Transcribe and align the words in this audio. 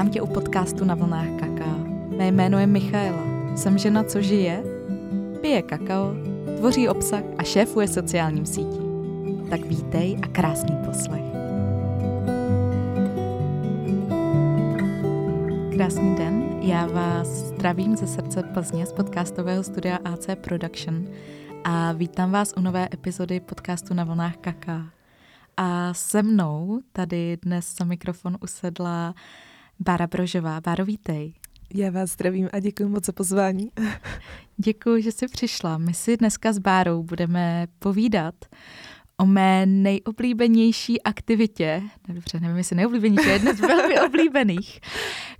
Vítám 0.00 0.12
tě 0.12 0.22
u 0.22 0.26
podcastu 0.26 0.84
na 0.84 0.94
vlnách 0.94 1.28
kaká. 1.40 1.76
Mé 2.16 2.28
jméno 2.28 2.58
je 2.58 2.66
Michaela. 2.66 3.22
Jsem 3.56 3.78
žena, 3.78 4.04
co 4.04 4.22
žije, 4.22 4.62
pije 5.40 5.62
kakao, 5.62 6.14
tvoří 6.56 6.88
obsah 6.88 7.22
a 7.38 7.42
šéfuje 7.42 7.88
sociálním 7.88 8.46
sítím. 8.46 8.82
Tak 9.50 9.60
vítej 9.60 10.18
a 10.22 10.26
krásný 10.26 10.76
poslech. 10.84 11.22
Krásný 15.72 16.16
den, 16.16 16.58
já 16.60 16.86
vás 16.86 17.28
zdravím 17.28 17.96
ze 17.96 18.06
srdce 18.06 18.42
Plzně 18.42 18.86
z 18.86 18.92
podcastového 18.92 19.62
studia 19.62 19.98
AC 20.04 20.26
Production 20.34 21.08
a 21.64 21.92
vítám 21.92 22.30
vás 22.30 22.54
u 22.56 22.60
nové 22.60 22.88
epizody 22.94 23.40
podcastu 23.40 23.94
na 23.94 24.04
vlnách 24.04 24.36
kaká. 24.36 24.86
A 25.56 25.94
se 25.94 26.22
mnou 26.22 26.80
tady 26.92 27.38
dnes 27.42 27.76
za 27.76 27.84
mikrofon 27.84 28.36
usedla 28.42 29.14
Bára 29.80 30.06
Brožová. 30.06 30.60
Báro, 30.60 30.84
vítej. 30.84 31.34
Já 31.74 31.90
vás 31.90 32.10
zdravím 32.10 32.48
a 32.52 32.60
děkuji 32.60 32.88
moc 32.88 33.06
za 33.06 33.12
pozvání. 33.12 33.70
Děkuji, 34.56 35.02
že 35.02 35.12
jsi 35.12 35.28
přišla. 35.28 35.78
My 35.78 35.94
si 35.94 36.16
dneska 36.16 36.52
s 36.52 36.58
Bárou 36.58 37.02
budeme 37.02 37.66
povídat 37.78 38.34
o 39.16 39.26
mé 39.26 39.66
nejoblíbenější 39.66 41.02
aktivitě, 41.02 41.82
dobře, 42.08 42.40
nevím, 42.40 42.56
jestli 42.56 42.76
nejoblíbenější, 42.76 43.28
je 43.28 43.32
jedna 43.32 43.52
z 43.52 43.60
velmi 43.60 44.00
oblíbených, 44.06 44.80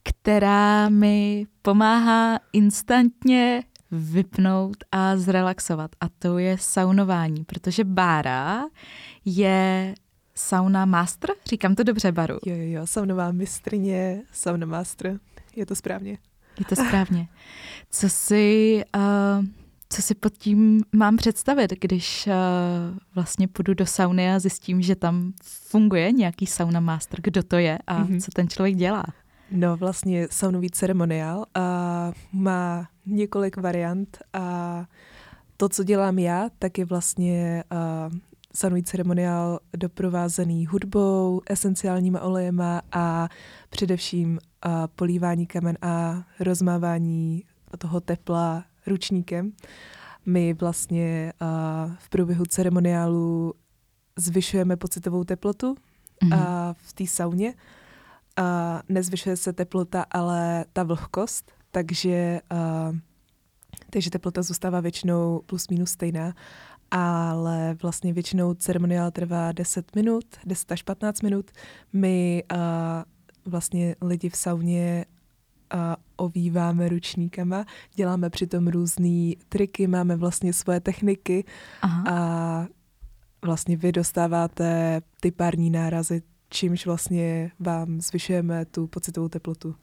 která 0.02 0.88
mi 0.88 1.46
pomáhá 1.62 2.40
instantně 2.52 3.62
vypnout 3.90 4.76
a 4.92 5.16
zrelaxovat. 5.16 5.90
A 6.00 6.08
to 6.18 6.38
je 6.38 6.56
saunování, 6.60 7.44
protože 7.44 7.84
Bára 7.84 8.64
je 9.24 9.94
sauna 10.40 10.84
master? 10.84 11.30
Říkám 11.46 11.74
to 11.74 11.82
dobře, 11.82 12.12
Baru. 12.12 12.34
Jo, 12.46 12.56
jo, 12.56 12.72
jo, 12.72 12.86
saunová 12.86 13.32
mistrině, 13.32 14.22
sauna 14.32 14.66
master. 14.66 15.18
Je 15.56 15.66
to 15.66 15.74
správně. 15.74 16.18
Je 16.58 16.64
to 16.64 16.76
správně. 16.76 17.28
Co 17.90 18.08
si, 18.08 18.82
uh, 18.96 19.44
co 19.88 20.02
si 20.02 20.14
pod 20.14 20.32
tím 20.32 20.82
mám 20.92 21.16
představit, 21.16 21.72
když 21.80 22.26
uh, 22.26 22.32
vlastně 23.14 23.48
půjdu 23.48 23.74
do 23.74 23.86
sauny 23.86 24.32
a 24.32 24.38
zjistím, 24.38 24.82
že 24.82 24.96
tam 24.96 25.32
funguje 25.42 26.12
nějaký 26.12 26.46
sauna 26.46 26.80
master, 26.80 27.20
kdo 27.22 27.42
to 27.42 27.56
je 27.56 27.78
a 27.86 28.04
mm-hmm. 28.04 28.20
co 28.20 28.30
ten 28.34 28.48
člověk 28.48 28.76
dělá? 28.76 29.04
No 29.50 29.76
vlastně 29.76 30.28
saunový 30.30 30.70
ceremoniál 30.70 31.46
a 31.54 32.12
má 32.32 32.88
několik 33.06 33.56
variant 33.56 34.18
a 34.32 34.84
to, 35.56 35.68
co 35.68 35.84
dělám 35.84 36.18
já, 36.18 36.48
tak 36.58 36.78
je 36.78 36.84
vlastně 36.84 37.64
uh, 37.72 38.18
saunový 38.54 38.82
ceremoniál 38.82 39.58
doprovázený 39.76 40.66
hudbou, 40.66 41.40
esenciálníma 41.46 42.20
olejema 42.20 42.82
a 42.92 43.28
především 43.70 44.30
uh, 44.32 44.72
polívání 44.96 45.46
kamen 45.46 45.78
a 45.82 46.24
rozmávání 46.40 47.44
toho 47.78 48.00
tepla 48.00 48.64
ručníkem. 48.86 49.52
My 50.26 50.54
vlastně 50.54 51.32
uh, 51.42 51.92
v 51.98 52.08
průběhu 52.08 52.44
ceremoniálu 52.44 53.54
zvyšujeme 54.16 54.76
pocitovou 54.76 55.24
teplotu 55.24 55.74
mm-hmm. 56.24 56.38
uh, 56.38 56.74
v 56.76 56.92
té 56.92 57.06
sauně. 57.06 57.54
Uh, 58.38 58.44
nezvyšuje 58.88 59.36
se 59.36 59.52
teplota, 59.52 60.06
ale 60.10 60.64
ta 60.72 60.82
vlhkost, 60.82 61.52
takže, 61.70 62.40
uh, 62.52 62.96
takže 63.90 64.10
teplota 64.10 64.42
zůstává 64.42 64.80
většinou 64.80 65.42
plus 65.46 65.68
minus 65.68 65.90
stejná 65.90 66.34
ale 66.90 67.76
vlastně 67.82 68.12
většinou 68.12 68.54
ceremoniál 68.54 69.10
trvá 69.10 69.52
10 69.52 69.96
minut, 69.96 70.24
10 70.46 70.72
až 70.72 70.82
15 70.82 71.22
minut. 71.22 71.50
My 71.92 72.44
uh, 72.52 72.58
vlastně 73.44 73.96
lidi 74.02 74.28
v 74.28 74.36
sauně 74.36 75.04
uh, 75.74 75.80
ovýváme 76.16 76.88
ručníkama, 76.88 77.64
děláme 77.94 78.30
přitom 78.30 78.68
různé 78.68 79.32
triky, 79.48 79.86
máme 79.86 80.16
vlastně 80.16 80.52
svoje 80.52 80.80
techniky 80.80 81.44
Aha. 81.82 82.04
a 82.10 82.66
vlastně 83.42 83.76
vy 83.76 83.92
dostáváte 83.92 85.00
ty 85.20 85.30
pární 85.30 85.70
nárazy, 85.70 86.22
čímž 86.48 86.86
vlastně 86.86 87.50
vám 87.58 88.00
zvyšujeme 88.00 88.64
tu 88.64 88.86
pocitovou 88.86 89.28
teplotu 89.28 89.74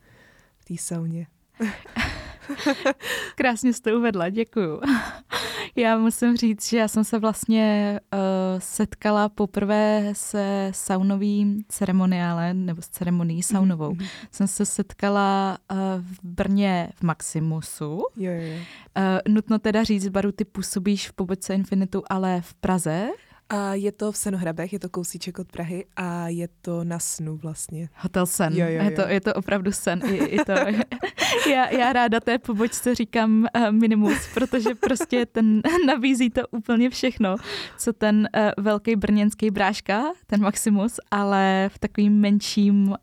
v 0.57 0.65
té 0.65 0.73
sauně. 0.77 1.27
Krásně 3.35 3.73
jste 3.73 3.95
uvedla, 3.95 4.29
děkuju. 4.29 4.81
Já 5.75 5.97
musím 5.97 6.37
říct, 6.37 6.69
že 6.69 6.77
já 6.77 6.87
jsem 6.87 7.03
se 7.03 7.19
vlastně 7.19 7.99
uh, 8.13 8.19
setkala 8.59 9.29
poprvé 9.29 10.09
se 10.13 10.71
saunovým 10.73 11.63
ceremoniálem, 11.69 12.65
nebo 12.65 12.81
s 12.81 12.87
ceremonií 12.87 13.43
saunovou. 13.43 13.91
Mm-hmm. 13.91 14.07
Jsem 14.31 14.47
se 14.47 14.65
setkala 14.65 15.57
uh, 15.71 15.77
v 15.97 16.19
Brně 16.23 16.89
v 16.95 17.03
Maximusu. 17.03 18.03
Jo, 18.15 18.31
jo, 18.31 18.41
jo. 18.41 18.57
Uh, 18.57 19.33
nutno 19.33 19.59
teda 19.59 19.83
říct, 19.83 20.07
Baru, 20.07 20.31
ty 20.31 20.45
působíš 20.45 21.09
v 21.09 21.13
pobočce 21.13 21.53
Infinitu, 21.53 22.03
ale 22.09 22.41
v 22.41 22.53
Praze. 22.53 23.09
A 23.49 23.73
je 23.73 23.91
to 23.91 24.11
v 24.11 24.17
Senohrabech, 24.17 24.73
je 24.73 24.79
to 24.79 24.89
kousíček 24.89 25.39
od 25.39 25.51
Prahy 25.51 25.85
a 25.95 26.27
je 26.27 26.47
to 26.61 26.83
na 26.83 26.99
snu 26.99 27.37
vlastně. 27.37 27.89
Hotel 27.95 28.25
Sen. 28.25 28.53
Jo, 28.53 28.65
jo, 28.65 28.71
jo. 28.71 28.83
Je, 28.83 28.91
to, 28.91 29.01
je 29.01 29.21
to 29.21 29.33
opravdu 29.33 29.71
sen. 29.71 30.01
I, 30.05 30.15
i 30.15 30.45
to, 30.45 30.51
já, 31.49 31.69
já 31.69 31.93
ráda 31.93 32.19
té 32.19 32.37
pobočce 32.37 32.95
říkám 32.95 33.47
uh, 33.55 33.71
minimus, 33.71 34.17
protože 34.33 34.75
prostě 34.75 35.25
ten 35.25 35.61
nabízí 35.87 36.29
to 36.29 36.41
úplně 36.51 36.89
všechno, 36.89 37.35
co 37.77 37.93
ten 37.93 38.27
uh, 38.37 38.63
velký 38.63 38.95
brněnský 38.95 39.51
bráška, 39.51 40.03
ten 40.25 40.41
Maximus, 40.41 40.99
ale 41.11 41.69
v 41.73 41.79
takovým 41.79 42.19
menším, 42.19 42.87
uh, 42.87 42.95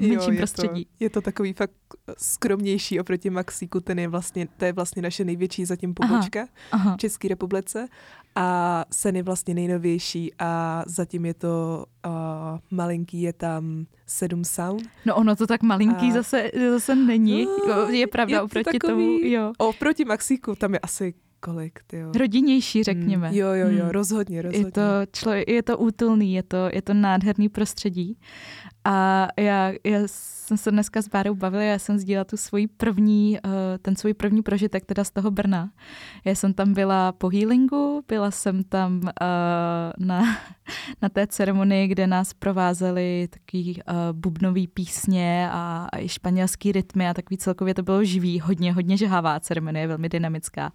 menším 0.00 0.12
jo, 0.12 0.30
je 0.30 0.36
prostředí. 0.36 0.84
To, 0.84 0.90
je 1.00 1.10
to 1.10 1.20
takový 1.20 1.52
fakt 1.52 1.72
skromnější 2.18 3.00
oproti 3.00 3.30
Maxíku, 3.30 3.80
ten 3.80 3.98
je 3.98 4.08
vlastně, 4.08 4.48
to 4.56 4.64
je 4.64 4.72
vlastně 4.72 5.02
naše 5.02 5.24
největší 5.24 5.64
zatím 5.64 5.94
pobočka 5.94 6.40
aha, 6.40 6.48
aha. 6.70 6.94
v 6.94 6.98
České 6.98 7.28
republice 7.28 7.88
a 8.34 8.84
Sen 8.92 9.16
je 9.16 9.22
vlastně 9.22 9.54
nejnovější 9.54 10.32
a 10.38 10.82
zatím 10.86 11.26
je 11.26 11.34
to 11.34 11.84
uh, 12.06 12.12
malinký, 12.70 13.22
je 13.22 13.32
tam 13.32 13.86
sedm 14.06 14.44
sound. 14.44 14.82
No 15.06 15.16
ono 15.16 15.36
to 15.36 15.46
tak 15.46 15.62
malinký 15.62 16.10
a... 16.10 16.12
zase, 16.12 16.50
zase 16.70 16.94
není, 16.94 17.46
no, 17.68 17.88
je 17.88 18.06
pravda 18.06 18.36
je 18.36 18.42
oproti 18.42 18.78
takový, 18.78 19.04
tomu, 19.04 19.18
jo. 19.34 19.52
Oproti 19.58 20.04
Maxíku, 20.04 20.54
tam 20.54 20.72
je 20.72 20.78
asi 20.78 21.14
kolik, 21.40 21.80
tyjo. 21.86 22.12
Rodinnější, 22.18 22.82
řekněme. 22.82 23.28
Hmm, 23.28 23.38
jo, 23.38 23.48
jo, 23.52 23.68
jo, 23.68 23.82
hmm. 23.82 23.90
rozhodně, 23.90 24.42
rozhodně. 24.42 24.66
Je 24.66 24.72
to, 24.72 24.80
člověk, 25.12 25.48
je 25.48 25.62
to 25.62 25.78
útulný, 25.78 26.34
je 26.34 26.42
to, 26.42 26.68
je 26.72 26.82
to 26.82 26.94
nádherný 26.94 27.48
prostředí. 27.48 28.18
A 28.84 29.28
já, 29.36 29.72
já 29.84 29.98
jsem 30.46 30.56
se 30.56 30.70
dneska 30.70 31.02
s 31.02 31.08
Bárou 31.08 31.34
bavila, 31.34 31.62
já 31.62 31.78
jsem 31.78 31.98
sdílela 31.98 32.24
tu 32.24 32.36
svůj 32.36 32.66
první, 32.66 33.38
uh, 33.44 33.50
ten 33.82 33.96
svůj 33.96 34.14
první 34.14 34.42
prožitek 34.42 34.84
teda 34.84 35.04
z 35.04 35.10
toho 35.10 35.30
Brna. 35.30 35.70
Já 36.24 36.34
jsem 36.34 36.54
tam 36.54 36.74
byla 36.74 37.12
po 37.12 37.28
healingu, 37.28 38.04
byla 38.08 38.30
jsem 38.30 38.64
tam 38.64 39.00
uh, 39.02 39.10
na, 39.98 40.22
na 41.02 41.08
té 41.08 41.26
ceremonii, 41.26 41.88
kde 41.88 42.06
nás 42.06 42.32
provázely 42.32 43.28
takový 43.30 43.82
uh, 43.88 43.94
bubnový 44.12 44.66
písně 44.66 45.48
a, 45.52 45.88
a 45.92 45.98
i 45.98 46.08
španělský 46.08 46.72
rytmy 46.72 47.08
a 47.08 47.14
takový 47.14 47.38
celkově 47.38 47.74
to 47.74 47.82
bylo 47.82 48.04
živý, 48.04 48.40
hodně, 48.40 48.72
hodně 48.72 48.96
žhavá 48.96 49.40
ceremonie, 49.40 49.86
velmi 49.86 50.08
dynamická. 50.08 50.72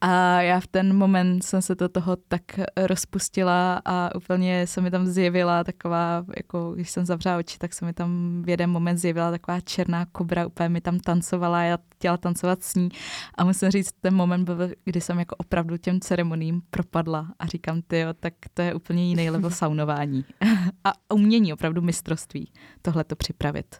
A 0.00 0.42
já 0.42 0.60
v 0.60 0.66
ten 0.66 0.96
moment 0.96 1.42
jsem 1.42 1.62
se 1.62 1.74
do 1.74 1.88
toho 1.88 2.16
tak 2.28 2.42
rozpustila 2.76 3.82
a 3.84 4.14
úplně 4.16 4.66
se 4.66 4.80
mi 4.80 4.90
tam 4.90 5.06
zjevila 5.06 5.64
taková, 5.64 6.24
jako 6.36 6.72
když 6.74 6.90
jsem 6.90 7.06
zavřela 7.06 7.27
oči, 7.36 7.58
tak 7.58 7.72
se 7.72 7.84
mi 7.84 7.92
tam 7.92 8.42
v 8.42 8.48
jeden 8.48 8.70
moment 8.70 8.98
zjevila 8.98 9.30
taková 9.30 9.60
černá 9.60 10.06
kobra, 10.06 10.46
úplně 10.46 10.68
mi 10.68 10.80
tam 10.80 11.00
tancovala, 11.00 11.62
já 11.62 11.78
chtěla 11.94 12.16
tancovat 12.16 12.62
s 12.62 12.74
ní 12.74 12.88
a 13.34 13.44
musím 13.44 13.70
říct, 13.70 13.92
ten 14.00 14.14
moment 14.14 14.44
byl, 14.44 14.68
kdy 14.84 15.00
jsem 15.00 15.18
jako 15.18 15.36
opravdu 15.36 15.76
těm 15.76 16.00
ceremoním 16.00 16.62
propadla 16.70 17.26
a 17.38 17.46
říkám, 17.46 17.82
ty 17.82 18.04
tak 18.20 18.34
to 18.54 18.62
je 18.62 18.74
úplně 18.74 19.08
jiný 19.08 19.30
level 19.30 19.50
saunování 19.58 20.24
a 20.84 20.92
umění, 21.14 21.52
opravdu 21.52 21.82
mistrovství 21.82 22.52
tohle 22.82 23.04
to 23.04 23.16
připravit. 23.16 23.76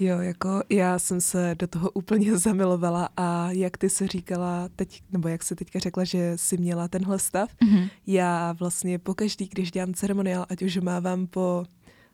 Jo, 0.00 0.18
jako 0.18 0.62
já 0.68 0.98
jsem 0.98 1.20
se 1.20 1.54
do 1.58 1.66
toho 1.66 1.90
úplně 1.90 2.38
zamilovala 2.38 3.08
a 3.16 3.50
jak 3.50 3.78
ty 3.78 3.90
se 3.90 4.06
říkala 4.06 4.68
teď, 4.76 5.02
nebo 5.12 5.28
jak 5.28 5.42
se 5.42 5.54
teďka 5.54 5.78
řekla, 5.78 6.04
že 6.04 6.32
jsi 6.36 6.56
měla 6.56 6.88
tenhle 6.88 7.18
stav, 7.18 7.50
mm-hmm. 7.50 7.90
já 8.06 8.52
vlastně 8.52 8.98
pokaždý, 8.98 9.48
když 9.48 9.70
dělám 9.70 9.94
ceremoniál, 9.94 10.46
ať 10.48 10.62
už 10.62 10.76
mávám 10.76 11.26
po 11.26 11.64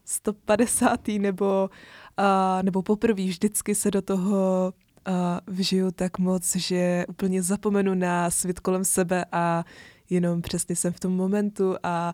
150. 0.07 1.09
nebo, 1.09 1.71
uh, 2.19 2.63
nebo 2.63 2.83
poprvé 2.83 3.23
vždycky 3.25 3.75
se 3.75 3.91
do 3.91 4.03
toho 4.03 4.73
uh, 5.09 5.15
vžiju 5.47 5.91
tak 5.91 6.19
moc, 6.19 6.57
že 6.57 7.05
úplně 7.09 7.43
zapomenu 7.43 7.95
na 7.95 8.31
svět 8.31 8.61
kolem 8.61 8.85
sebe 8.85 9.25
a 9.33 9.65
jenom 10.11 10.43
přesně 10.43 10.77
jsem 10.77 10.93
v 10.93 11.01
tom 11.01 11.13
momentu 11.13 11.77
a 11.83 12.13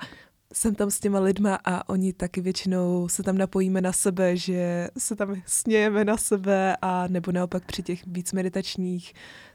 jsem 0.53 0.75
tam 0.75 0.91
s 0.91 1.01
těma 1.01 1.21
lidma 1.21 1.59
a 1.65 1.89
oni 1.89 2.13
taky 2.13 2.41
většinou 2.41 3.09
se 3.09 3.23
tam 3.23 3.39
napojíme 3.39 3.81
na 3.81 3.93
sebe, 3.93 4.37
že 4.37 4.89
se 4.99 5.17
tam 5.17 5.43
snějeme 5.47 6.05
na 6.05 6.17
sebe 6.17 6.77
a 6.83 7.09
nebo 7.09 7.33
naopak 7.33 7.65
při 7.65 7.83
těch 7.83 8.07
víc 8.07 8.33
meditačních 8.33 9.13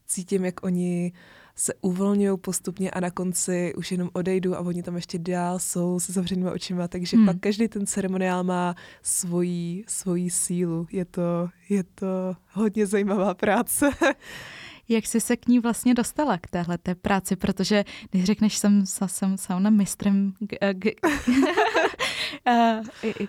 cítím, 0.07 0.45
jak 0.45 0.63
oni 0.63 1.11
se 1.59 1.73
uvolňují 1.81 2.37
postupně 2.37 2.91
a 2.91 2.99
na 2.99 3.11
konci 3.11 3.73
už 3.77 3.91
jenom 3.91 4.09
odejdu 4.13 4.55
a 4.55 4.59
oni 4.59 4.83
tam 4.83 4.95
ještě 4.95 5.19
dál 5.19 5.59
jsou 5.59 5.99
se 5.99 6.13
zavřenýma 6.13 6.51
očima, 6.51 6.87
takže 6.87 7.17
hmm. 7.17 7.25
pak 7.25 7.37
každý 7.39 7.67
ten 7.67 7.85
ceremoniál 7.85 8.43
má 8.43 8.75
svoji, 9.01 9.83
svoji 9.87 10.29
sílu. 10.29 10.87
Je 10.91 11.05
to, 11.05 11.49
je 11.69 11.83
to 11.83 12.35
hodně 12.51 12.85
zajímavá 12.85 13.33
práce. 13.33 13.89
Jak 14.89 15.05
jsi 15.05 15.21
se 15.21 15.37
k 15.37 15.47
ní 15.47 15.59
vlastně 15.59 15.93
dostala, 15.93 16.37
k 16.37 16.47
téhle 16.47 16.77
té 16.77 16.95
práci? 16.95 17.35
Protože 17.35 17.83
když 18.11 18.23
řekneš, 18.23 18.57
jsem, 18.57 18.85
jsem 19.05 19.37
sauna 19.37 19.69
mistrem, 19.69 20.33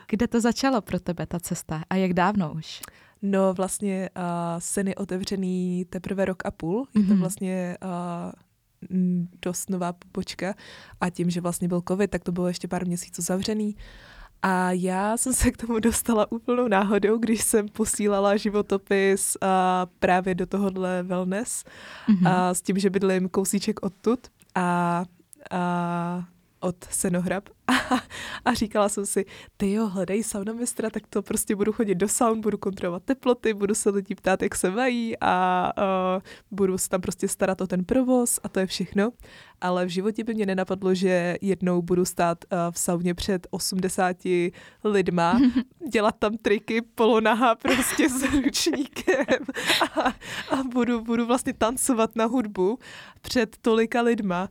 kde 0.09 0.29
to 0.29 0.41
začalo 0.41 0.81
pro 0.81 1.01
tebe, 1.01 1.27
ta 1.27 1.41
cesta? 1.41 1.83
A 1.91 1.95
jak 1.95 2.13
dávno 2.13 2.53
už? 2.53 2.81
No 3.23 3.55
vlastně 3.55 4.11
uh, 4.17 4.23
sen 4.59 4.89
je 4.89 4.95
otevřený 4.95 5.85
teprve 5.91 6.25
rok 6.25 6.47
a 6.47 6.51
půl. 6.51 6.87
Je 6.95 7.03
to 7.03 7.13
mhm. 7.13 7.21
vlastně 7.21 7.77
uh, 7.85 8.33
dost 9.43 9.71
nová 9.71 9.93
pobočka 9.93 10.55
a 11.01 11.11
tím, 11.11 11.31
že 11.31 11.41
vlastně 11.41 11.69
byl 11.69 11.83
covid, 11.89 12.11
tak 12.11 12.25
to 12.25 12.33
bylo 12.33 12.49
ještě 12.49 12.69
pár 12.69 12.87
měsíců 12.87 13.23
zavřený. 13.23 13.77
A 14.43 14.73
já 14.73 15.17
jsem 15.17 15.33
se 15.33 15.51
k 15.51 15.57
tomu 15.57 15.79
dostala 15.79 16.33
úplnou 16.33 16.69
náhodou, 16.69 17.19
když 17.19 17.43
jsem 17.43 17.69
posílala 17.69 18.37
životopis 18.37 19.37
a 19.41 19.87
právě 19.99 20.35
do 20.35 20.47
tohohle 20.47 21.03
wellness 21.03 21.65
mm-hmm. 22.09 22.29
a 22.29 22.55
s 22.55 22.63
tím, 22.63 22.79
že 22.79 22.91
bydlím 22.91 23.29
kousíček 23.29 23.83
odtud 23.83 24.21
a, 24.55 25.05
a 25.51 26.25
od 26.61 26.85
Senohrab 26.91 27.49
a, 27.69 28.01
a 28.45 28.55
říkala 28.55 28.89
jsem 28.89 29.07
si, 29.07 29.25
ty 29.57 29.73
jo, 29.73 29.89
hledej 29.89 30.23
sauna 30.23 30.53
mistra, 30.53 30.91
tak 30.91 31.03
to 31.11 31.23
prostě 31.23 31.57
budu 31.57 31.73
chodit 31.73 31.95
do 31.95 32.09
saun, 32.09 32.41
budu 32.41 32.59
kontrolovat 32.59 33.03
teploty, 33.03 33.55
budu 33.55 33.75
se 33.75 33.91
lidí 33.91 34.15
ptát, 34.15 34.43
jak 34.43 34.55
se 34.55 34.71
mají 34.71 35.15
a 35.21 35.73
uh, 36.17 36.23
budu 36.51 36.79
se 36.79 36.89
tam 36.89 37.01
prostě 37.01 37.29
starat 37.29 37.61
o 37.61 37.67
ten 37.67 37.85
provoz 37.85 38.41
a 38.43 38.49
to 38.49 38.61
je 38.61 38.67
všechno. 38.67 39.11
Ale 39.61 39.87
v 39.87 39.89
životě 39.89 40.25
by 40.25 40.35
mě 40.35 40.47
nenapadlo, 40.47 40.95
že 40.95 41.37
jednou 41.41 41.83
budu 41.83 42.05
stát 42.05 42.45
uh, 42.45 42.59
v 42.71 42.79
sauně 42.79 43.15
před 43.15 43.47
80 43.51 44.17
lidma, 44.85 45.41
dělat 45.93 46.15
tam 46.19 46.37
triky 46.37 46.83
polonaha 46.83 47.55
prostě 47.55 48.09
s 48.09 48.23
ručníkem 48.23 49.45
a, 49.97 50.01
a 50.51 50.63
budu, 50.73 51.01
budu 51.05 51.27
vlastně 51.27 51.53
tancovat 51.53 52.17
na 52.17 52.25
hudbu 52.25 52.79
před 53.21 53.57
tolika 53.61 54.03
lidma 54.03 54.49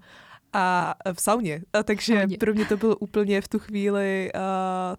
a 0.54 0.96
v 1.14 1.22
sauně. 1.22 1.62
A 1.74 1.84
takže 1.84 2.20
sauně. 2.20 2.38
pro 2.38 2.54
mě 2.54 2.66
to 2.66 2.78
bylo 2.78 2.96
úplně 2.96 3.42
v 3.42 3.48
tu 3.48 3.60
chvíli 3.60 4.32
uh, 4.36 4.96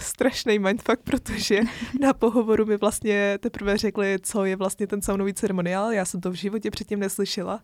strašný 0.00 0.58
mindfuck, 0.58 1.00
protože 1.04 1.60
na 2.00 2.12
pohovoru 2.12 2.66
mi 2.66 2.76
vlastně 2.76 3.38
teprve 3.40 3.78
řekli, 3.78 4.18
co 4.22 4.44
je 4.44 4.56
vlastně 4.56 4.86
ten 4.86 5.02
saunový 5.02 5.34
ceremoniál. 5.34 5.92
Já 5.92 6.04
jsem 6.04 6.20
to 6.20 6.30
v 6.30 6.34
životě 6.34 6.70
předtím 6.70 7.00
neslyšela 7.00 7.60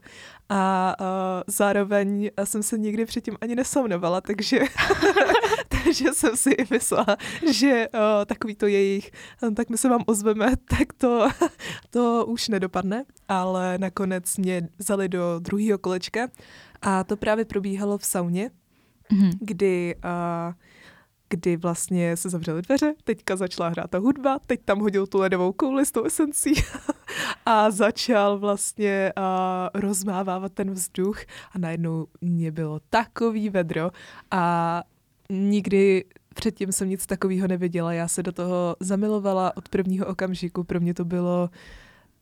a 0.49 0.95
uh, 1.01 1.07
zároveň 1.47 2.31
jsem 2.45 2.63
se 2.63 2.79
nikdy 2.79 3.05
předtím 3.05 3.37
ani 3.41 3.55
nesaunovala, 3.55 4.21
takže, 4.21 4.61
takže 5.69 6.13
jsem 6.13 6.37
si 6.37 6.51
i 6.51 6.67
myslela, 6.71 7.17
že 7.51 7.89
uh, 7.95 8.01
takový 8.27 8.55
to 8.55 8.67
jejich, 8.67 9.11
tak 9.57 9.71
my 9.71 9.79
se 9.79 9.89
vám 9.89 10.05
ozveme, 10.07 10.53
tak 10.79 10.93
to, 10.93 11.29
to 11.91 12.27
už 12.27 12.49
nedopadne, 12.49 13.05
ale 13.29 13.79
nakonec 13.79 14.37
mě 14.37 14.69
vzali 14.79 15.09
do 15.09 15.39
druhého 15.39 15.79
kolečka 15.79 16.29
a 16.83 17.05
to 17.05 17.17
právě 17.17 17.45
probíhalo 17.45 17.99
v 17.99 18.05
sauně, 18.05 18.51
mm-hmm. 19.13 19.33
kdy, 19.41 19.95
uh, 20.05 20.55
kdy 21.29 21.57
vlastně 21.57 22.17
se 22.17 22.31
zavřely 22.31 22.63
dveře, 22.63 22.95
teďka 23.05 23.37
začala 23.37 23.69
hrát 23.69 23.91
ta 23.91 23.99
hudba, 23.99 24.39
teď 24.47 24.61
tam 24.65 24.81
hodil 24.81 25.07
tu 25.07 25.19
ledovou 25.19 25.53
kouli 25.53 25.87
s 25.87 25.93
tou 25.93 26.05
esencí 26.05 26.53
a 27.47 27.71
začal 27.71 28.39
vlastně 28.39 29.13
uh, 29.19 29.81
rozmávávat 29.81 30.53
ten 30.53 30.71
vzduch 30.71 31.21
a 31.53 31.59
najednou 31.59 32.07
mě 32.21 32.51
bylo 32.51 32.81
takový 32.91 33.51
vedro 33.51 33.91
a 34.31 34.83
nikdy 35.31 36.05
předtím 36.35 36.73
jsem 36.73 36.89
nic 36.89 37.07
takového 37.07 37.49
neviděla. 37.49 37.93
Já 37.93 38.09
se 38.09 38.23
do 38.23 38.33
toho 38.33 38.77
zamilovala 38.81 39.57
od 39.57 39.69
prvního 39.69 40.07
okamžiku. 40.07 40.65
Pro 40.65 40.81
mě 40.81 40.95
to 40.95 41.05
bylo 41.05 41.51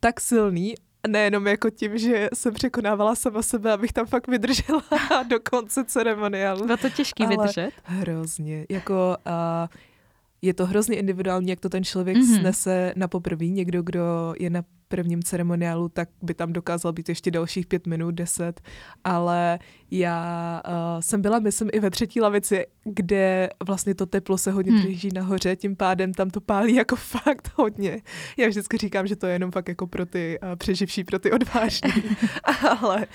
tak 0.00 0.20
silný 0.20 0.74
nejenom 1.08 1.46
jako 1.46 1.70
tím, 1.70 1.98
že 1.98 2.28
jsem 2.34 2.54
překonávala 2.54 3.14
sama 3.14 3.42
sebe, 3.42 3.72
abych 3.72 3.92
tam 3.92 4.06
fakt 4.06 4.28
vydržela 4.28 4.82
do 5.28 5.40
konce 5.50 5.84
ceremoniálu. 5.84 6.64
Bylo 6.64 6.76
to 6.76 6.90
těžký 6.90 7.26
vydržet? 7.26 7.70
Hrozně. 7.84 8.66
Jako 8.68 9.16
uh, 9.26 9.68
je 10.42 10.54
to 10.54 10.66
hrozně 10.66 10.96
individuální, 10.96 11.48
jak 11.48 11.60
to 11.60 11.68
ten 11.68 11.84
člověk 11.84 12.16
mm-hmm. 12.16 12.40
snese 12.40 12.92
na 12.96 13.08
poprví. 13.08 13.50
Někdo, 13.50 13.82
kdo 13.82 14.34
je 14.38 14.50
na 14.50 14.62
prvním 14.90 15.22
ceremoniálu, 15.22 15.88
tak 15.88 16.08
by 16.22 16.34
tam 16.34 16.52
dokázal 16.52 16.92
být 16.92 17.08
ještě 17.08 17.30
dalších 17.30 17.66
pět 17.66 17.86
minut, 17.86 18.10
deset, 18.10 18.60
ale 19.04 19.58
já 19.90 20.62
uh, 20.66 21.00
jsem 21.00 21.22
byla, 21.22 21.38
myslím, 21.38 21.70
i 21.72 21.80
ve 21.80 21.90
třetí 21.90 22.20
lavici, 22.20 22.66
kde 22.84 23.48
vlastně 23.66 23.94
to 23.94 24.06
teplo 24.06 24.38
se 24.38 24.50
hodně 24.50 24.72
hmm. 24.72 24.82
drží 24.82 25.08
nahoře, 25.14 25.56
tím 25.56 25.76
pádem 25.76 26.14
tam 26.14 26.30
to 26.30 26.40
pálí 26.40 26.74
jako 26.74 26.96
fakt 27.24 27.50
hodně. 27.54 28.02
Já 28.36 28.48
vždycky 28.48 28.76
říkám, 28.76 29.06
že 29.06 29.16
to 29.16 29.26
je 29.26 29.32
jenom 29.32 29.50
fakt 29.50 29.68
jako 29.68 29.86
pro 29.86 30.06
ty 30.06 30.38
uh, 30.42 30.56
přeživší, 30.56 31.04
pro 31.04 31.18
ty 31.18 31.32
odvážní, 31.32 31.92
ale, 32.80 33.06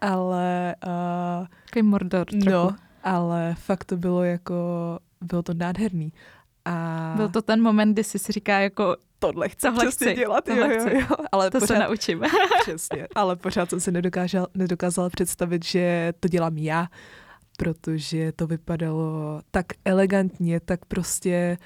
ale... 0.00 0.74
Uh, 0.86 1.46
Takový 1.64 1.82
mordor 1.82 2.26
trochu. 2.26 2.50
No, 2.50 2.76
ale 3.02 3.54
fakt 3.58 3.84
to 3.84 3.96
bylo 3.96 4.24
jako, 4.24 4.54
bylo 5.20 5.42
to 5.42 5.54
nádherný. 5.54 6.12
A... 6.64 7.12
Byl 7.16 7.28
to 7.28 7.42
ten 7.42 7.62
moment, 7.62 7.92
kdy 7.92 8.04
jsi 8.04 8.18
si 8.18 8.32
říká 8.32 8.58
jako 8.58 8.96
tohle 9.18 9.48
chci 9.48 9.66
tohle 9.66 9.90
chci, 9.90 10.14
dělat. 10.14 10.44
Tohle 10.44 10.74
jo, 10.74 10.88
jo, 10.88 11.00
jo. 11.00 11.16
Ale 11.32 11.50
to 11.50 11.60
pořád, 11.60 11.74
se 11.74 11.78
naučím. 11.78 12.22
přesně, 12.60 13.08
ale 13.14 13.36
pořád 13.36 13.70
jsem 13.70 13.80
si 13.80 13.92
nedokázal, 13.92 14.46
nedokázala 14.54 15.10
představit, 15.10 15.64
že 15.64 16.12
to 16.20 16.28
dělám 16.28 16.58
já, 16.58 16.88
protože 17.56 18.32
to 18.32 18.46
vypadalo 18.46 19.40
tak 19.50 19.66
elegantně, 19.84 20.60
tak 20.60 20.84
prostě 20.84 21.58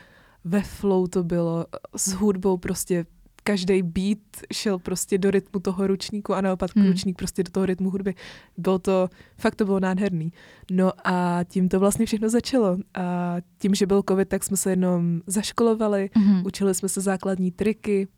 ve 0.45 0.63
flow 0.63 1.07
to 1.07 1.25
bylo, 1.25 1.67
s 1.97 2.13
hudbou 2.13 2.57
prostě 2.57 3.07
každý 3.49 3.83
beat 3.83 4.19
šel 4.53 4.79
prostě 4.79 5.19
do 5.19 5.31
rytmu 5.31 5.61
toho 5.61 5.87
ručníku 5.87 6.35
a 6.35 6.41
naopak 6.41 6.77
hmm. 6.77 6.87
ručník 6.87 7.17
prostě 7.17 7.43
do 7.43 7.51
toho 7.51 7.67
rytmu 7.67 7.91
hudby. 7.91 8.15
Bylo 8.57 8.79
to, 8.79 9.09
fakt 9.37 9.55
to 9.55 9.65
bylo 9.65 9.81
nádherný. 9.81 10.33
No 10.71 10.93
a 11.05 11.45
tím 11.45 11.69
to 11.69 11.81
vlastně 11.81 12.07
všechno 12.07 12.29
začalo. 12.29 12.77
A 12.95 13.37
tím, 13.59 13.75
že 13.75 13.87
byl 13.87 14.03
covid, 14.09 14.29
tak 14.29 14.45
jsme 14.45 14.57
se 14.57 14.71
jenom 14.71 15.21
zaškolovali, 15.27 16.11
hmm. 16.15 16.43
učili 16.47 16.75
jsme 16.75 16.89
se 16.89 17.01
základní 17.01 17.51
triky, 17.51 18.09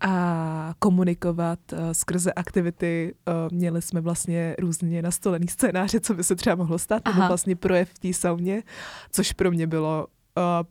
a 0.00 0.74
komunikovat 0.78 1.58
uh, 1.72 1.78
skrze 1.92 2.32
aktivity. 2.32 3.14
Uh, 3.28 3.56
měli 3.56 3.82
jsme 3.82 4.00
vlastně 4.00 4.56
různě 4.58 5.02
nastolený 5.02 5.48
scénáře, 5.48 6.00
co 6.00 6.14
by 6.14 6.24
se 6.24 6.36
třeba 6.36 6.56
mohlo 6.56 6.78
stát, 6.78 7.02
nebo 7.06 7.26
vlastně 7.28 7.56
projev 7.56 7.90
v 7.90 7.98
té 7.98 8.12
sauně, 8.12 8.62
což 9.10 9.32
pro 9.32 9.50
mě 9.50 9.66
bylo 9.66 10.06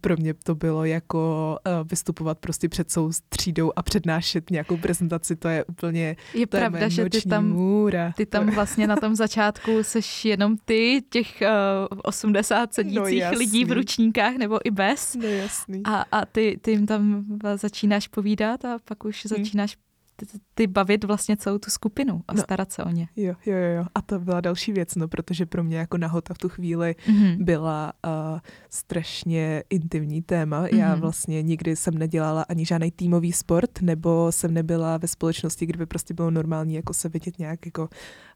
pro 0.01 0.17
mě 0.17 0.33
to 0.33 0.55
bylo 0.55 0.85
jako 0.85 1.57
uh, 1.67 1.87
vystupovat 1.87 2.39
prostě 2.39 2.69
před 2.69 2.91
svou 2.91 3.11
třídou 3.29 3.71
a 3.75 3.83
přednášet 3.83 4.49
nějakou 4.49 4.77
prezentaci, 4.77 5.35
to 5.35 5.47
je 5.47 5.65
úplně 5.65 6.15
Je 6.33 6.47
to 6.47 6.57
pravda, 6.57 6.79
je 6.79 6.89
že 6.89 7.09
ty 7.09 7.21
tam, 7.21 7.49
můra. 7.49 8.13
ty 8.17 8.25
tam 8.25 8.49
vlastně 8.49 8.87
na 8.87 8.95
tom 8.95 9.15
začátku 9.15 9.71
seš 9.81 10.25
jenom 10.25 10.57
ty, 10.65 11.03
těch 11.09 11.43
uh, 11.91 11.99
80 12.03 12.73
sedících 12.73 13.23
no, 13.31 13.37
lidí 13.37 13.65
v 13.65 13.71
ručníkách 13.71 14.35
nebo 14.35 14.59
i 14.67 14.71
bez. 14.71 15.15
No 15.15 15.27
jasný. 15.27 15.81
A, 15.83 16.05
a 16.11 16.25
ty, 16.25 16.59
ty 16.61 16.71
jim 16.71 16.85
tam 16.85 17.25
začínáš 17.55 18.07
povídat 18.07 18.65
a 18.65 18.77
pak 18.85 19.05
už 19.05 19.25
hmm. 19.25 19.37
začínáš 19.37 19.75
ty, 19.75 19.81
ty 20.53 20.67
bavit 20.67 21.03
vlastně 21.03 21.37
celou 21.37 21.57
tu 21.57 21.69
skupinu 21.69 22.21
a 22.27 22.33
no, 22.33 22.43
starat 22.43 22.71
se 22.71 22.83
o 22.83 22.89
ně. 22.89 23.07
Jo, 23.15 23.33
jo, 23.45 23.57
jo. 23.57 23.85
A 23.95 24.01
to 24.01 24.19
byla 24.19 24.41
další 24.41 24.71
věc, 24.71 24.95
no, 24.95 25.07
protože 25.07 25.45
pro 25.45 25.63
mě 25.63 25.77
jako 25.77 25.97
nahota 25.97 26.33
v 26.33 26.37
tu 26.37 26.49
chvíli 26.49 26.95
mm-hmm. 27.07 27.43
byla 27.43 27.93
uh, 28.05 28.39
strašně 28.69 29.63
intimní 29.69 30.21
téma. 30.21 30.63
Mm-hmm. 30.63 30.77
Já 30.77 30.95
vlastně 30.95 31.41
nikdy 31.41 31.75
jsem 31.75 31.97
nedělala 31.97 32.45
ani 32.49 32.65
žádný 32.65 32.91
týmový 32.91 33.31
sport, 33.31 33.81
nebo 33.81 34.31
jsem 34.31 34.53
nebyla 34.53 34.97
ve 34.97 35.07
společnosti, 35.07 35.65
kde 35.65 35.77
by 35.77 35.85
prostě 35.85 36.13
bylo 36.13 36.31
normální 36.31 36.75
jako 36.75 36.93
se 36.93 37.09
vidět 37.09 37.39
nějak 37.39 37.65
jako 37.65 37.89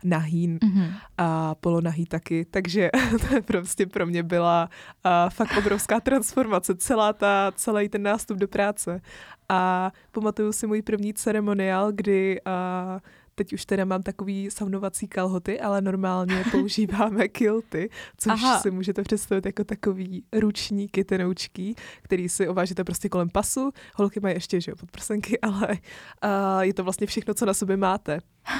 nahý 0.04 0.48
mm-hmm. 0.48 0.94
a 1.18 1.56
polonahý 1.56 2.06
taky. 2.06 2.46
Takže 2.46 2.90
to 3.30 3.42
prostě 3.42 3.86
pro 3.86 4.06
mě 4.06 4.24
byla 4.24 4.70
uh, 5.06 5.30
fakt 5.30 5.58
obrovská 5.58 6.00
transformace, 6.00 6.76
celá 6.76 7.14
ta, 7.14 7.52
celý 7.56 7.90
ten 7.90 8.04
nástup 8.04 8.38
do 8.38 8.48
práce. 8.48 9.02
A 9.50 9.92
pamatuju 10.12 10.52
si 10.52 10.68
můj 10.68 10.82
první 10.82 11.14
ceremoniál, 11.14 11.92
kdy 11.92 12.42
uh, 12.48 13.00
teď 13.40 13.54
už 13.54 13.66
teda 13.66 13.86
mám 13.86 14.04
takový 14.04 14.52
saunovací 14.52 15.08
kalhoty, 15.08 15.60
ale 15.60 15.82
normálně 15.82 16.44
používáme 16.52 17.28
kilty, 17.28 17.90
což 18.18 18.32
Aha. 18.32 18.60
si 18.60 18.72
můžete 18.72 19.02
představit 19.02 19.46
jako 19.46 19.64
takový 19.64 20.24
ručníky, 20.34 21.04
tenoučky, 21.04 21.76
který 22.02 22.30
si 22.30 22.48
ovážíte 22.48 22.84
prostě 22.84 23.10
kolem 23.10 23.30
pasu. 23.30 23.72
Holky 23.96 24.20
mají 24.20 24.36
ještě, 24.36 24.62
že 24.62 24.72
jo, 24.72 24.76
podprsenky, 24.76 25.40
ale 25.42 25.68
uh, 25.70 26.62
je 26.62 26.74
to 26.74 26.84
vlastně 26.84 27.08
všechno, 27.08 27.34
co 27.34 27.46
na 27.46 27.54
sobě 27.54 27.78
máte 27.78 28.20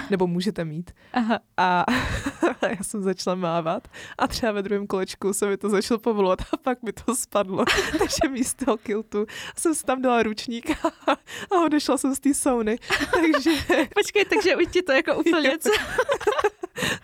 nebo 0.10 0.28
můžete 0.28 0.66
mít. 0.66 0.92
Aha. 1.14 1.40
A 1.58 1.86
já 2.70 2.84
jsem 2.84 3.04
začala 3.04 3.36
mávat 3.36 3.88
a 4.18 4.28
třeba 4.28 4.52
ve 4.52 4.62
druhém 4.62 4.88
kolečku 4.88 5.34
se 5.34 5.48
mi 5.48 5.58
to 5.58 5.70
začalo 5.70 6.00
povolovat 6.00 6.42
a 6.54 6.58
pak 6.58 6.84
mi 6.84 6.94
to 6.94 7.16
spadlo. 7.16 7.66
Takže 7.92 8.30
místo 8.32 8.78
kiltu 8.78 9.26
jsem 9.58 9.76
si 9.76 9.84
tam 9.84 10.02
dala 10.02 10.24
ručník 10.24 10.70
a 11.52 11.62
odešla 11.66 11.98
jsem 11.98 12.16
z 12.16 12.20
té 12.20 12.34
sauny. 12.34 12.78
Takže... 13.12 13.52
Počkej, 13.96 14.26
takže 14.26 14.56
už 14.56 14.66
ti 14.72 14.82
to 14.82 14.92
jako 14.92 15.16
úplně... 15.16 15.58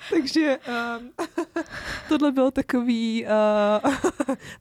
Takže 0.09 0.57
um, 0.99 1.11
tohle 2.09 2.31
bylo 2.31 2.51
takový, 2.51 3.25
uh, 3.83 3.93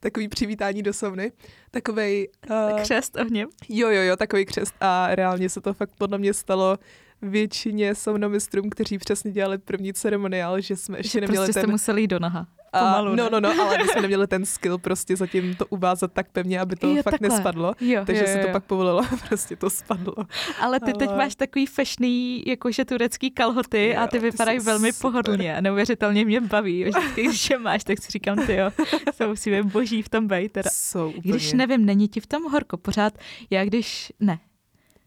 takový 0.01 0.29
přivítání 0.29 0.83
do 0.83 0.93
sauny. 0.93 1.33
Takovej... 1.71 2.29
Uh, 2.51 2.81
křest 2.81 3.17
ohněm. 3.17 3.49
Jo, 3.69 3.89
jo, 3.89 4.03
jo, 4.03 4.17
takový 4.17 4.45
křest. 4.45 4.75
A 4.81 5.15
reálně 5.15 5.49
se 5.49 5.61
to 5.61 5.75
fakt 5.75 5.91
podle 5.99 6.19
mě 6.19 6.35
stalo 6.35 6.79
většině 7.25 7.95
saunomistrům, 7.95 8.71
kteří 8.71 8.99
přesně 8.99 9.31
dělali 9.31 9.59
první 9.59 9.93
ceremoniál, 9.93 10.61
že 10.61 10.77
jsme 10.77 10.99
ještě 10.99 11.19
že 11.19 11.21
neměli 11.21 11.47
prostě 11.47 11.53
ten... 11.53 11.63
jste 11.63 11.71
museli 11.71 12.01
jít 12.01 12.07
do 12.07 12.19
naha. 12.19 12.47
Pomalu, 12.79 13.11
uh, 13.11 13.17
no, 13.17 13.31
no, 13.31 13.41
no, 13.41 13.49
ale 13.63 13.79
my 13.79 13.89
jsme 13.89 14.03
neměli 14.03 14.27
ten 14.27 14.47
skill 14.47 14.79
prostě 14.79 15.17
zatím 15.17 15.55
to 15.55 15.67
uvázat 15.67 16.13
tak 16.13 16.31
pevně, 16.31 16.61
aby 16.61 16.77
to 16.77 16.89
jo, 16.89 17.03
fakt 17.03 17.13
takhle. 17.13 17.29
nespadlo. 17.29 17.75
Jo, 17.81 18.03
takže 18.07 18.23
jo, 18.23 18.29
jo, 18.29 18.35
se 18.35 18.47
to 18.47 18.53
pak 18.53 18.65
povolilo, 18.65 19.03
prostě 19.29 19.57
to 19.57 19.71
spadlo. 19.71 20.15
Ale 20.61 20.81
ty 20.81 20.93
ale... 20.93 20.95
teď 20.95 21.11
máš 21.11 21.35
takový 21.35 21.67
fešný, 21.67 22.43
jakože 22.47 22.85
turecký 22.85 23.31
kalhoty 23.31 23.89
jo, 23.89 24.01
a 24.01 24.07
ty 24.07 24.19
vypadají 24.19 24.59
velmi 24.59 24.93
super. 24.93 25.11
pohodlně 25.11 25.57
a 25.57 25.61
neuvěřitelně 25.61 26.25
mě 26.25 26.41
baví. 26.41 26.85
Vždycky, 26.85 27.23
když 27.23 27.51
je 27.51 27.59
máš, 27.59 27.85
tak 27.85 28.03
si 28.03 28.13
říkám, 28.13 28.47
ty 28.47 28.55
jo, 28.55 28.71
to 29.19 29.29
musíme 29.29 29.63
boží 29.63 30.03
v 30.03 30.09
tom 30.09 30.29
být. 30.29 30.53
Teda. 30.53 30.71
Jsou 30.73 31.09
úplně. 31.09 31.33
Když 31.33 31.53
nevím, 31.53 31.85
není 31.85 32.09
ti 32.09 32.21
v 32.21 32.27
tom 32.27 32.43
horko 32.53 32.77
pořád, 32.77 33.19
já 33.51 33.65
když, 33.65 34.13
ne, 34.21 34.39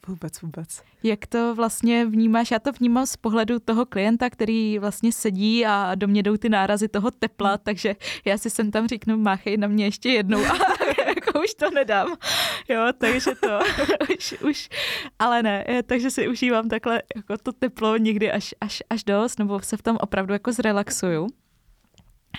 Vůbec, 0.07 0.41
vůbec. 0.41 0.83
Jak 1.03 1.27
to 1.27 1.55
vlastně 1.55 2.05
vnímáš? 2.05 2.51
Já 2.51 2.59
to 2.59 2.71
vnímám 2.71 3.05
z 3.05 3.17
pohledu 3.17 3.59
toho 3.59 3.85
klienta, 3.85 4.29
který 4.29 4.79
vlastně 4.79 5.11
sedí 5.11 5.65
a 5.65 5.95
do 5.95 6.07
mě 6.07 6.23
jdou 6.23 6.37
ty 6.37 6.49
nárazy 6.49 6.87
toho 6.87 7.11
tepla, 7.11 7.49
hmm. 7.49 7.59
takže 7.63 7.95
já 8.25 8.37
si 8.37 8.49
sem 8.49 8.71
tam 8.71 8.87
říknu, 8.87 9.17
máchej 9.17 9.57
na 9.57 9.67
mě 9.67 9.85
ještě 9.85 10.09
jednou 10.09 10.45
a 10.45 10.57
jako 11.07 11.39
už 11.39 11.53
to 11.53 11.69
nedám. 11.71 12.15
Jo, 12.69 12.87
takže 12.97 13.31
to 13.35 13.59
už, 14.17 14.35
už, 14.41 14.69
ale 15.19 15.43
ne, 15.43 15.65
takže 15.85 16.11
si 16.11 16.27
užívám 16.27 16.69
takhle 16.69 17.01
jako 17.15 17.37
to 17.37 17.51
teplo 17.51 17.97
někdy 17.97 18.31
až, 18.31 18.55
až, 18.61 18.83
až 18.89 19.03
dost, 19.03 19.39
nebo 19.39 19.59
se 19.59 19.77
v 19.77 19.81
tom 19.81 19.97
opravdu 19.99 20.33
jako 20.33 20.51
zrelaxuju. 20.51 21.27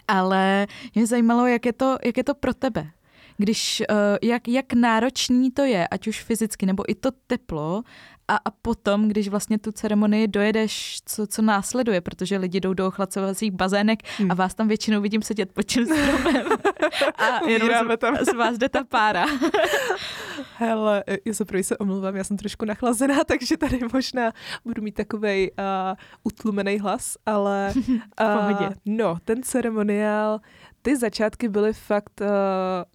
Ale 0.09 0.67
mě 0.95 1.07
zajímalo, 1.07 1.47
jak 1.47 1.67
je 1.67 1.73
to, 1.73 1.99
jak 2.05 2.17
je 2.17 2.25
to 2.25 2.35
pro 2.35 2.55
tebe 2.55 2.91
když, 3.39 3.83
uh, 3.91 3.97
jak, 4.23 4.49
jak 4.49 4.73
náročný 4.73 5.51
to 5.51 5.63
je, 5.63 5.89
ať 5.89 6.09
už 6.09 6.23
fyzicky, 6.23 6.67
nebo 6.67 6.91
i 6.91 6.95
to 6.95 7.11
teplo 7.27 7.83
a, 8.29 8.37
a 8.37 8.51
potom, 8.63 9.09
když 9.09 9.29
vlastně 9.29 9.59
tu 9.59 9.73
ceremonii 9.73 10.29
dojedeš, 10.29 10.99
co, 11.05 11.27
co 11.27 11.43
následuje, 11.43 12.01
protože 12.01 12.37
lidi 12.37 12.61
jdou 12.61 12.75
do 12.75 12.87
ochlacovacích 12.87 13.53
bazének 13.53 13.99
hmm. 14.19 14.31
a 14.31 14.35
vás 14.35 14.55
tam 14.55 14.69
většinou 14.69 15.01
vidím 15.01 15.23
sedět 15.23 15.53
pod 15.53 15.63
tím 15.63 15.87
stromem 15.87 16.47
a 17.19 17.49
jenom 17.49 17.89
z, 17.93 17.97
tam. 17.97 18.17
z 18.17 18.35
vás 18.35 18.59
jde 18.59 18.69
ta 18.69 18.85
pára. 18.85 19.27
Hele, 20.57 21.05
já 21.25 21.35
se 21.35 21.45
první 21.45 21.65
se 21.65 21.77
omluvám, 21.77 22.17
já 22.17 22.25
jsem 22.25 22.37
trošku 22.37 22.65
nachlazená, 22.65 23.25
takže 23.27 23.57
tady 23.57 23.81
možná 23.93 24.33
budu 24.65 24.83
mít 24.83 24.95
takovej 24.95 25.51
uh, 25.59 25.97
utlumený 26.25 26.79
hlas, 26.79 27.17
ale 27.27 27.73
uh, 28.21 28.73
no, 28.85 29.17
ten 29.25 29.43
ceremoniál, 29.43 30.41
ty 30.89 30.97
začátky 30.97 31.49
byly 31.49 31.73
fakt 31.73 32.21
uh, 32.21 32.27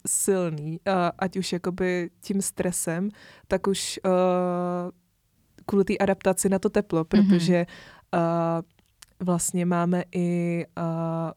silný, 0.08 0.80
uh, 0.88 0.94
ať 1.20 1.38
už 1.38 1.54
jakoby 1.54 2.10
tím 2.22 2.42
stresem, 2.42 3.10
tak 3.48 3.68
už 3.68 4.00
uh, 4.06 4.12
kvůli 5.66 5.84
té 5.84 5.98
adaptaci 5.98 6.50
na 6.50 6.60
to 6.60 6.70
teplo, 6.70 7.00
mhm. 7.00 7.06
protože 7.06 7.66
mm-hmm. 8.14 8.58
uh, 8.58 8.64
vlastně 9.20 9.66
máme 9.66 10.04
i, 10.16 10.66
uh, 10.78 10.84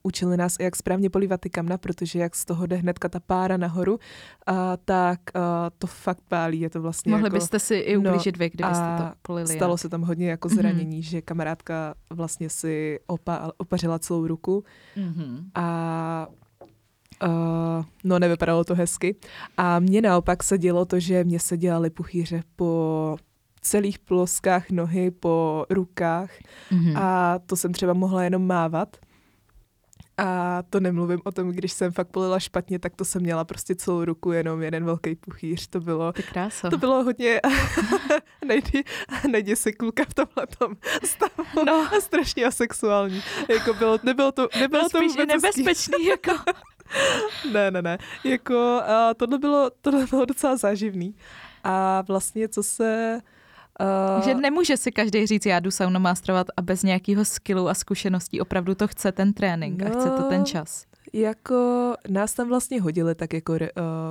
učili 0.03 0.37
nás, 0.37 0.57
jak 0.61 0.77
správně 0.77 1.11
polívat 1.11 1.41
ty 1.41 1.51
kamna, 1.51 1.79
protože 1.79 2.19
jak 2.19 2.35
z 2.35 2.45
toho 2.45 2.67
jde 2.67 2.77
hnedka 2.77 3.09
ta 3.09 3.21
pára 3.21 3.57
nahoru, 3.57 3.95
uh, 3.95 4.57
tak 4.85 5.21
uh, 5.35 5.43
to 5.79 5.87
fakt 5.87 6.23
pálí, 6.29 6.61
je 6.61 6.71
to 6.71 6.83
vlastně 6.83 7.11
Mohli 7.11 7.27
jako, 7.27 7.37
byste 7.37 7.59
si 7.59 7.75
i 7.75 7.97
no, 7.97 8.01
ublížit 8.01 8.37
no, 8.37 8.39
vy, 8.39 8.51
kdybyste 8.51 8.97
to 8.99 9.13
polili. 9.23 9.49
stalo 9.49 9.73
jak. 9.73 9.81
se 9.81 9.89
tam 9.89 10.03
hodně 10.03 10.31
jako 10.31 10.49
mhm. 10.49 10.57
zranění, 10.57 11.01
mm-hmm. 11.01 11.09
že 11.09 11.23
kamarádka 11.23 11.95
vlastně 12.11 12.51
si 12.51 13.01
opa, 13.07 13.51
opařila 13.57 13.99
celou 13.99 14.27
ruku 14.27 14.65
mm-hmm. 14.97 15.45
a 15.55 16.27
Uh, 17.23 17.85
no, 18.05 18.19
nevypadalo 18.19 18.65
to 18.65 18.75
hezky. 18.75 19.17
A 19.57 19.79
mně 19.79 20.03
naopak 20.03 20.43
se 20.43 20.59
dělo 20.59 20.85
to, 20.85 21.01
že 21.01 21.25
mě 21.25 21.41
se 21.41 21.57
dělaly 21.57 21.91
puchýře 21.91 22.43
po 22.57 23.17
celých 23.61 23.99
ploskách 23.99 24.71
nohy, 24.71 25.11
po 25.11 25.67
rukách 25.71 26.31
mm-hmm. 26.73 26.99
a 27.03 27.39
to 27.39 27.57
jsem 27.57 27.73
třeba 27.73 27.93
mohla 27.93 28.25
jenom 28.25 28.47
mávat. 28.47 28.97
A 30.19 30.63
to 30.71 30.81
nemluvím 30.81 31.21
o 31.25 31.33
tom, 31.33 31.51
když 31.51 31.73
jsem 31.73 31.93
fakt 31.93 32.09
polila 32.09 32.41
špatně, 32.41 32.79
tak 32.79 32.97
to 32.97 33.05
jsem 33.05 33.23
měla 33.23 33.45
prostě 33.45 33.75
celou 33.75 34.05
ruku, 34.05 34.33
jenom 34.33 34.63
jeden 34.63 34.85
velký 34.85 35.15
puchýř. 35.15 35.67
To 35.67 35.81
bylo, 35.81 36.13
to 36.71 36.79
bylo 36.79 37.05
hodně, 37.05 37.41
nejdi, 38.47 38.85
nejdi 39.31 39.57
se 39.57 39.73
kluka 39.73 40.05
v 40.09 40.15
tomhle 40.15 40.77
stavu. 41.05 41.65
No. 41.67 41.89
A 41.97 42.01
strašně 42.01 42.45
asexuální. 42.45 43.23
Jako 43.49 43.75
bylo, 43.75 43.99
nebylo 44.03 44.33
to, 44.33 44.49
nebylo 44.61 44.83
no, 44.83 44.89
to 44.89 45.03
i 45.03 45.27
nebezpečný, 45.27 46.07
jako. 46.07 46.31
ne, 47.53 47.71
ne, 47.71 47.83
ne. 47.83 47.99
Jako, 48.25 48.81
uh, 48.89 49.15
tohle, 49.17 49.39
bylo, 49.39 49.71
tohle 49.81 50.07
bylo 50.07 50.25
docela 50.25 50.57
záživný. 50.57 51.15
A 51.65 52.03
vlastně, 52.09 52.49
co 52.49 52.63
se... 52.63 53.21
Uh, 54.19 54.25
že 54.25 54.35
nemůže 54.35 54.77
si 54.77 54.93
každý 54.93 55.27
říct, 55.27 55.47
já 55.47 55.61
jdu 55.61 55.71
saunomástrovat 55.71 56.47
a 56.57 56.63
bez 56.63 56.83
nějakého 56.83 57.25
skillu 57.25 57.69
a 57.69 57.75
zkušeností 57.75 58.41
opravdu 58.41 58.75
to 58.75 58.89
chce 58.89 59.13
ten 59.13 59.33
trénink 59.33 59.83
no, 59.83 59.87
a 59.87 59.91
chce 59.91 60.11
to 60.11 60.23
ten 60.23 60.39
no, 60.39 60.47
čas. 60.47 60.85
Jako 61.13 61.95
nás 62.09 62.35
tam 62.35 62.49
vlastně 62.49 62.81
hodili 62.81 63.15
tak 63.15 63.33
jako 63.33 63.53
uh, 63.53 63.59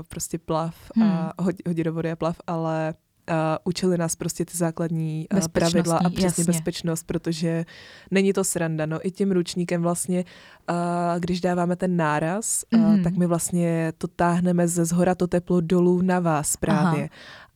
prostě 0.10 0.40
plav 0.40 0.76
hmm. 0.96 1.12
a 1.12 1.34
hodí, 1.40 1.58
hodí 1.68 1.84
do 1.84 1.94
vody 1.94 2.12
a 2.12 2.16
plav, 2.16 2.36
ale 2.48 2.94
uh, 3.30 3.36
učili 3.64 3.98
nás 3.98 4.16
prostě 4.16 4.46
ty 4.46 4.58
základní 4.58 5.28
uh, 5.34 5.40
pravidla 5.52 5.98
a 5.98 6.10
přesně 6.10 6.26
jasně. 6.26 6.44
bezpečnost, 6.44 7.04
protože 7.04 7.66
není 8.12 8.34
to 8.34 8.44
sranda. 8.44 8.86
No 8.86 9.08
i 9.08 9.12
tím 9.12 9.32
ručníkem 9.32 9.82
vlastně, 9.82 10.24
uh, 10.70 10.76
když 11.20 11.42
dáváme 11.42 11.76
ten 11.76 11.98
náraz, 11.98 12.64
mm-hmm. 12.72 12.86
uh, 12.86 12.94
mhm. 12.94 13.04
tak 13.04 13.16
my 13.16 13.26
vlastně 13.26 13.94
to 13.98 14.08
táhneme 14.08 14.68
ze 14.68 14.86
zhora 14.86 15.16
to 15.16 15.28
teplo 15.28 15.62
dolů 15.62 16.02
na 16.02 16.20
vás 16.20 16.58
právě. 16.58 17.02
Aha. 17.04 17.10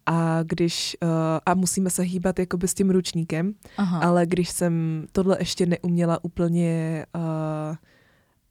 A 0.05 0.43
když, 0.43 0.97
uh, 1.03 1.09
a 1.45 1.53
musíme 1.53 1.89
se 1.89 2.03
hýbat 2.03 2.39
jakoby 2.39 2.67
s 2.67 2.73
tím 2.73 2.89
ručníkem, 2.89 3.53
Aha. 3.77 3.99
ale 3.99 4.25
když 4.25 4.49
jsem 4.49 5.05
tohle 5.11 5.37
ještě 5.39 5.65
neuměla 5.65 6.23
úplně 6.23 7.05
uh, 7.15 7.75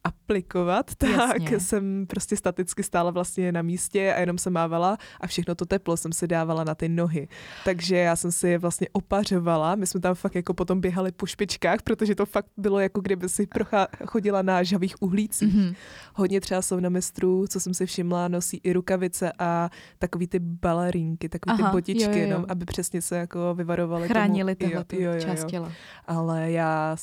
aplikovat, 0.03 0.95
tak 0.95 1.41
Jasně. 1.41 1.59
jsem 1.59 2.05
prostě 2.07 2.35
staticky 2.35 2.83
stála 2.83 3.11
vlastně 3.11 3.51
na 3.51 3.61
místě 3.61 4.13
a 4.13 4.19
jenom 4.19 4.37
se 4.37 4.49
mávala 4.49 4.97
a 5.21 5.27
všechno 5.27 5.55
to 5.55 5.65
teplo 5.65 5.97
jsem 5.97 6.11
si 6.11 6.27
dávala 6.27 6.63
na 6.63 6.75
ty 6.75 6.89
nohy. 6.89 7.27
Takže 7.65 7.95
já 7.95 8.15
jsem 8.15 8.31
si 8.31 8.47
je 8.47 8.57
vlastně 8.57 8.87
opařovala, 8.91 9.75
my 9.75 9.87
jsme 9.87 9.99
tam 9.99 10.15
fakt 10.15 10.35
jako 10.35 10.53
potom 10.53 10.81
běhali 10.81 11.11
po 11.11 11.25
špičkách, 11.25 11.81
protože 11.81 12.15
to 12.15 12.25
fakt 12.25 12.47
bylo 12.57 12.79
jako 12.79 13.01
kdyby 13.01 13.29
si 13.29 13.47
prochá, 13.47 13.87
chodila 14.05 14.41
na 14.41 14.63
žavých 14.63 15.01
uhlících. 15.01 15.55
Mm-hmm. 15.55 15.75
Hodně 16.15 16.41
třeba 16.41 16.61
jsou 16.61 16.79
na 16.79 16.89
mistrů, 16.89 17.47
co 17.47 17.59
jsem 17.59 17.73
si 17.73 17.85
všimla, 17.85 18.27
nosí 18.27 18.61
i 18.63 18.73
rukavice 18.73 19.31
a 19.39 19.69
takový 19.99 20.27
ty 20.27 20.39
balerínky, 20.39 21.29
takový 21.29 21.59
Aha, 21.59 21.69
ty 21.69 21.75
botičky, 21.75 22.03
jo, 22.03 22.09
jo, 22.11 22.17
jo. 22.17 22.27
Jenom, 22.27 22.45
aby 22.49 22.65
přesně 22.65 23.01
se 23.01 23.17
jako 23.17 23.53
vyvarovali 23.55 24.07
Chránili 24.07 24.55
tomu, 24.55 24.71
jo, 24.71 24.83
jo, 24.91 25.13
jo, 25.13 25.19
část 25.19 25.45
těla. 25.45 25.71
Ale 26.07 26.51
já, 26.51 26.95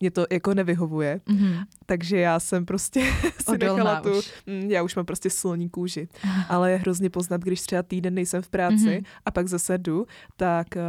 mě 0.00 0.10
to 0.10 0.26
jako 0.30 0.54
nevyhovuje, 0.54 1.20
mm-hmm. 1.26 1.64
takže 1.86 2.18
já 2.18 2.40
jsem 2.44 2.66
prostě 2.66 3.00
si 3.50 3.58
nechala 3.58 4.00
tu, 4.00 4.18
už. 4.18 4.32
Mm, 4.46 4.70
já 4.70 4.82
už 4.82 4.94
mám 4.94 5.06
prostě 5.06 5.30
sloní 5.30 5.70
kůži, 5.70 6.08
ale 6.48 6.70
je 6.70 6.76
hrozně 6.76 7.10
poznat, 7.10 7.40
když 7.40 7.60
třeba 7.60 7.82
týden 7.82 8.14
nejsem 8.14 8.42
v 8.42 8.48
práci 8.48 8.76
mm-hmm. 8.76 9.04
a 9.26 9.30
pak 9.30 9.48
zase 9.48 9.78
jdu, 9.78 10.06
tak, 10.36 10.66
uh, 10.76 10.82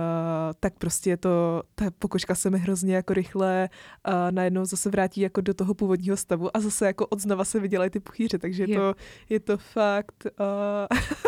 tak 0.60 0.74
prostě 0.78 1.10
je 1.10 1.18
to, 1.18 1.64
ta 1.76 1.86
pokožka 2.00 2.36
se 2.36 2.50
mi 2.50 2.60
hrozně 2.60 2.96
jako 2.96 3.14
rychle 3.14 3.70
uh, 4.08 4.14
najednou 4.32 4.66
zase 4.66 4.90
vrátí 4.90 5.22
jako 5.22 5.42
do 5.42 5.54
toho 5.54 5.74
původního 5.74 6.18
stavu 6.18 6.58
a 6.58 6.60
zase 6.60 6.86
jako 6.86 7.08
odznova 7.08 7.46
se 7.46 7.60
vydělají 7.60 7.90
ty 7.90 8.00
puchýře, 8.00 8.38
takže 8.40 8.64
je 8.64 8.78
to, 8.78 8.94
je 9.30 9.40
to 9.40 9.58
fakt, 9.58 10.28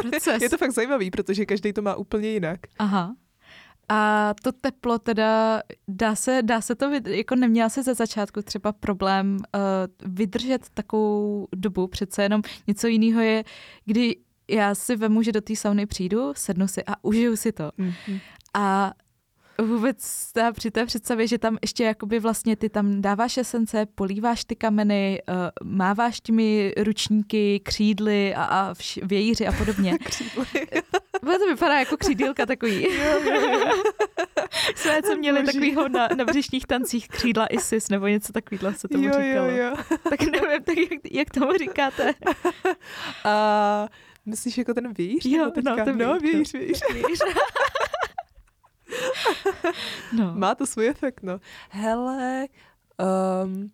uh, 0.04 0.38
je 0.42 0.50
to 0.50 0.58
fakt 0.58 0.72
zajímavý, 0.72 1.12
protože 1.12 1.46
každý 1.46 1.74
to 1.74 1.82
má 1.82 1.96
úplně 1.96 2.30
jinak. 2.30 2.60
Aha. 2.80 3.16
A 3.90 4.34
to 4.44 4.52
teplo 4.52 5.00
teda, 5.00 5.62
dá 5.88 6.16
se, 6.16 6.42
dá 6.44 6.62
se 6.62 6.76
to, 6.76 6.92
jako 7.06 7.36
neměla 7.36 7.70
se 7.70 7.84
ze 7.84 7.94
začátku 7.94 8.42
třeba 8.42 8.72
problém 8.72 9.38
uh, 9.38 9.62
vydržet 10.14 10.70
takovou 10.74 11.48
dobu, 11.56 11.88
přece 11.88 12.24
jenom 12.24 12.42
něco 12.68 12.88
jiného 12.88 13.22
je, 13.22 13.44
kdy 13.86 14.16
já 14.50 14.76
si 14.76 14.96
vemu, 14.96 15.22
že 15.22 15.32
do 15.32 15.42
té 15.42 15.56
sauny 15.56 15.86
přijdu, 15.86 16.34
sednu 16.36 16.68
si 16.68 16.84
a 16.88 16.94
užiju 17.02 17.36
si 17.36 17.52
to. 17.52 17.64
Mm-hmm. 17.64 18.20
A 18.54 18.94
vůbec 19.62 20.32
ta, 20.34 20.52
při 20.52 20.72
té 20.72 20.86
představě, 20.86 21.28
že 21.28 21.38
tam 21.38 21.58
ještě 21.62 21.84
jakoby 21.84 22.20
vlastně 22.20 22.56
ty 22.56 22.70
tam 22.70 23.02
dáváš 23.02 23.38
esence, 23.38 23.86
políváš 23.96 24.46
ty 24.46 24.56
kameny, 24.56 25.22
uh, 25.30 25.36
máváš 25.64 26.20
těmi 26.20 26.74
ručníky, 26.78 27.60
křídly 27.64 28.36
a, 28.36 28.44
a 28.44 28.74
vš, 28.74 29.00
vějíři 29.04 29.48
a 29.48 29.52
podobně. 29.52 29.98
to 31.40 31.48
vypadá 31.48 31.80
jako 31.80 31.98
křídílka 31.98 32.46
takový. 32.46 32.88
Jsme 34.76 35.02
co 35.08 35.18
měli 35.18 35.44
takovýho 35.44 35.90
na, 35.90 36.08
na 36.18 36.26
břišních 36.26 36.66
tancích 36.66 37.08
křídla 37.08 37.46
Isis 37.46 37.90
nebo 37.90 38.08
něco 38.08 38.34
takového 38.34 38.74
se 38.74 38.88
tomu 38.88 39.04
jo, 39.04 39.12
říkalo. 39.12 39.50
Jo, 39.50 39.58
jo. 39.58 39.76
tak 40.10 40.22
nevím, 40.22 40.64
tak 40.64 40.78
jak, 40.78 41.00
jak 41.12 41.30
tomu 41.30 41.58
říkáte? 41.58 42.14
A 43.24 43.88
myslíš 44.26 44.58
jako 44.58 44.74
ten 44.74 44.94
vějíř? 44.94 45.26
Jo, 45.26 45.52
no, 45.64 45.76
ten 45.86 45.98
no, 45.98 46.20
vějíř, 46.20 46.54
vějíř. 46.54 46.82
vějíř. 46.94 47.20
No. 50.18 50.34
Má 50.36 50.56
to 50.56 50.66
svůj 50.66 50.88
efekt, 50.88 51.24
no. 51.24 51.40
Hele, 51.70 52.48
Um, 53.46 53.72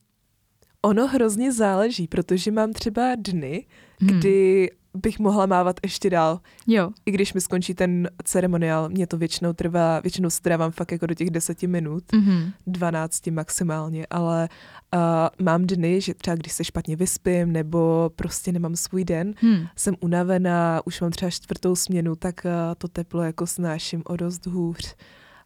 ono 0.81 1.07
hrozně 1.07 1.51
záleží, 1.53 2.07
protože 2.07 2.51
mám 2.51 2.73
třeba 2.73 3.15
dny, 3.15 3.65
hmm. 3.99 4.19
kdy 4.19 4.69
bych 4.97 5.19
mohla 5.19 5.45
mávat 5.45 5.79
ještě 5.83 6.09
dál. 6.09 6.39
Jo. 6.67 6.89
I 7.05 7.11
když 7.11 7.33
mi 7.33 7.41
skončí 7.41 7.73
ten 7.73 8.09
ceremoniál, 8.23 8.89
mě 8.89 9.07
to 9.07 9.17
většinou 9.17 9.53
trvá, 9.53 9.99
většinou 9.99 10.29
strávám 10.29 10.71
fakt 10.71 10.91
jako 10.91 11.05
do 11.05 11.13
těch 11.13 11.29
deseti 11.29 11.67
minut, 11.67 12.03
mm-hmm. 12.13 12.51
12 12.67 13.27
maximálně, 13.27 14.07
ale 14.09 14.49
uh, 14.95 14.99
mám 15.45 15.67
dny, 15.67 16.01
že 16.01 16.13
třeba 16.13 16.35
když 16.35 16.53
se 16.53 16.63
špatně 16.63 16.95
vyspím 16.95 17.51
nebo 17.51 18.11
prostě 18.15 18.51
nemám 18.51 18.75
svůj 18.75 19.03
den, 19.03 19.33
hmm. 19.37 19.67
jsem 19.75 19.95
unavená, 19.99 20.81
už 20.85 21.01
mám 21.01 21.11
třeba 21.11 21.29
čtvrtou 21.29 21.75
směnu, 21.75 22.15
tak 22.15 22.41
uh, 22.45 22.51
to 22.77 22.87
teplo 22.87 23.23
jako 23.23 23.47
snáším 23.47 24.01
o 24.05 24.17
dost 24.17 24.45
hůř 24.45 24.95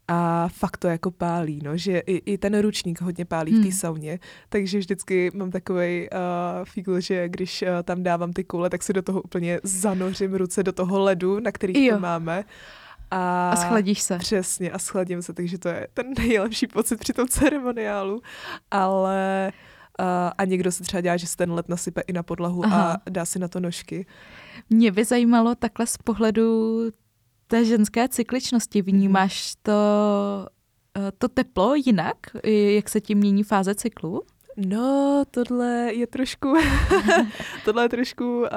a 0.08 0.48
fakt 0.48 0.78
to 0.78 0.88
jako 0.88 1.12
pálí, 1.12 1.60
no, 1.64 1.78
že 1.78 2.00
i, 2.00 2.34
i 2.34 2.38
ten 2.38 2.60
ručník 2.60 3.02
hodně 3.02 3.26
pálí 3.26 3.52
hmm. 3.52 3.62
v 3.62 3.66
té 3.66 3.72
sauně, 3.72 4.20
takže 4.50 4.80
vždycky 4.80 5.32
mám 5.34 5.52
takový 5.52 6.10
uh, 6.10 6.18
fígl, 6.66 7.00
že 7.00 7.30
když 7.30 7.62
uh, 7.62 7.68
tam 7.84 8.04
dávám 8.04 8.34
ty 8.34 8.44
koule, 8.44 8.70
tak 8.70 8.84
si 8.84 8.94
do 8.94 9.02
toho 9.02 9.22
úplně 9.22 9.60
zanořím 9.64 10.34
ruce 10.34 10.64
do 10.64 10.72
toho 10.72 11.00
ledu, 11.00 11.40
na 11.40 11.52
který 11.52 11.90
to 11.90 12.00
máme. 12.00 12.44
A, 13.12 13.50
a 13.50 13.56
schladíš 13.56 14.02
se. 14.02 14.18
Přesně, 14.18 14.72
a 14.72 14.80
schladím 14.80 15.22
se, 15.22 15.34
takže 15.34 15.58
to 15.58 15.70
je 15.70 15.88
ten 15.94 16.14
nejlepší 16.18 16.68
pocit 16.68 17.00
při 17.00 17.14
tom 17.14 17.28
ceremoniálu, 17.28 18.22
ale 18.72 19.52
uh, 20.00 20.06
a 20.38 20.46
někdo 20.46 20.72
se 20.72 20.84
třeba 20.84 21.02
dělá, 21.02 21.18
že 21.18 21.28
se 21.28 21.38
ten 21.38 21.52
led 21.52 21.70
nasype 21.70 22.02
i 22.02 22.14
na 22.14 22.24
podlahu 22.24 22.66
Aha. 22.66 22.92
a 22.92 23.10
dá 23.10 23.26
si 23.26 23.40
na 23.40 23.48
to 23.48 23.60
nožky. 23.60 24.06
Mě 24.70 24.92
by 24.92 25.06
zajímalo 25.06 25.56
takhle 25.56 25.88
z 25.88 25.98
pohledu 25.98 26.80
té 27.48 27.66
ženské 27.66 28.08
cykličnosti 28.10 28.82
vnímáš 28.82 29.56
to, 29.62 29.72
eh, 30.98 31.12
to 31.18 31.28
teplo 31.28 31.76
jinak, 31.76 32.18
jak 32.76 32.90
se 32.90 33.02
tím 33.02 33.18
mění 33.18 33.44
fáze 33.44 33.76
cyklu? 33.76 34.24
No, 34.58 35.24
tohle 35.32 35.94
je 35.94 36.08
trošku, 36.08 36.54
tohle 37.66 37.84
je 37.84 37.90
trošku 37.90 38.40
uh, 38.40 38.48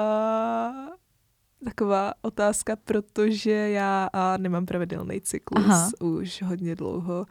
taková 1.65 2.13
otázka, 2.21 2.75
protože 2.75 3.51
já 3.51 4.09
uh, 4.13 4.41
nemám 4.41 4.65
pravidelný 4.65 5.21
cyklus 5.21 5.65
Aha. 5.65 5.89
už 5.99 6.41
hodně 6.41 6.75
dlouho 6.75 7.25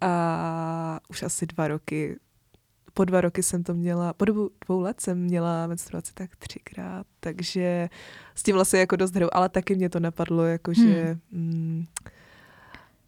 a 0.00 1.00
už 1.08 1.22
asi 1.22 1.46
dva 1.46 1.68
roky 1.68 2.18
po 2.98 3.04
dva 3.04 3.20
roky 3.20 3.42
jsem 3.42 3.62
to 3.62 3.74
měla, 3.74 4.12
po 4.12 4.24
dobu 4.24 4.50
dvou 4.66 4.80
let 4.80 5.00
jsem 5.00 5.18
měla 5.18 5.66
menstruaci 5.66 6.14
tak 6.14 6.36
třikrát, 6.36 7.06
takže 7.20 7.88
s 8.34 8.42
tím 8.42 8.54
vlastně 8.54 8.80
jako 8.80 8.96
dost 8.96 9.14
hru, 9.14 9.36
ale 9.36 9.48
taky 9.48 9.74
mě 9.74 9.88
to 9.88 10.00
napadlo, 10.00 10.44
jakože... 10.44 11.18
Hmm. 11.32 11.42
Mm, 11.42 11.84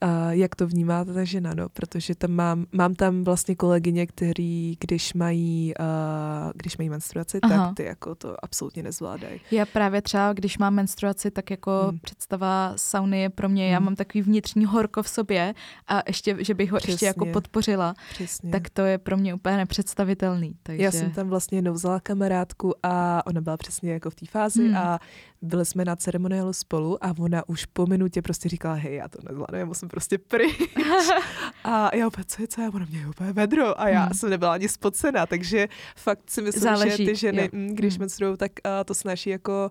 Uh, 0.05 0.31
jak 0.31 0.55
to 0.55 0.67
vnímá 0.67 1.05
ta 1.05 1.25
žena, 1.25 1.55
no, 1.55 1.69
protože 1.69 2.15
tam 2.15 2.31
mám, 2.31 2.67
mám 2.73 2.95
tam 2.95 3.25
vlastně 3.25 3.57
kolegyně, 3.57 4.07
který, 4.07 4.77
když 4.81 5.15
mají, 5.15 5.75
uh, 5.81 6.53
když 6.55 6.79
mají 6.79 6.91
menstruaci, 6.91 7.39
Aha. 7.43 7.67
tak 7.67 7.77
ty 7.77 7.85
jako 7.85 8.15
to 8.15 8.45
absolutně 8.45 8.83
nezvládají. 8.83 9.41
Já 9.51 9.67
právě 9.67 10.03
třeba, 10.03 10.33
když 10.33 10.59
mám 10.59 10.75
menstruaci, 10.75 11.31
tak 11.31 11.51
jako 11.51 11.87
hmm. 11.89 11.99
představa 11.99 12.73
sauny 12.77 13.21
je 13.21 13.31
pro 13.31 13.49
mě, 13.49 13.65
hmm. 13.65 13.73
já 13.73 13.81
mám 13.81 13.97
takový 13.97 14.23
vnitřní 14.23 14.65
horko 14.65 15.03
v 15.03 15.09
sobě 15.09 15.55
a 15.89 16.03
ještě, 16.07 16.37
že 16.41 16.55
bych 16.55 16.73
ho 16.73 16.79
Přesně. 16.79 16.93
ještě 16.93 17.07
jako 17.07 17.27
podpořila, 17.27 17.95
Přesně. 18.11 18.51
tak 18.51 18.71
to 18.71 18.83
je 18.83 18.99
pro 18.99 19.17
mě 19.17 19.35
úplně 19.35 19.57
nepředstavitelný. 19.57 20.55
Takže... 20.63 20.85
Já 20.85 20.91
jsem 20.91 21.11
tam 21.11 21.29
vlastně 21.29 21.59
jednou 21.59 21.73
vzala 21.73 22.01
kamarádku 22.01 22.75
a 22.83 23.23
ona 23.27 23.41
byla 23.41 23.57
přesně 23.57 23.93
jako 23.93 24.11
v 24.11 24.15
té 24.15 24.27
fázi 24.27 24.69
hmm. 24.69 24.77
a 24.77 24.99
byli 25.43 25.65
jsme 25.65 25.85
na 25.85 25.97
ceremoniálu 25.97 26.53
spolu 26.53 27.05
a 27.05 27.15
ona 27.19 27.49
už 27.49 27.67
po 27.67 27.87
minutě 27.87 28.23
prostě 28.23 28.49
říkala, 28.49 28.75
hej, 28.75 28.95
já 28.95 29.09
to 29.09 29.19
nezvládnu, 29.29 29.59
já 29.59 29.65
musím 29.65 29.89
prostě 29.89 30.19
pryč. 30.19 30.75
a 31.65 31.97
já 31.97 32.07
opět, 32.07 32.31
co 32.31 32.43
je, 32.43 32.49
co 32.49 32.61
je, 32.61 32.71
ona 32.71 32.87
mě 32.91 33.09
úplně 33.09 33.33
vedro 33.33 33.81
a 33.81 33.89
já 33.89 34.05
hmm. 34.05 34.15
jsem 34.15 34.31
nebyla 34.31 34.53
ani 34.53 34.69
spocená, 34.69 35.27
takže 35.27 35.69
fakt 35.97 36.31
si 36.31 36.43
myslím, 36.43 36.63
Záleží, 36.63 37.05
že 37.05 37.11
ty 37.11 37.17
ženy, 37.17 37.43
jo. 37.43 37.49
Mm, 37.53 37.69
když 37.69 37.95
hmm. 37.95 38.01
menstruují, 38.01 38.37
tak 38.37 38.53
uh, 38.67 38.71
to 38.85 38.95
snaží 38.95 39.31
jako 39.31 39.71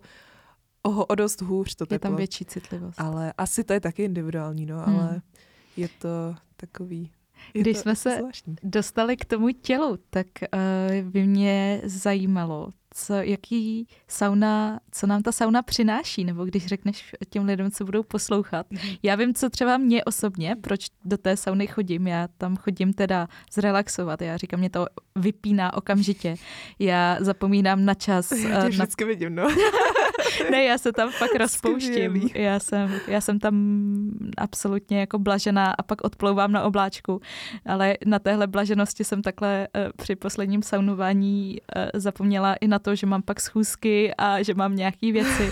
o, 0.84 1.06
o 1.06 1.16
dost 1.16 1.42
hůř 1.42 1.76
to 1.76 1.84
Je 1.84 1.88
teplo. 1.88 2.10
tam 2.10 2.18
větší 2.18 2.46
citlivost. 2.46 3.02
Ale 3.02 3.34
asi 3.38 3.64
to 3.64 3.74
je 3.74 3.80
taky 3.80 4.04
individuální, 4.04 4.66
no, 4.66 4.80
hmm. 4.80 5.00
ale 5.00 5.22
je 5.78 5.90
to 6.00 6.36
takový 6.56 7.12
je 7.54 7.62
Když 7.62 7.78
jsme 7.78 7.96
se 7.96 8.18
zvláštní. 8.18 8.56
dostali 8.64 9.18
k 9.18 9.26
tomu 9.26 9.50
tělu, 9.50 9.98
tak 10.10 10.28
uh, 10.54 11.10
by 11.12 11.28
mě 11.28 11.82
zajímalo, 11.84 12.70
co, 12.94 13.14
jaký 13.14 13.88
sauna, 14.08 14.80
co 14.92 15.08
nám 15.08 15.22
ta 15.22 15.32
sauna 15.32 15.62
přináší, 15.62 16.24
nebo 16.26 16.46
když 16.46 16.66
řekneš 16.66 17.16
těm 17.30 17.46
lidem, 17.46 17.72
co 17.72 17.86
budou 17.86 18.04
poslouchat. 18.04 18.66
Mhm. 18.72 18.96
Já 19.04 19.16
vím, 19.16 19.34
co 19.34 19.50
třeba 19.50 19.78
mě 19.78 20.04
osobně, 20.04 20.56
proč 20.62 20.86
do 21.06 21.18
té 21.18 21.38
sauny 21.38 21.68
chodím. 21.68 22.08
Já 22.08 22.28
tam 22.38 22.58
chodím 22.58 22.94
teda 22.94 23.28
zrelaxovat. 23.52 24.22
Já 24.22 24.38
říkám, 24.38 24.60
mě 24.60 24.70
to 24.70 24.86
vypíná 25.16 25.74
okamžitě. 25.74 26.36
Já 26.80 27.18
zapomínám 27.20 27.86
na 27.86 27.94
čas. 27.94 28.32
Já 28.50 28.62
tě 28.62 28.68
eh, 28.68 28.70
vždycky 28.70 29.04
na... 29.04 29.08
vidím, 29.08 29.36
no. 29.36 29.44
ne, 30.52 30.64
já 30.64 30.78
se 30.78 30.92
tam 30.92 31.12
fakt 31.12 31.36
rozpouštím. 31.36 32.30
Já 32.36 32.60
jsem, 32.60 33.00
já 33.08 33.22
jsem 33.22 33.40
tam 33.40 33.56
absolutně 34.38 35.00
jako 35.00 35.20
blažená 35.20 35.72
a 35.72 35.84
pak 35.84 36.04
odplouvám 36.04 36.52
na 36.52 36.64
obláčku. 36.64 37.22
Ale 37.66 37.98
na 38.06 38.20
téhle 38.20 38.48
blaženosti 38.48 39.04
jsem 39.04 39.22
takhle 39.22 39.68
uh, 39.76 39.82
při 39.98 40.16
posledním 40.16 40.64
saunování 40.64 41.58
uh, 41.76 42.00
zapomněla 42.00 42.54
i 42.54 42.68
na 42.68 42.80
to, 42.80 42.96
že 42.96 43.08
mám 43.08 43.22
pak 43.22 43.42
schůzky 43.42 44.14
a 44.18 44.44
že 44.44 44.54
mám 44.54 44.76
nějaké 44.76 45.12
věci. 45.12 45.52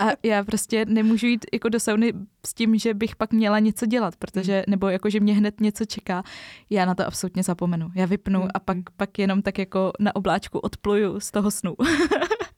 A 0.00 0.04
já 0.22 0.44
prostě 0.44 0.84
nemůžu 0.88 1.26
jít 1.26 1.46
jako 1.52 1.68
do 1.68 1.80
sauny 1.80 2.12
s 2.46 2.54
tím, 2.54 2.78
že 2.78 2.94
bych 2.94 3.16
pak 3.16 3.32
měla 3.32 3.58
něco 3.58 3.86
dělat, 3.86 4.16
protože, 4.16 4.54
hmm. 4.54 4.64
nebo 4.68 4.88
jako, 4.88 5.10
že 5.10 5.20
mě 5.20 5.34
hned 5.34 5.60
něco 5.60 5.84
čeká. 5.84 6.22
Já 6.70 6.84
na 6.84 6.94
to 6.94 7.06
absolutně 7.06 7.42
zapomenu. 7.42 7.90
Já 7.94 8.06
vypnu 8.06 8.40
hmm. 8.40 8.50
a 8.54 8.60
pak, 8.60 8.76
pak 8.96 9.18
jenom 9.18 9.42
tak 9.42 9.58
jako 9.58 9.92
na 9.98 10.16
obláčku 10.16 10.58
odpluju 10.58 11.20
z 11.20 11.30
toho 11.30 11.50
snu. 11.50 11.74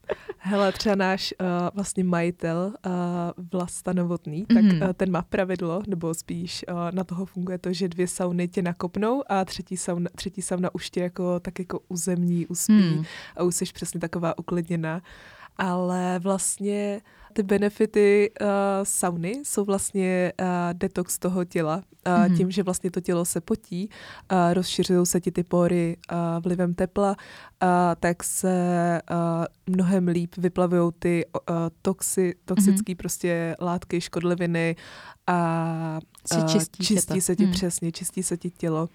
Hele, 0.48 0.72
třeba 0.72 0.94
náš 0.94 1.34
uh, 1.40 1.46
vlastně 1.74 2.04
majitel 2.04 2.72
uh, 2.86 2.92
Vlasta 3.52 3.92
Novotný, 3.92 4.46
tak 4.46 4.64
mm-hmm. 4.64 4.86
uh, 4.86 4.92
ten 4.92 5.10
má 5.10 5.22
pravidlo, 5.22 5.82
nebo 5.86 6.14
spíš 6.14 6.64
uh, 6.68 6.76
na 6.90 7.04
toho 7.04 7.26
funguje 7.26 7.58
to, 7.58 7.72
že 7.72 7.88
dvě 7.88 8.08
sauny 8.08 8.48
tě 8.48 8.62
nakopnou 8.62 9.22
a 9.26 9.44
třetí 9.44 9.76
sauna, 9.76 10.10
třetí 10.14 10.42
sauna 10.42 10.74
už 10.74 10.90
tě 10.90 11.00
jako 11.00 11.40
tak 11.40 11.58
jako 11.58 11.80
uzemní, 11.88 12.46
uspí 12.46 12.72
mm. 12.72 13.04
a 13.36 13.42
už 13.42 13.54
jsi 13.54 13.64
přesně 13.64 14.00
taková 14.00 14.38
uklidněná. 14.38 15.02
Ale 15.56 16.18
vlastně 16.18 17.00
ty 17.36 17.42
benefity 17.42 18.30
uh, 18.40 18.46
sauny 18.82 19.42
jsou 19.44 19.64
vlastně 19.64 20.32
uh, 20.40 20.46
detox 20.72 21.18
toho 21.18 21.44
těla. 21.44 21.76
Uh, 21.76 22.12
mm-hmm. 22.12 22.36
Tím, 22.36 22.50
že 22.50 22.62
vlastně 22.62 22.90
to 22.90 23.00
tělo 23.00 23.24
se 23.24 23.40
potí, 23.40 23.90
uh, 24.32 24.54
rozšiřují 24.54 25.06
se 25.06 25.20
ti 25.20 25.30
ty 25.32 25.42
pory 25.42 25.96
uh, 26.12 26.42
vlivem 26.42 26.74
tepla, 26.74 27.10
uh, 27.10 27.68
tak 28.00 28.24
se 28.24 29.00
uh, 29.10 29.74
mnohem 29.74 30.08
líp 30.08 30.34
vyplavují 30.38 30.92
ty 30.98 31.24
uh, 31.26 31.56
toxi, 31.82 32.34
toxické 32.44 32.92
mm-hmm. 32.92 32.96
prostě 32.96 33.56
látky, 33.60 34.00
škodliviny 34.00 34.76
a 35.26 35.98
uh, 36.34 36.46
čistí, 36.46 36.84
čistí 36.84 37.20
se 37.20 37.36
ti 37.36 37.46
mm. 37.46 37.52
přesně, 37.52 37.92
čistí 37.92 38.22
se 38.22 38.36
ti 38.36 38.50
tělo. 38.50 38.88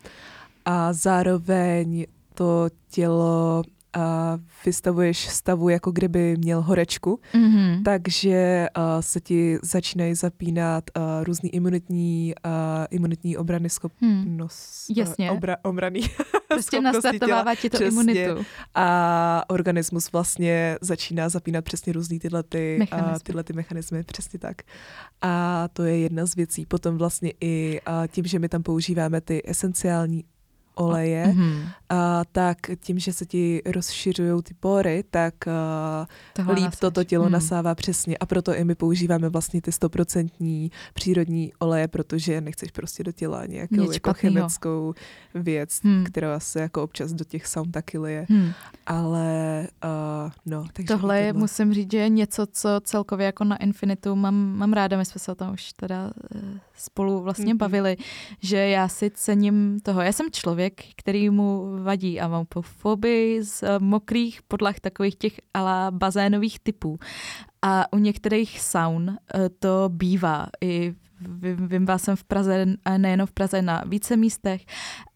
A 0.65 0.93
zároveň 0.93 2.06
to 2.34 2.67
tělo 2.89 3.63
a 3.93 4.38
vystavuješ 4.65 5.27
stavu, 5.27 5.69
jako 5.69 5.91
kdyby 5.91 6.36
měl 6.38 6.62
horečku, 6.62 7.19
mm-hmm. 7.34 7.84
takže 7.84 8.67
uh, 8.77 8.84
se 8.99 9.19
ti 9.19 9.60
začínají 9.63 10.15
zapínat 10.15 10.84
uh, 10.97 11.04
různý 11.23 11.56
imunitní, 11.56 12.34
uh, 12.45 12.51
imunitní 12.89 13.38
obrany 13.38 13.69
schopnost. 13.69 14.01
Hmm. 14.01 14.97
Jasně. 14.97 15.32
Uh, 15.32 15.38
obra, 15.38 15.58
obraný 15.63 16.01
Prostě 16.47 16.82
nastartovává 16.82 17.56
ti 17.56 17.69
to 17.69 17.77
přesně. 17.77 18.01
imunitu. 18.01 18.45
A 18.75 19.43
organismus 19.47 20.12
vlastně 20.12 20.77
začíná 20.82 21.30
zapínat 21.30 21.65
přesně 21.65 21.93
různý 21.93 22.19
tyhle, 22.19 22.43
ty, 22.43 22.75
mechanismy. 22.80 23.12
Uh, 23.12 23.19
tyhle 23.23 23.43
ty 23.43 23.54
mechanismy, 23.54 24.04
přesně 24.04 24.39
tak. 24.39 24.62
A 25.21 25.67
to 25.73 25.84
je 25.84 25.97
jedna 25.97 26.25
z 26.25 26.36
věcí. 26.36 26.65
Potom 26.65 26.97
vlastně 26.97 27.34
i 27.41 27.80
uh, 27.88 28.08
tím, 28.08 28.25
že 28.25 28.39
my 28.39 28.49
tam 28.49 28.63
používáme 28.63 29.21
ty 29.21 29.41
esenciální 29.45 30.23
oleje, 30.86 31.26
mm-hmm. 31.28 31.67
a 31.89 32.24
tak 32.32 32.58
tím, 32.80 33.00
že 33.00 33.13
se 33.13 33.26
ti 33.26 33.62
rozšiřují 33.65 34.44
ty 34.44 34.54
pory, 34.54 35.04
tak 35.12 35.34
uh, 36.39 36.54
líp 36.54 36.72
toto 36.80 37.04
tělo 37.04 37.26
mm. 37.26 37.32
nasává 37.32 37.76
přesně 37.76 38.17
a 38.17 38.26
proto 38.26 38.56
i 38.56 38.63
my 38.63 38.76
používáme 38.76 39.30
vlastně 39.30 39.62
ty 39.62 39.72
stoprocentní 39.72 40.72
přírodní 40.94 41.54
oleje, 41.60 41.88
protože 41.88 42.41
nechceš 42.41 42.72
prostě 42.72 43.04
do 43.04 43.12
těla 43.12 43.46
nějakou 43.46 43.91
jako 43.91 44.13
chemickou 44.13 44.94
věc, 45.36 45.82
mm. 45.84 46.04
která 46.04 46.39
se 46.39 46.60
jako 46.60 46.84
občas 46.84 47.13
do 47.13 47.26
těch 47.26 47.48
saun 47.48 47.72
taky 47.72 47.98
lije. 47.98 48.26
Mm. 48.30 48.52
Ale 48.86 49.67
uh, 49.84 50.32
no. 50.46 50.65
Takže 50.74 50.88
tohle 50.88 51.22
je, 51.22 51.34
musím 51.34 51.74
říct, 51.74 51.91
že 51.91 51.98
je 51.98 52.10
něco, 52.10 52.46
co 52.52 52.70
celkově 52.84 53.26
jako 53.26 53.44
na 53.44 53.56
Infinitu 53.58 54.15
mám, 54.15 54.36
mám 54.36 54.74
ráda, 54.74 54.98
my 54.98 55.06
jsme 55.06 55.20
se 55.20 55.32
o 55.32 55.36
tom 55.36 55.54
už 55.54 55.74
teda 55.74 56.12
uh, 56.36 56.41
spolu 56.74 57.22
vlastně 57.22 57.54
mm-hmm. 57.54 57.58
bavili, 57.58 57.98
že 58.39 58.58
já 58.58 58.88
si 58.88 59.10
cením 59.10 59.80
toho, 59.84 60.02
já 60.02 60.12
jsem 60.12 60.32
člověk, 60.32 60.70
který 60.95 61.29
mu 61.29 61.84
vadí 61.84 62.19
a 62.19 62.27
mám 62.27 62.45
fobii 62.62 63.43
z 63.43 63.63
uh, 63.63 63.69
mokrých 63.79 64.41
podlah 64.41 64.79
takových 64.79 65.15
těch 65.15 65.41
ala 65.53 65.91
bazénových 65.91 66.60
typů. 66.60 66.99
A 67.62 67.93
u 67.93 67.97
některých 67.97 68.62
saun 68.62 69.10
uh, 69.10 69.15
to 69.60 69.89
bývá 69.89 70.47
i 70.62 70.95
vím, 71.28 71.88
jsem 71.97 72.15
v 72.15 72.24
Praze, 72.24 72.65
nejenom 72.97 73.28
v 73.28 73.32
Praze, 73.32 73.62
na 73.62 73.84
více 73.86 74.17
místech 74.17 74.62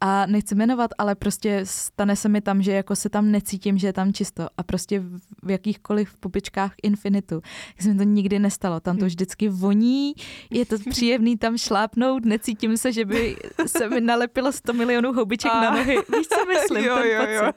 a 0.01 0.25
nechci 0.25 0.55
jmenovat, 0.55 0.91
ale 0.97 1.15
prostě 1.15 1.61
stane 1.63 2.15
se 2.15 2.29
mi 2.29 2.41
tam, 2.41 2.61
že 2.61 2.71
jako 2.71 2.95
se 2.95 3.09
tam 3.09 3.31
necítím, 3.31 3.77
že 3.77 3.87
je 3.87 3.93
tam 3.93 4.13
čisto 4.13 4.47
a 4.57 4.63
prostě 4.63 5.03
v 5.43 5.51
jakýchkoliv 5.51 6.17
popičkách 6.19 6.73
infinitu. 6.83 7.41
Tak 7.75 7.81
se 7.81 7.89
mi 7.89 7.97
to 7.97 8.03
nikdy 8.03 8.39
nestalo, 8.39 8.79
tam 8.79 8.95
to 8.95 9.01
hmm. 9.01 9.07
vždycky 9.07 9.49
voní, 9.49 10.13
je 10.51 10.65
to 10.65 10.75
příjemný 10.89 11.37
tam 11.37 11.57
šlápnout, 11.57 12.25
necítím 12.25 12.77
se, 12.77 12.91
že 12.91 13.05
by 13.05 13.35
se 13.65 13.89
mi 13.89 14.01
nalepilo 14.01 14.51
100 14.51 14.73
milionů 14.73 15.13
houbiček 15.13 15.51
a. 15.51 15.61
na 15.61 15.71
nohy. 15.71 15.95
Víš, 16.17 16.27
co 16.27 16.45
myslím? 16.45 16.85
Jo, 16.85 16.95
ten 16.95 17.07
jo, 17.11 17.27
jo. 17.29 17.51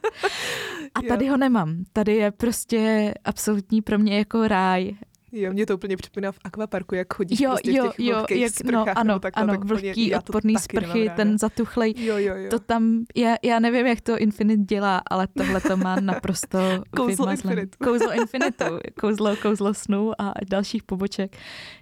A 0.95 1.03
tady 1.03 1.27
jo. 1.27 1.33
ho 1.33 1.37
nemám. 1.37 1.85
Tady 1.93 2.17
je 2.17 2.31
prostě 2.31 3.15
absolutní 3.25 3.83
pro 3.83 3.99
mě 3.99 4.19
jako 4.19 4.49
ráj. 4.49 4.97
Jo, 5.33 5.53
mě 5.53 5.67
to 5.67 5.75
úplně 5.75 5.97
připomíná 5.97 6.33
v 6.33 6.39
akvaparku, 6.45 6.95
jak 6.95 7.15
chodíš 7.15 7.41
jo, 7.41 7.51
prostě 7.51 7.71
jo, 7.71 7.91
v 7.91 7.97
těch 7.97 8.07
jo, 8.07 8.27
jak, 8.31 8.53
sprchách, 8.53 8.87
no, 8.87 8.99
ano, 8.99 9.19
takhle, 9.19 9.43
ano, 9.43 9.53
tak 9.53 9.65
vlhký 9.65 10.15
odporný 10.15 10.55
sprchy, 10.57 11.11
ten 11.17 11.39
zatuchlej, 11.39 11.95
jo, 11.97 12.17
jo, 12.17 12.35
jo. 12.37 12.51
to 12.51 12.59
tam, 12.59 13.05
já, 13.17 13.37
já 13.43 13.59
nevím, 13.59 13.87
jak 13.87 14.01
to 14.01 14.19
Infinite 14.19 14.63
dělá, 14.63 15.03
ale 15.11 15.29
tohle 15.39 15.61
to 15.61 15.77
má 15.77 16.01
naprosto 16.01 16.59
kouzlo 16.97 17.31
Infinitu. 17.31 17.79
Kouzlo 17.85 18.13
Infinitu, 18.13 18.65
kouzlo, 19.01 19.37
kouzlo 19.37 19.75
snu 19.75 20.13
a 20.21 20.35
dalších 20.51 20.83
poboček, 20.83 21.37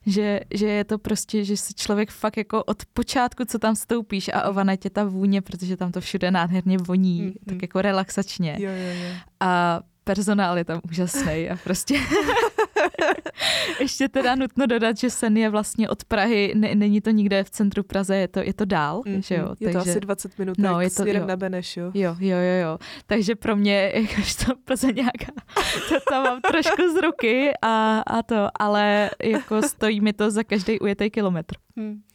že, 0.07 0.41
že 0.55 0.67
je 0.67 0.85
to 0.85 0.99
prostě, 0.99 1.45
že 1.45 1.57
si 1.57 1.75
člověk 1.75 2.11
fakt 2.11 2.37
jako 2.37 2.65
od 2.65 2.85
počátku, 2.85 3.45
co 3.45 3.59
tam 3.59 3.77
stoupíš 3.77 4.31
a 4.35 4.49
ované 4.49 4.77
tě 4.77 4.91
ta 4.91 5.05
vůně, 5.05 5.43
protože 5.43 5.77
tam 5.77 5.93
to 5.93 6.01
všude 6.01 6.31
nádherně 6.31 6.79
voní, 6.79 7.23
mm, 7.23 7.33
tak 7.49 7.63
jako 7.63 7.83
relaxačně. 7.83 8.57
Jo, 8.61 8.71
jo, 8.71 9.09
jo. 9.09 9.15
A 9.41 9.81
personál 10.05 10.59
je 10.59 10.65
tam 10.65 10.81
úžasný 10.91 11.51
a 11.51 11.57
prostě 11.65 12.01
ještě 13.81 14.09
teda 14.09 14.35
nutno 14.35 14.67
dodat, 14.67 14.97
že 14.97 15.11
sen 15.11 15.37
je 15.37 15.51
vlastně 15.51 15.89
od 15.89 16.05
Prahy, 16.05 16.53
ne, 16.57 16.75
není 16.75 17.01
to 17.01 17.11
nikde 17.11 17.45
v 17.45 17.51
centru 17.51 17.83
Praze, 17.83 18.17
je 18.17 18.29
to, 18.29 18.41
je 18.41 18.55
to 18.55 18.65
dál, 18.65 19.01
mm-hmm. 19.01 19.23
že 19.23 19.35
jo. 19.35 19.55
Je 19.61 19.73
Takže, 19.73 19.79
to 19.85 19.91
asi 19.91 20.01
20 20.01 20.39
minut, 20.39 20.59
no, 20.59 20.81
je 20.81 20.91
to, 20.91 21.07
jo. 21.07 21.27
na 21.27 21.37
Beneš, 21.37 21.77
jo. 21.77 21.91
Jo, 21.95 22.17
jo, 22.21 22.37
jo, 22.37 22.63
jo. 22.63 22.79
Takže 23.07 23.35
pro 23.35 23.57
mě, 23.57 23.93
jakož 23.95 24.35
to 24.35 24.57
Plze 24.65 24.93
nějaká, 24.93 25.33
to 25.89 25.95
tam 26.11 26.25
mám 26.25 26.41
trošku 26.41 26.83
z 26.93 27.03
ruky 27.03 27.53
a, 27.63 28.03
a 28.07 28.23
to, 28.23 28.49
ale 28.61 29.11
jako 29.23 29.63
stojí 29.63 30.01
mi 30.01 30.13
to 30.13 30.31
za 30.31 30.43
každý 30.43 30.81
ujetý 30.81 31.11
kilometr. 31.11 31.66
Hmm. 31.77 32.01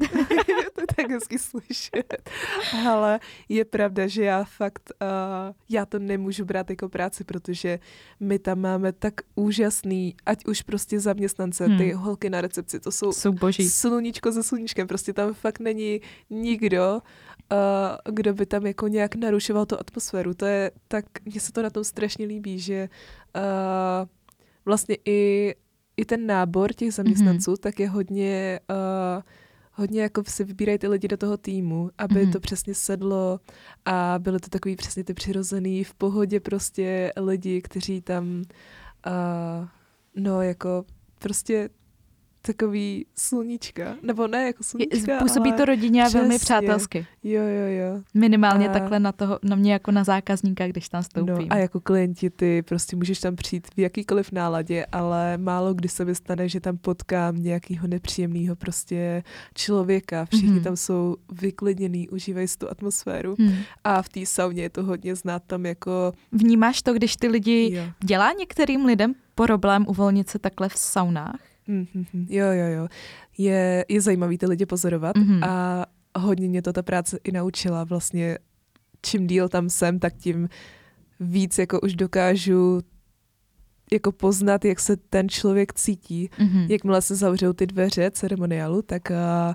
to 0.75 0.81
je 0.81 0.87
tak 0.95 1.11
hezky 1.11 1.39
slyšet. 1.39 2.29
Ale 2.87 3.19
je 3.49 3.65
pravda, 3.65 4.07
že 4.07 4.23
já 4.23 4.43
fakt, 4.43 4.91
uh, 5.01 5.55
já 5.69 5.85
to 5.85 5.99
nemůžu 5.99 6.45
brát 6.45 6.69
jako 6.69 6.89
práci, 6.89 7.23
protože 7.23 7.79
my 8.19 8.39
tam 8.39 8.59
máme 8.59 8.91
tak 8.91 9.13
úžasný, 9.35 10.15
ať 10.25 10.45
už 10.45 10.61
prostě 10.61 10.99
zaměstnance, 10.99 11.65
hmm. 11.65 11.77
ty 11.77 11.91
holky 11.91 12.29
na 12.29 12.41
recepci, 12.41 12.79
to 12.79 12.91
jsou, 12.91 13.11
jsou 13.11 13.31
boží. 13.31 13.69
sluníčko 13.69 14.31
za 14.31 14.43
sluníčkem, 14.43 14.87
prostě 14.87 15.13
tam 15.13 15.33
fakt 15.33 15.59
není 15.59 16.01
nikdo, 16.29 17.01
uh, 17.51 18.13
kdo 18.13 18.33
by 18.33 18.45
tam 18.45 18.65
jako 18.65 18.87
nějak 18.87 19.15
narušoval 19.15 19.65
tu 19.65 19.79
atmosféru. 19.79 20.33
To 20.33 20.45
je 20.45 20.71
tak, 20.87 21.05
mně 21.25 21.39
se 21.39 21.51
to 21.51 21.61
na 21.61 21.69
tom 21.69 21.83
strašně 21.83 22.25
líbí, 22.25 22.59
že 22.59 22.89
uh, 23.35 24.07
vlastně 24.65 24.97
i, 25.05 25.53
i 25.97 26.05
ten 26.05 26.25
nábor 26.27 26.73
těch 26.73 26.93
zaměstnanců, 26.93 27.53
mm-hmm. 27.53 27.61
tak 27.61 27.79
je 27.79 27.89
hodně 27.89 28.59
uh, 28.69 29.21
hodně 29.81 30.01
jako 30.01 30.23
si 30.27 30.43
vybírají 30.43 30.77
ty 30.77 30.87
lidi 30.87 31.07
do 31.07 31.17
toho 31.17 31.37
týmu, 31.37 31.89
aby 31.97 32.25
mm. 32.25 32.31
to 32.31 32.39
přesně 32.39 32.75
sedlo 32.75 33.39
a 33.85 34.15
byly 34.19 34.39
to 34.39 34.49
takový 34.49 34.75
přesně 34.75 35.03
ty 35.03 35.13
přirozený, 35.13 35.83
v 35.83 35.93
pohodě 35.93 36.39
prostě 36.39 37.11
lidi, 37.17 37.61
kteří 37.61 38.01
tam 38.01 38.43
uh, 39.07 39.67
no 40.15 40.41
jako 40.41 40.85
prostě 41.19 41.69
takový 42.41 43.05
sluníčka, 43.15 43.95
nebo 44.01 44.27
ne 44.27 44.45
jako 44.45 44.63
sluníčka, 44.63 45.19
Působí 45.19 45.49
ale 45.49 45.57
to 45.57 45.65
rodině 45.65 46.05
a 46.05 46.09
velmi 46.09 46.39
přátelsky. 46.39 47.05
Jo, 47.23 47.41
jo, 47.41 47.67
jo. 47.67 48.01
Minimálně 48.13 48.69
a... 48.69 48.73
takhle 48.73 48.99
na, 48.99 49.11
toho, 49.11 49.39
na 49.43 49.55
mě 49.55 49.73
jako 49.73 49.91
na 49.91 50.03
zákazníka, 50.03 50.67
když 50.67 50.89
tam 50.89 51.03
stoupím. 51.03 51.35
No, 51.37 51.45
a 51.49 51.57
jako 51.57 51.79
klienti 51.79 52.29
ty 52.29 52.61
prostě 52.61 52.95
můžeš 52.95 53.19
tam 53.19 53.35
přijít 53.35 53.67
v 53.75 53.79
jakýkoliv 53.79 54.31
náladě, 54.31 54.85
ale 54.91 55.37
málo 55.37 55.73
kdy 55.73 55.89
se 55.89 56.05
mi 56.05 56.15
stane, 56.15 56.49
že 56.49 56.59
tam 56.59 56.77
potkám 56.77 57.43
nějakého 57.43 57.87
nepříjemného 57.87 58.55
prostě 58.55 59.23
člověka. 59.55 60.25
Všichni 60.25 60.59
mm-hmm. 60.59 60.63
tam 60.63 60.75
jsou 60.75 61.15
vyklidněný, 61.31 62.09
užívají 62.09 62.47
si 62.47 62.57
tu 62.57 62.71
atmosféru 62.71 63.35
mm. 63.37 63.53
a 63.83 64.01
v 64.01 64.09
té 64.09 64.25
sauně 64.25 64.61
je 64.61 64.69
to 64.69 64.83
hodně 64.83 65.15
znát 65.15 65.43
tam 65.47 65.65
jako... 65.65 66.13
Vnímáš 66.31 66.81
to, 66.81 66.93
když 66.93 67.15
ty 67.15 67.27
lidi 67.27 67.69
jo. 67.73 67.83
dělá 68.03 68.31
některým 68.31 68.85
lidem 68.85 69.13
problém 69.35 69.85
uvolnit 69.87 70.29
se 70.29 70.39
takhle 70.39 70.69
v 70.69 70.77
saunách? 70.77 71.50
Mm-hmm. 71.67 72.25
Jo, 72.29 72.45
jo, 72.45 72.65
jo. 72.65 72.87
Je, 73.37 73.85
je 73.89 74.01
zajímavý 74.01 74.37
ty 74.37 74.45
lidi 74.45 74.65
pozorovat 74.65 75.15
mm-hmm. 75.15 75.45
a 75.47 75.85
hodně 76.19 76.47
mě 76.47 76.61
to 76.61 76.73
ta 76.73 76.81
práce 76.81 77.19
i 77.23 77.31
naučila. 77.31 77.83
Vlastně 77.83 78.37
čím 79.01 79.27
díl 79.27 79.49
tam 79.49 79.69
jsem, 79.69 79.99
tak 79.99 80.13
tím 80.17 80.49
víc 81.19 81.57
jako 81.57 81.79
už 81.79 81.95
dokážu 81.95 82.81
jako 83.93 84.11
poznat, 84.11 84.65
jak 84.65 84.79
se 84.79 84.97
ten 84.97 85.29
člověk 85.29 85.73
cítí. 85.73 86.29
Mm-hmm. 86.39 86.65
Jakmile 86.69 87.01
se 87.01 87.15
zavřou 87.15 87.53
ty 87.53 87.67
dveře 87.67 88.11
ceremoniálu, 88.11 88.81
tak 88.81 89.09
uh, 89.09 89.53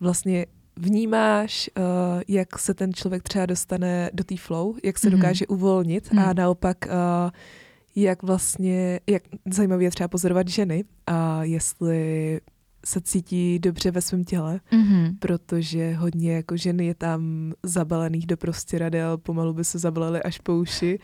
vlastně 0.00 0.46
vnímáš, 0.76 1.70
uh, 1.78 1.84
jak 2.28 2.58
se 2.58 2.74
ten 2.74 2.94
člověk 2.94 3.22
třeba 3.22 3.46
dostane 3.46 4.10
do 4.12 4.24
té 4.24 4.36
flow, 4.36 4.74
jak 4.84 4.98
se 4.98 5.08
mm-hmm. 5.08 5.10
dokáže 5.10 5.46
uvolnit 5.46 6.08
mm-hmm. 6.08 6.28
a 6.28 6.32
naopak 6.32 6.76
uh, 6.86 7.30
jak 7.96 8.22
vlastně, 8.22 9.00
jak 9.06 9.22
zajímavé 9.52 9.84
je 9.84 9.90
třeba 9.90 10.08
pozorovat 10.08 10.48
ženy 10.48 10.84
a 11.06 11.44
jestli 11.44 12.40
se 12.84 13.00
cítí 13.00 13.58
dobře 13.58 13.90
ve 13.90 14.00
svém 14.00 14.24
těle, 14.24 14.60
mm-hmm. 14.72 15.16
protože 15.18 15.94
hodně 15.94 16.32
jako 16.32 16.56
ženy 16.56 16.86
je 16.86 16.94
tam 16.94 17.52
zabalených 17.62 18.26
do 18.26 18.36
radel, 18.78 19.18
pomalu 19.18 19.52
by 19.52 19.64
se 19.64 19.78
zabalily 19.78 20.22
až 20.22 20.38
po 20.38 20.56
uši 20.56 20.98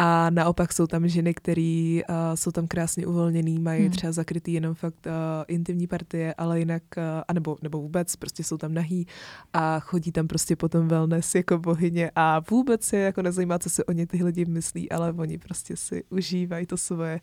a 0.00 0.30
naopak 0.30 0.72
jsou 0.72 0.86
tam 0.86 1.08
ženy, 1.08 1.34
které 1.34 2.00
uh, 2.08 2.14
jsou 2.34 2.50
tam 2.50 2.66
krásně 2.66 3.06
uvolněný, 3.06 3.58
mají 3.58 3.84
mm. 3.84 3.90
třeba 3.90 4.12
zakrytý 4.12 4.52
jenom 4.52 4.74
fakt 4.74 5.06
uh, 5.06 5.12
intimní 5.48 5.86
partie, 5.86 6.34
ale 6.34 6.58
jinak, 6.58 6.82
uh, 6.96 7.02
anebo, 7.28 7.56
nebo 7.62 7.80
vůbec, 7.80 8.16
prostě 8.16 8.44
jsou 8.44 8.58
tam 8.58 8.74
nahý 8.74 9.06
a 9.52 9.80
chodí 9.80 10.12
tam 10.12 10.28
prostě 10.28 10.56
potom 10.56 10.88
wellness 10.88 11.34
jako 11.34 11.58
bohyně 11.58 12.10
a 12.14 12.40
vůbec 12.50 12.84
se 12.84 12.96
jako 12.96 13.22
nezajímá, 13.22 13.58
co 13.58 13.70
si 13.70 13.84
oni 13.84 14.06
ty 14.06 14.24
lidi 14.24 14.44
myslí, 14.44 14.92
ale 14.92 15.12
oni 15.12 15.38
prostě 15.38 15.76
si 15.76 16.04
užívají 16.10 16.66
to 16.66 16.76
svoje 16.76 17.20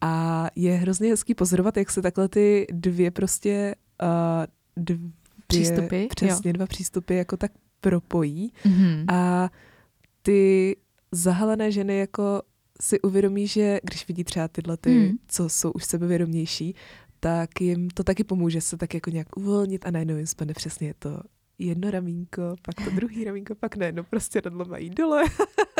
a 0.00 0.46
je 0.56 0.74
hrozně 0.74 1.10
hezký 1.10 1.34
pozorovat, 1.34 1.76
jak 1.76 1.90
se 1.90 2.02
takhle 2.02 2.28
ty 2.28 2.66
dvě 2.72 3.10
prostě 3.10 3.74
uh, 4.02 4.46
dvě, 4.76 5.10
přístupy, 5.46 6.06
přesně 6.06 6.48
jo. 6.48 6.52
dva 6.52 6.66
přístupy 6.66 7.16
jako 7.16 7.36
tak 7.36 7.52
propojí 7.80 8.52
mm-hmm. 8.64 9.04
a 9.14 9.50
ty 10.22 10.76
zahalené 11.12 11.72
ženy 11.72 11.98
jako 11.98 12.42
si 12.80 13.00
uvědomí, 13.00 13.46
že 13.46 13.80
když 13.82 14.08
vidí 14.08 14.24
třeba 14.24 14.48
tyhle 14.48 14.76
ty, 14.76 14.90
mm. 14.90 15.16
co 15.28 15.48
jsou 15.48 15.70
už 15.70 15.84
sebevědomější, 15.84 16.74
tak 17.20 17.60
jim 17.60 17.90
to 17.90 18.04
taky 18.04 18.24
pomůže 18.24 18.60
se 18.60 18.76
tak 18.76 18.94
jako 18.94 19.10
nějak 19.10 19.36
uvolnit 19.36 19.86
a 19.86 19.90
najednou 19.90 20.16
jim 20.16 20.26
spadne 20.26 20.54
přesně 20.54 20.94
to 20.98 21.20
jedno 21.60 21.90
ramínko, 21.90 22.56
pak 22.62 22.84
to 22.84 22.90
druhý 22.90 23.24
ramínko, 23.24 23.54
pak 23.54 23.76
ne, 23.76 23.92
no 23.92 24.04
prostě 24.04 24.40
radlo 24.40 24.64
mají 24.64 24.90
dole. 24.90 25.24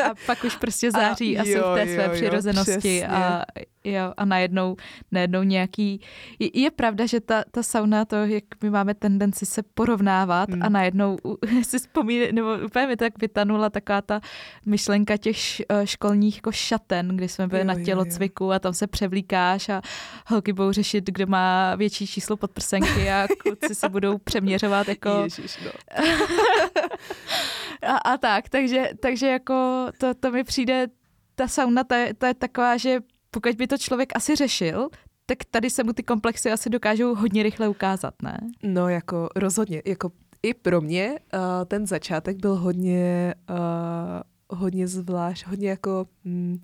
a 0.05 0.13
pak 0.25 0.43
už 0.43 0.55
prostě 0.55 0.91
září 0.91 1.37
a, 1.37 1.41
a 1.41 1.45
jsou 1.45 1.59
v 1.59 1.75
té 1.75 1.85
své 1.85 2.03
jo, 2.03 2.09
přirozenosti 2.13 2.97
jo, 2.97 3.07
a, 3.09 3.43
jo, 3.83 4.13
a 4.17 4.25
najednou, 4.25 4.75
najednou 5.11 5.43
nějaký... 5.43 6.01
Je, 6.39 6.61
je 6.61 6.71
pravda, 6.71 7.05
že 7.05 7.19
ta, 7.19 7.43
ta 7.51 7.63
sauna, 7.63 8.05
to, 8.05 8.15
jak 8.15 8.43
my 8.63 8.69
máme 8.69 8.93
tendenci 8.93 9.45
se 9.45 9.63
porovnávat 9.73 10.49
hmm. 10.49 10.63
a 10.63 10.69
najednou 10.69 11.17
si 11.63 11.79
vzpomíná, 11.79 12.25
nebo 12.31 12.57
úplně 12.65 12.87
mi 12.87 12.97
tak 12.97 13.19
vytanula 13.21 13.69
taková 13.69 14.01
ta 14.01 14.21
myšlenka 14.65 15.17
těch 15.17 15.59
eh, 15.59 15.87
školních 15.87 16.35
jako 16.35 16.51
šaten, 16.51 17.07
kdy 17.07 17.27
jsme 17.27 17.47
byli 17.47 17.61
jo, 17.61 17.67
na 17.67 17.83
tělocviku 17.83 18.43
jo, 18.43 18.49
jo. 18.49 18.55
a 18.55 18.59
tam 18.59 18.73
se 18.73 18.87
převlíkáš 18.87 19.69
a 19.69 19.81
holky 20.27 20.53
budou 20.53 20.71
řešit, 20.71 21.09
kdo 21.09 21.27
má 21.27 21.75
větší 21.75 22.07
číslo 22.07 22.37
podprsenky 22.37 23.09
a 23.11 23.27
kluci 23.37 23.75
se 23.75 23.89
budou 23.89 24.17
přeměřovat 24.17 24.87
jako... 24.87 25.09
Ježiš, 25.23 25.59
no. 25.65 25.70
a, 27.87 27.97
a 27.97 28.17
tak, 28.17 28.49
takže, 28.49 28.89
takže 28.99 29.27
jako 29.27 29.87
to, 29.97 30.13
to 30.13 30.31
mi 30.31 30.43
přijde, 30.43 30.87
ta 31.35 31.47
sauna, 31.47 31.83
ta, 31.83 31.95
ta 32.17 32.27
je 32.27 32.33
taková, 32.33 32.77
že 32.77 32.99
pokud 33.31 33.55
by 33.55 33.67
to 33.67 33.77
člověk 33.77 34.15
asi 34.15 34.35
řešil, 34.35 34.89
tak 35.25 35.37
tady 35.51 35.69
se 35.69 35.83
mu 35.83 35.93
ty 35.93 36.03
komplexy 36.03 36.51
asi 36.51 36.69
dokážou 36.69 37.15
hodně 37.15 37.43
rychle 37.43 37.67
ukázat, 37.67 38.13
ne? 38.23 38.39
No 38.63 38.89
jako 38.89 39.29
rozhodně, 39.35 39.81
jako 39.85 40.11
i 40.43 40.53
pro 40.53 40.81
mě 40.81 41.19
uh, 41.33 41.39
ten 41.65 41.87
začátek 41.87 42.37
byl 42.37 42.55
hodně, 42.55 43.35
uh, 43.49 44.57
hodně 44.59 44.87
zvlášť, 44.87 45.47
hodně 45.47 45.69
jako 45.69 46.05
mm, 46.23 46.61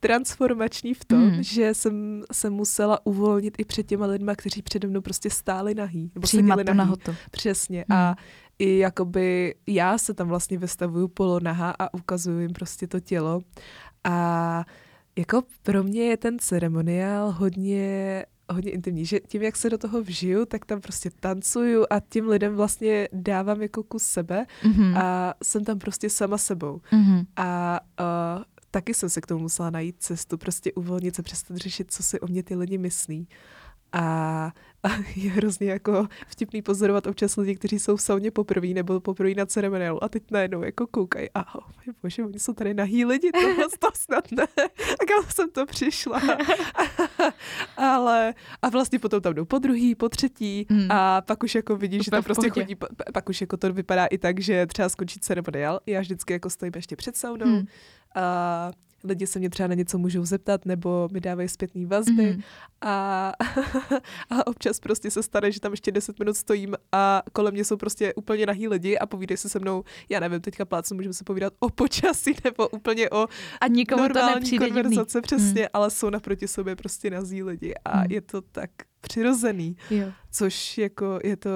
transformační 0.00 0.94
v 0.94 1.04
tom, 1.04 1.20
mm. 1.20 1.42
že 1.42 1.74
jsem 1.74 2.22
se 2.32 2.50
musela 2.50 3.06
uvolnit 3.06 3.54
i 3.58 3.64
před 3.64 3.86
těma 3.86 4.06
lidma, 4.06 4.34
kteří 4.34 4.62
přede 4.62 4.88
mnou 4.88 5.00
prostě 5.00 5.30
stáli 5.30 5.74
nahý. 5.74 6.10
Nebo 6.14 6.24
Přijímat 6.24 6.56
to 6.56 6.64
nahý. 6.64 6.78
nahotu. 6.78 7.14
Přesně. 7.30 7.84
Mm. 7.88 7.96
A 7.96 8.16
i 8.58 8.78
jakoby 8.78 9.54
já 9.66 9.98
se 9.98 10.14
tam 10.14 10.28
vlastně 10.28 10.58
vystavuju 10.58 11.08
polonaha 11.08 11.74
a 11.78 11.94
ukazuju 11.94 12.40
jim 12.40 12.52
prostě 12.52 12.86
to 12.86 13.00
tělo. 13.00 13.40
A 14.04 14.64
Jako 15.18 15.42
pro 15.62 15.82
mě 15.82 16.02
je 16.02 16.16
ten 16.16 16.38
ceremoniál 16.38 17.32
hodně 17.32 18.24
hodně 18.52 18.70
intimní, 18.70 19.04
že 19.04 19.20
tím, 19.20 19.42
jak 19.42 19.56
se 19.56 19.70
do 19.70 19.78
toho 19.78 20.02
vžiju, 20.02 20.46
tak 20.46 20.64
tam 20.64 20.80
prostě 20.80 21.10
tancuju 21.20 21.86
a 21.90 22.00
tím 22.00 22.28
lidem 22.28 22.54
vlastně 22.54 23.08
dávám 23.12 23.62
jako 23.62 23.82
kus 23.82 24.02
sebe 24.02 24.46
mm-hmm. 24.62 24.98
a 24.98 25.34
jsem 25.44 25.64
tam 25.64 25.78
prostě 25.78 26.10
sama 26.10 26.38
sebou. 26.38 26.80
Mm-hmm. 26.92 27.26
A 27.36 27.80
uh, 28.00 28.42
taky 28.70 28.94
jsem 28.94 29.08
se 29.08 29.20
k 29.20 29.26
tomu 29.26 29.40
musela 29.40 29.70
najít 29.70 29.96
cestu, 29.98 30.38
prostě 30.38 30.72
uvolnit 30.72 31.14
se, 31.14 31.22
přestat 31.22 31.56
řešit, 31.56 31.92
co 31.92 32.02
si 32.02 32.20
o 32.20 32.26
mě 32.26 32.42
ty 32.42 32.54
lidi 32.56 32.78
myslí. 32.78 33.28
A 33.92 34.52
a 34.82 34.88
je 35.16 35.30
hrozně 35.30 35.70
jako 35.70 36.08
vtipný 36.26 36.62
pozorovat 36.62 37.06
občas 37.06 37.36
lidi, 37.36 37.54
kteří 37.54 37.78
jsou 37.78 37.96
v 37.96 38.02
sauně 38.02 38.30
poprvé 38.30 38.66
nebo 38.66 39.00
poprvé 39.00 39.34
na 39.34 39.46
ceremoniálu 39.46 40.04
a 40.04 40.08
teď 40.08 40.22
najednou 40.30 40.62
jako 40.62 40.86
koukají 40.86 41.28
a 41.34 41.54
oh, 41.54 41.64
bože, 42.02 42.24
oni 42.24 42.38
jsou 42.38 42.52
tady 42.52 42.74
nahý 42.74 43.04
lidi, 43.04 43.32
tohle 43.32 43.64
to 43.78 43.88
snad 43.94 44.32
ne. 44.32 44.46
A 45.02 45.04
kam 45.08 45.30
jsem 45.30 45.50
to 45.50 45.66
přišla. 45.66 46.22
Ale 47.76 48.34
a 48.62 48.68
vlastně 48.68 48.98
potom 48.98 49.20
tam 49.20 49.34
jdou 49.34 49.44
po 49.44 49.58
druhý, 49.58 49.94
po 49.94 50.08
třetí 50.08 50.66
hmm. 50.70 50.90
a 50.90 51.20
pak 51.20 51.42
už 51.42 51.54
jako 51.54 51.76
vidíš, 51.76 52.04
že 52.04 52.10
tam 52.10 52.22
prostě 52.22 52.50
chodí, 52.50 52.76
pak 53.12 53.28
už 53.28 53.40
jako 53.40 53.56
to 53.56 53.72
vypadá 53.72 54.06
i 54.06 54.18
tak, 54.18 54.40
že 54.40 54.66
třeba 54.66 54.88
skončí 54.88 55.20
ceremoniál. 55.20 55.80
Já 55.86 56.00
vždycky 56.00 56.32
jako 56.32 56.50
stojím 56.50 56.72
ještě 56.76 56.96
před 56.96 57.16
saunou 57.16 57.46
hmm. 57.46 57.66
a 58.14 58.70
lidi 59.08 59.26
se 59.26 59.38
mě 59.38 59.50
třeba 59.50 59.66
na 59.66 59.74
něco 59.74 59.98
můžou 59.98 60.24
zeptat 60.24 60.66
nebo 60.66 61.08
mi 61.12 61.20
dávají 61.20 61.48
zpětné 61.48 61.86
vazby 61.86 62.22
mm-hmm. 62.22 62.42
a, 62.80 63.32
a 64.30 64.46
občas 64.46 64.80
prostě 64.80 65.10
se 65.10 65.22
stane, 65.22 65.52
že 65.52 65.60
tam 65.60 65.72
ještě 65.72 65.92
10 65.92 66.18
minut 66.18 66.36
stojím 66.36 66.74
a 66.92 67.22
kolem 67.32 67.54
mě 67.54 67.64
jsou 67.64 67.76
prostě 67.76 68.14
úplně 68.14 68.46
nahý 68.46 68.68
lidi 68.68 68.98
a 68.98 69.06
povídají 69.06 69.36
se 69.36 69.48
se 69.48 69.58
mnou, 69.58 69.84
já 70.08 70.20
nevím, 70.20 70.40
teďka 70.40 70.64
plácnu, 70.64 70.96
můžeme 70.96 71.14
se 71.14 71.24
povídat 71.24 71.52
o 71.60 71.70
počasí 71.70 72.34
nebo 72.44 72.68
úplně 72.68 73.10
o 73.10 73.26
a 73.60 73.68
nikomu 73.68 74.02
normální 74.02 74.50
to 74.50 74.64
konverzace, 74.64 75.20
přesně, 75.20 75.62
mm. 75.62 75.68
ale 75.72 75.90
jsou 75.90 76.10
naproti 76.10 76.48
sobě 76.48 76.76
prostě 76.76 77.10
nazí 77.10 77.42
lidi 77.42 77.74
a 77.84 77.98
mm. 77.98 78.06
je 78.10 78.20
to 78.20 78.40
tak 78.40 78.70
přirozený, 79.00 79.76
jo. 79.90 80.06
což 80.30 80.78
jako 80.78 81.18
je 81.24 81.36
to 81.36 81.50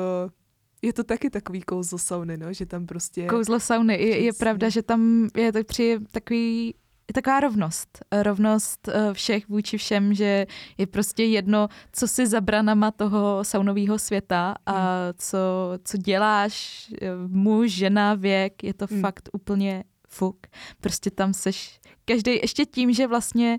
je 0.85 0.93
to 0.93 1.05
taky 1.05 1.31
takový 1.31 1.63
kouzlo 1.63 1.99
sauny, 1.99 2.37
no, 2.37 2.53
že 2.53 2.67
tam 2.67 2.87
prostě... 2.87 3.27
Kouzlo 3.27 3.61
sauny. 3.61 3.95
Je, 3.95 4.23
je 4.23 4.33
pravda, 4.33 4.69
že 4.69 4.83
tam 4.83 5.29
je 5.37 5.53
to 5.53 5.65
při 5.65 5.99
takový 6.11 6.75
je 7.13 7.23
taková 7.23 7.41
rovnost. 7.41 7.99
Rovnost 8.23 8.89
eh, 8.89 9.15
všech 9.15 9.49
vůči 9.49 9.79
všem, 9.79 10.15
že 10.15 10.47
je 10.79 10.87
prostě 10.87 11.25
jedno, 11.25 11.69
co 11.93 12.09
si 12.09 12.27
za 12.27 12.41
branama 12.41 12.91
toho 12.91 13.45
saunového 13.45 13.99
světa 13.99 14.55
a 14.67 14.73
hmm. 14.73 15.13
co, 15.19 15.39
co 15.85 15.97
děláš, 15.97 16.87
eh, 17.03 17.09
muž, 17.27 17.71
žena, 17.71 18.15
věk, 18.15 18.65
je 18.65 18.75
to 18.75 18.87
hmm. 18.91 19.01
fakt 19.01 19.29
úplně 19.33 19.85
fuk. 20.09 20.47
Prostě 20.81 21.11
tam 21.11 21.35
seš 21.35 21.81
každý, 22.05 22.31
ještě 22.31 22.67
tím, 22.67 22.93
že 22.93 23.07
vlastně 23.07 23.59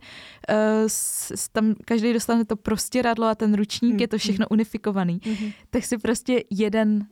uh, 0.49 0.55
s, 0.87 1.49
tam 1.51 1.75
každý 1.85 2.13
dostane 2.13 2.45
to 2.45 2.55
radlo 3.01 3.27
a 3.27 3.35
ten 3.35 3.53
ručník, 3.53 3.91
hmm. 3.91 3.99
je 3.99 4.07
to 4.07 4.17
všechno 4.17 4.47
unifikovaný, 4.51 5.21
hmm. 5.23 5.51
tak 5.69 5.85
si 5.85 5.97
prostě 5.97 6.43
jeden 6.49 7.07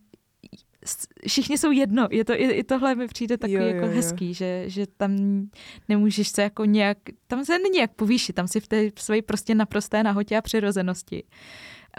všichni 1.28 1.58
jsou 1.58 1.72
jedno. 1.72 2.08
Je 2.12 2.26
to, 2.26 2.34
i, 2.34 2.52
i 2.52 2.64
tohle 2.64 2.96
mi 2.96 3.08
přijde 3.08 3.38
takový 3.38 3.54
jo, 3.54 3.62
jo, 3.62 3.68
jako 3.68 3.86
jo. 3.86 3.92
hezký, 3.96 4.34
že, 4.34 4.64
že 4.68 4.86
tam 4.98 5.16
nemůžeš 5.90 6.28
se 6.28 6.42
jako 6.42 6.66
nějak, 6.66 6.98
tam 7.28 7.46
se 7.46 7.60
není 7.60 7.78
jak 7.78 7.94
povýšit, 7.94 8.34
tam 8.34 8.48
si 8.48 8.60
v 8.60 8.68
té 8.68 8.90
své 8.96 9.22
prostě 9.22 9.56
naprosté 9.56 10.04
nahotě 10.04 10.38
a 10.38 10.42
přirozenosti. 10.42 11.24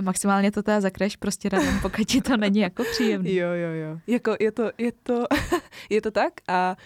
Maximálně 0.03 0.53
to 0.53 0.63
teda 0.63 0.81
zakreš 0.81 1.17
prostě 1.17 1.49
radem, 1.49 1.79
pokud 1.83 2.07
ti 2.07 2.21
to 2.21 2.37
není 2.37 2.61
jako 2.61 2.85
příjemný. 2.93 3.35
Jo, 3.35 3.49
jo, 3.49 3.71
jo. 3.71 3.99
Jako 4.07 4.37
je 4.41 4.53
to, 4.53 4.71
je 4.79 4.93
to, 5.03 5.25
je 5.91 6.03
to 6.03 6.11
tak 6.11 6.33
a 6.49 6.77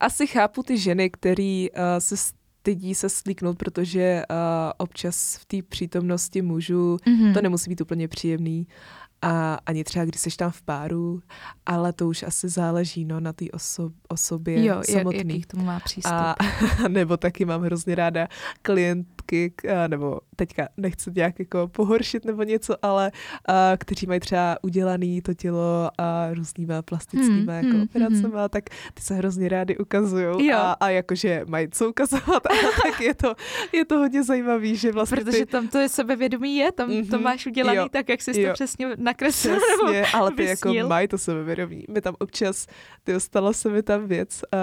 asi 0.00 0.26
chápu 0.26 0.62
ty 0.62 0.78
ženy, 0.78 1.10
které 1.10 1.66
uh, 1.70 1.82
se 1.98 2.16
stydí 2.16 2.94
se 2.94 3.08
slíknout, 3.08 3.58
protože 3.58 4.22
uh, 4.30 4.36
občas 4.78 5.36
v 5.36 5.44
té 5.44 5.62
přítomnosti 5.68 6.42
mužů 6.42 6.96
mm-hmm. 6.96 7.34
to 7.34 7.42
nemusí 7.42 7.70
být 7.70 7.80
úplně 7.80 8.08
příjemný. 8.08 8.66
Uh, 8.68 9.01
a 9.22 9.58
ani 9.66 9.84
třeba, 9.84 10.04
když 10.04 10.20
jsi 10.20 10.30
tam 10.36 10.50
v 10.50 10.62
páru, 10.62 11.22
ale 11.66 11.92
to 11.92 12.08
už 12.08 12.22
asi 12.22 12.48
záleží 12.48 13.04
no, 13.04 13.20
na 13.20 13.32
té 13.32 13.44
oso- 13.44 13.92
osobě 14.08 14.64
jo, 14.64 14.82
samotný. 14.84 15.18
Jak, 15.18 15.26
jaký 15.26 15.42
k 15.42 15.46
tomu 15.46 15.64
má 15.64 15.80
přístup. 15.80 16.12
A, 16.12 16.36
nebo 16.88 17.16
taky 17.16 17.44
mám 17.44 17.62
hrozně 17.62 17.94
ráda 17.94 18.28
klientky, 18.62 19.54
nebo 19.88 20.20
teďka 20.36 20.68
nechci 20.76 21.10
nějak 21.16 21.38
jako 21.38 21.68
pohoršit 21.68 22.24
nebo 22.24 22.42
něco, 22.42 22.74
ale 22.82 23.12
a, 23.48 23.72
kteří 23.76 24.06
mají 24.06 24.20
třeba 24.20 24.58
udělaný 24.62 25.22
to 25.22 25.34
tělo 25.34 25.90
a 25.98 26.34
různýma 26.34 26.82
plastickýma 26.82 27.52
hmm, 27.52 27.64
jako 27.64 27.76
hmm, 27.76 27.82
operacema, 27.82 28.40
hmm. 28.40 28.48
tak 28.48 28.64
ty 28.94 29.02
se 29.02 29.14
hrozně 29.14 29.48
rády 29.48 29.78
ukazují 29.78 30.52
a, 30.52 30.76
a 30.80 30.88
jakože 30.88 31.44
mají 31.48 31.68
co 31.70 31.88
ukazovat, 31.88 32.46
a 32.50 32.50
tak 32.82 33.00
je 33.00 33.14
to, 33.14 33.34
je 33.72 33.84
to 33.84 33.98
hodně 33.98 34.22
zajímavý, 34.24 34.76
že 34.76 34.92
vlastně 34.92 35.16
Protože 35.16 35.38
ty... 35.38 35.46
tam 35.46 35.68
to 35.68 35.78
je 35.78 35.88
sebevědomí 35.88 36.56
je, 36.56 36.72
tam 36.72 36.90
mm-hmm, 36.90 37.10
to 37.10 37.16
mhm. 37.16 37.24
máš 37.24 37.46
udělaný 37.46 37.76
jo, 37.76 37.88
tak, 37.90 38.08
jak 38.08 38.22
jsi 38.22 38.46
to 38.46 38.52
přesně 38.52 38.86
nakreslil 39.12 39.56
Přesně, 39.56 40.06
ale 40.14 40.30
ty 40.30 40.42
vysnil. 40.42 40.74
jako 40.74 40.88
mají 40.88 41.08
to 41.08 41.18
sebevědomí. 41.18 41.84
My 41.88 42.00
tam 42.00 42.14
občas, 42.18 42.66
ty 43.04 43.20
stala 43.20 43.52
se 43.52 43.68
mi 43.68 43.82
tam 43.82 44.06
věc, 44.06 44.40
uh, 44.54 44.58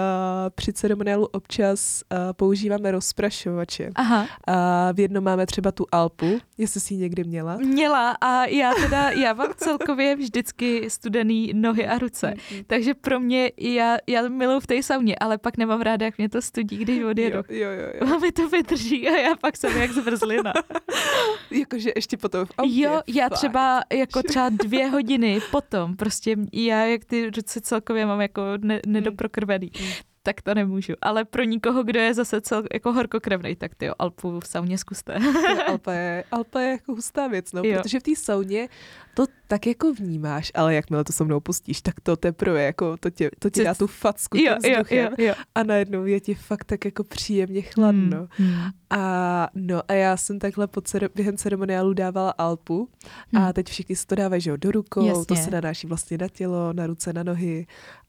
při 0.54 0.72
ceremoniálu 0.72 1.26
občas 1.26 2.02
uh, 2.12 2.18
používáme 2.32 2.90
rozprašovače. 2.90 3.90
Aha. 3.94 4.26
A 4.46 4.92
v 4.92 5.00
jednom 5.00 5.24
máme 5.24 5.46
třeba 5.46 5.72
tu 5.72 5.86
Alpu, 5.92 6.40
jestli 6.58 6.80
jsi 6.80 6.94
ji 6.94 7.00
někdy 7.00 7.24
měla. 7.24 7.56
Měla 7.56 8.10
a 8.20 8.44
já 8.44 8.74
teda, 8.74 9.10
já 9.10 9.32
mám 9.32 9.52
celkově 9.56 10.16
vždycky 10.16 10.90
studený 10.90 11.52
nohy 11.54 11.86
a 11.86 11.98
ruce, 11.98 12.34
mm-hmm. 12.36 12.64
takže 12.66 12.94
pro 12.94 13.20
mě, 13.20 13.52
já, 13.58 13.96
já 14.06 14.28
miluji 14.28 14.60
v 14.60 14.66
té 14.66 14.82
sauně, 14.82 15.16
ale 15.20 15.38
pak 15.38 15.56
nemám 15.56 15.80
ráda, 15.80 16.06
jak 16.06 16.18
mě 16.18 16.28
to 16.28 16.42
studí, 16.42 16.76
když 16.76 17.02
odjedu. 17.02 17.36
Jo, 17.36 17.44
jo, 17.48 17.70
jo. 17.70 18.06
jo. 18.08 18.18
mi 18.20 18.32
to 18.32 18.48
vydrží 18.48 19.08
a 19.08 19.16
já 19.16 19.36
pak 19.36 19.56
jsem 19.56 19.76
jak 19.76 19.92
zmrzlina. 19.92 20.52
Jakože 21.50 21.90
ještě 21.96 22.16
potom 22.16 22.46
v 22.46 22.50
autě. 22.58 22.80
Jo, 22.80 23.00
já 23.06 23.28
fakt. 23.28 23.38
třeba 23.38 23.82
jako 23.92 24.22
třeba 24.28 24.39
dvě 24.48 24.86
hodiny 24.86 25.40
potom, 25.50 25.96
prostě 25.96 26.36
já 26.52 26.84
jak 26.84 27.04
ty 27.04 27.30
ruce 27.30 27.60
celkově 27.60 28.06
mám 28.06 28.20
jako 28.20 28.42
ne, 28.58 28.80
nedoprokrvený, 28.86 29.70
mm 29.80 30.09
tak 30.22 30.42
to 30.42 30.54
nemůžu. 30.54 30.92
Ale 31.02 31.24
pro 31.24 31.42
nikoho, 31.42 31.82
kdo 31.82 32.00
je 32.00 32.14
zase 32.14 32.40
cel, 32.40 32.62
jako 32.72 32.92
horkokrevný, 32.92 33.56
tak 33.56 33.74
ty 33.74 33.88
Alpu 33.88 34.40
v 34.40 34.46
sauně 34.46 34.78
zkuste. 34.78 35.18
Alpa, 35.68 35.92
je, 35.92 36.24
Alpa 36.30 36.60
je 36.60 36.70
jako 36.70 36.92
hustá 36.92 37.26
věc, 37.26 37.52
no, 37.52 37.62
jo. 37.64 37.82
protože 37.82 38.00
v 38.00 38.02
té 38.02 38.16
sauně 38.16 38.68
to 39.14 39.26
tak 39.48 39.66
jako 39.66 39.92
vnímáš, 39.92 40.52
ale 40.54 40.74
jakmile 40.74 41.04
to 41.04 41.12
se 41.12 41.24
mnou 41.24 41.40
pustíš, 41.40 41.82
tak 41.82 42.00
to 42.00 42.16
teprve 42.16 42.62
jako 42.62 42.96
to 42.96 43.10
tě, 43.10 43.30
to 43.38 43.50
ti 43.50 43.64
dá 43.64 43.74
tu 43.74 43.86
facku 43.86 44.38
jo, 44.38 44.56
tím 44.62 44.72
jo, 44.72 44.82
jo, 44.90 45.08
jo. 45.18 45.34
a 45.54 45.62
najednou 45.62 46.04
je 46.04 46.20
ti 46.20 46.34
fakt 46.34 46.64
tak 46.64 46.84
jako 46.84 47.04
příjemně 47.04 47.62
chladno. 47.62 48.28
Hmm, 48.30 48.52
hmm. 48.52 48.70
A 48.90 49.48
no 49.54 49.82
a 49.88 49.92
já 49.92 50.16
jsem 50.16 50.38
takhle 50.38 50.66
po 50.66 50.80
cere- 50.80 51.08
během 51.14 51.36
ceremoniálu 51.36 51.94
dávala 51.94 52.34
Alpu 52.38 52.88
hmm. 53.32 53.42
a 53.42 53.52
teď 53.52 53.68
všichni 53.68 53.96
si 53.96 54.06
to 54.06 54.14
dávají, 54.14 54.42
že 54.42 54.50
jo, 54.50 54.56
do 54.56 54.70
rukou, 54.70 55.06
Jasně. 55.06 55.24
to 55.24 55.36
se 55.36 55.50
nadáší 55.50 55.86
vlastně 55.86 56.18
na 56.18 56.28
tělo, 56.28 56.72
na 56.72 56.86
ruce, 56.86 57.12
na 57.12 57.22
nohy 57.22 57.66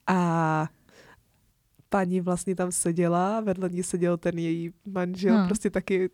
a 0.07 0.67
paní 1.91 2.21
vlastně 2.21 2.55
tam 2.55 2.71
seděla, 2.71 3.41
vedle 3.41 3.69
ní 3.69 3.83
seděl 3.83 4.17
ten 4.17 4.39
její 4.39 4.73
manžel, 4.85 5.37
hmm. 5.37 5.47
prostě 5.47 5.69
taky 5.69 6.09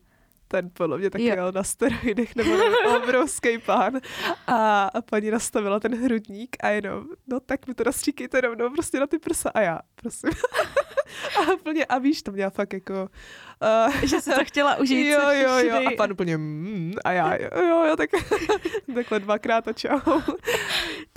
ten 0.47 0.69
podle 0.73 0.97
mě 0.97 1.09
taky 1.09 1.23
jel 1.23 1.51
na 1.51 1.63
steroidech 1.63 2.35
nebo 2.35 2.51
obrovský 2.97 3.57
pán 3.57 3.93
a, 4.47 4.83
a 4.83 5.01
paní 5.01 5.31
nastavila 5.31 5.79
ten 5.79 6.03
hrudník 6.03 6.57
a 6.59 6.69
jenom, 6.69 7.03
no 7.27 7.39
tak 7.39 7.67
mi 7.67 7.73
to 7.73 7.83
nastříkejte 7.83 8.41
rovnou 8.41 8.69
prostě 8.69 8.99
na 8.99 9.07
ty 9.07 9.19
prsa 9.19 9.51
a 9.53 9.61
já, 9.61 9.79
prosím. 9.95 10.29
a 11.39 11.53
úplně, 11.53 11.85
a 11.85 11.97
víš, 11.97 12.21
to 12.21 12.31
měla 12.31 12.49
fakt 12.49 12.73
jako... 12.73 13.09
Uh, 13.87 13.93
že 14.05 14.21
se 14.21 14.31
to 14.31 14.45
chtěla 14.45 14.75
užít. 14.75 15.07
Jo, 15.07 15.29
jo, 15.31 15.57
jo, 15.57 15.75
a 15.75 15.95
pan 15.97 16.11
úplně, 16.11 16.37
mm, 16.37 16.93
a 17.05 17.11
já, 17.11 17.35
jo, 17.35 17.49
jo, 17.67 17.85
jo 17.85 17.95
tak, 17.95 18.09
takhle 18.95 19.19
dvakrát 19.19 19.67
a 19.67 19.73
čau. 19.73 19.99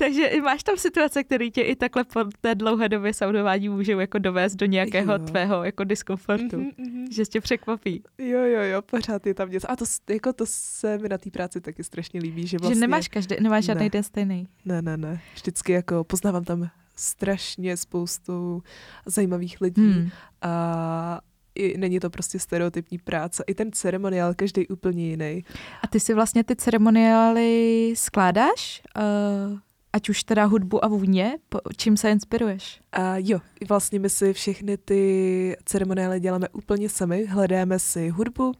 Takže 0.01 0.31
máš 0.43 0.63
tam 0.63 0.77
situace, 0.77 1.25
které 1.25 1.51
tě 1.51 1.61
i 1.61 1.77
takhle 1.77 2.05
po 2.05 2.25
té 2.41 2.55
dlouhé 2.55 2.89
době 2.89 3.15
saudování 3.15 3.69
můžou 3.69 3.99
jako 3.99 4.19
dovést 4.19 4.57
do 4.57 4.67
nějakého 4.67 5.13
jo. 5.13 5.19
tvého 5.19 5.65
jako 5.65 5.85
diskomfortu, 5.85 6.57
mm-hmm, 6.57 6.75
mm-hmm. 6.79 7.07
že 7.11 7.25
tě 7.25 7.41
překvapí. 7.41 8.03
Jo, 8.19 8.39
jo, 8.39 8.63
jo, 8.63 8.83
pořád 8.83 9.27
je 9.27 9.35
tam 9.35 9.51
něco. 9.51 9.71
A 9.71 9.77
to, 9.77 9.85
jako 10.11 10.33
to 10.33 10.45
se 10.47 10.99
mi 10.99 11.09
na 11.09 11.19
té 11.19 11.31
práci 11.31 11.61
taky 11.61 11.85
strašně 11.85 12.21
líbí, 12.21 12.47
že 12.47 12.59
vlastně... 12.59 12.75
Že 12.75 12.81
nemáš 12.81 13.09
každý, 13.09 13.37
nemáš 13.41 13.65
žádný 13.65 13.85
ne. 13.85 13.91
den 13.91 14.03
stejný. 14.03 14.49
Ne, 14.65 14.83
ne, 14.83 14.97
ne. 14.97 15.21
Vždycky 15.35 15.73
jako 15.73 16.05
poznávám 16.05 16.45
tam 16.45 16.71
strašně 16.97 17.77
spoustu 17.77 18.63
zajímavých 19.07 19.61
lidí 19.61 19.93
hmm. 19.93 20.11
a 20.43 21.21
i, 21.55 21.79
není 21.79 22.01
to 22.01 22.11
prostě 22.11 22.39
stereotypní 22.39 22.99
práce. 22.99 23.45
I 23.47 23.55
ten 23.55 23.73
ceremoniál, 23.73 24.35
každý 24.35 24.69
úplně 24.69 25.09
jiný. 25.09 25.45
A 25.83 25.87
ty 25.87 26.01
si 26.01 26.15
vlastně 26.15 26.45
ty 26.45 26.57
ceremoniály 26.57 27.93
skládáš? 27.97 28.83
Uh, 28.97 29.59
ať 29.93 30.09
už 30.09 30.25
teda 30.25 30.45
hudbu 30.45 30.85
a 30.85 30.89
vůně? 30.89 31.39
Po, 31.49 31.59
čím 31.77 31.97
se 31.97 32.11
inspiruješ? 32.11 32.81
Uh, 32.99 33.05
jo, 33.17 33.39
vlastně 33.69 33.99
my 33.99 34.11
si 34.11 34.33
všechny 34.33 34.77
ty 34.77 35.57
ceremoniály 35.65 36.21
děláme 36.21 36.49
úplně 36.53 36.89
sami. 36.89 37.27
Hledáme 37.27 37.79
si 37.79 38.09
hudbu. 38.09 38.53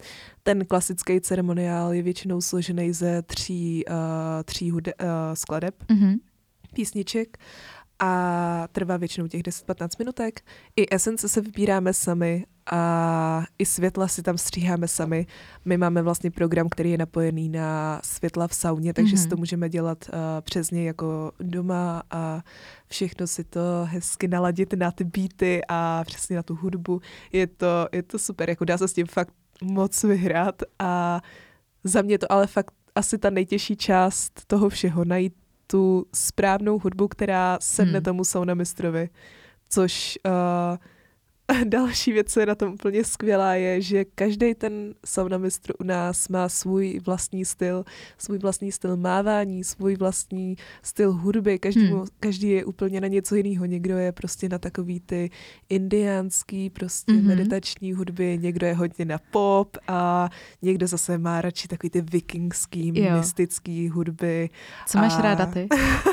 Ten 0.43 0.65
klasický 0.65 1.21
ceremoniál 1.21 1.93
je 1.93 2.01
většinou 2.01 2.41
složený 2.41 2.93
ze 2.93 3.21
tří, 3.21 3.83
uh, 3.89 3.95
tří 4.45 4.71
hude, 4.71 4.93
uh, 4.93 5.07
skladeb, 5.33 5.83
mm-hmm. 5.83 6.19
písniček 6.73 7.37
a 8.03 8.67
trvá 8.71 8.97
většinou 8.97 9.27
těch 9.27 9.41
10-15 9.41 9.87
minutek. 9.99 10.41
I 10.75 10.95
esence 10.95 11.29
se 11.29 11.41
vybíráme 11.41 11.93
sami 11.93 12.45
a 12.71 13.43
i 13.59 13.65
světla 13.65 14.07
si 14.07 14.23
tam 14.23 14.37
stříháme 14.37 14.87
sami. 14.87 15.27
My 15.65 15.77
máme 15.77 16.01
vlastně 16.01 16.31
program, 16.31 16.69
který 16.69 16.91
je 16.91 16.97
napojený 16.97 17.49
na 17.49 18.01
světla 18.03 18.47
v 18.47 18.55
sauně, 18.55 18.93
takže 18.93 19.15
mm-hmm. 19.15 19.21
si 19.21 19.27
to 19.27 19.35
mhm. 19.35 19.41
můžeme 19.41 19.69
dělat 19.69 20.09
uh, 20.09 20.19
přes 20.41 20.71
něj 20.71 20.85
jako 20.85 21.31
doma 21.39 22.03
a 22.11 22.41
všechno 22.87 23.27
si 23.27 23.43
to 23.43 23.59
hezky 23.83 24.27
naladit 24.27 24.73
na 24.73 24.91
ty 24.91 25.03
beaty 25.03 25.61
a 25.67 26.03
přesně 26.05 26.35
na 26.35 26.43
tu 26.43 26.55
hudbu. 26.55 27.01
Je 27.31 27.47
to, 27.47 27.87
je 27.91 28.03
to 28.03 28.19
super, 28.19 28.49
jako 28.49 28.65
dá 28.65 28.77
se 28.77 28.87
s 28.87 28.93
tím 28.93 29.07
fakt 29.07 29.33
moc 29.63 30.03
vyhrát 30.03 30.63
a 30.79 31.21
za 31.83 32.01
mě 32.01 32.17
to 32.17 32.31
ale 32.31 32.47
fakt 32.47 32.73
asi 32.95 33.17
ta 33.17 33.29
nejtěžší 33.29 33.75
část 33.75 34.45
toho 34.47 34.69
všeho, 34.69 35.05
najít 35.05 35.33
tu 35.71 36.05
správnou 36.13 36.79
hudbu, 36.79 37.07
která 37.07 37.57
sedne 37.61 37.97
hmm. 37.97 38.03
tomu 38.03 38.23
saunamistrovi, 38.23 39.09
což 39.69 40.19
uh, 40.25 40.77
další 41.63 42.11
věc, 42.11 42.33
co 42.33 42.39
je 42.39 42.45
na 42.45 42.55
tom 42.55 42.73
úplně 42.73 43.03
skvělá, 43.03 43.55
je, 43.55 43.81
že 43.81 44.05
každý 44.05 44.55
ten 44.55 44.93
saunamistr 45.05 45.73
u 45.79 45.83
nás 45.83 46.27
má 46.29 46.49
svůj 46.49 46.99
vlastní 47.05 47.45
styl, 47.45 47.85
svůj 48.17 48.37
vlastní 48.37 48.71
styl 48.71 48.97
mávání, 48.97 49.63
svůj 49.63 49.95
vlastní 49.95 50.55
styl 50.83 51.13
hudby. 51.13 51.59
Každý, 51.59 51.87
hmm. 51.87 52.05
každý 52.19 52.49
je 52.49 52.65
úplně 52.65 53.01
na 53.01 53.07
něco 53.07 53.35
jiného. 53.35 53.65
Někdo 53.65 53.97
je 53.97 54.11
prostě 54.11 54.49
na 54.49 54.57
takový 54.57 54.99
ty 54.99 55.29
indiánský, 55.69 56.69
prostě 56.69 57.13
hmm. 57.13 57.27
meditační 57.27 57.93
hudby, 57.93 58.37
někdo 58.41 58.67
je 58.67 58.73
hodně 58.73 59.05
na 59.05 59.17
pop 59.31 59.77
a 59.87 60.29
někdo 60.61 60.87
zase 60.87 61.17
má 61.17 61.41
radši 61.41 61.67
takový 61.67 61.89
ty 61.89 62.01
vikingský, 62.01 62.91
jo. 62.95 63.17
mystický 63.17 63.89
hudby. 63.89 64.49
Co 64.87 64.97
máš 64.97 65.13
a... 65.13 65.21
ráda 65.21 65.45
ty? 65.45 65.67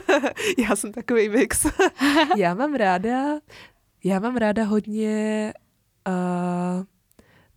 Já 0.59 0.77
jsem 0.77 0.92
takový 0.92 1.29
mix. 1.29 1.66
Já 2.37 2.55
mám 2.55 2.74
ráda 2.74 3.40
já 4.04 4.20
mám 4.20 4.37
ráda 4.37 4.64
hodně, 4.64 5.52
uh, 6.08 6.84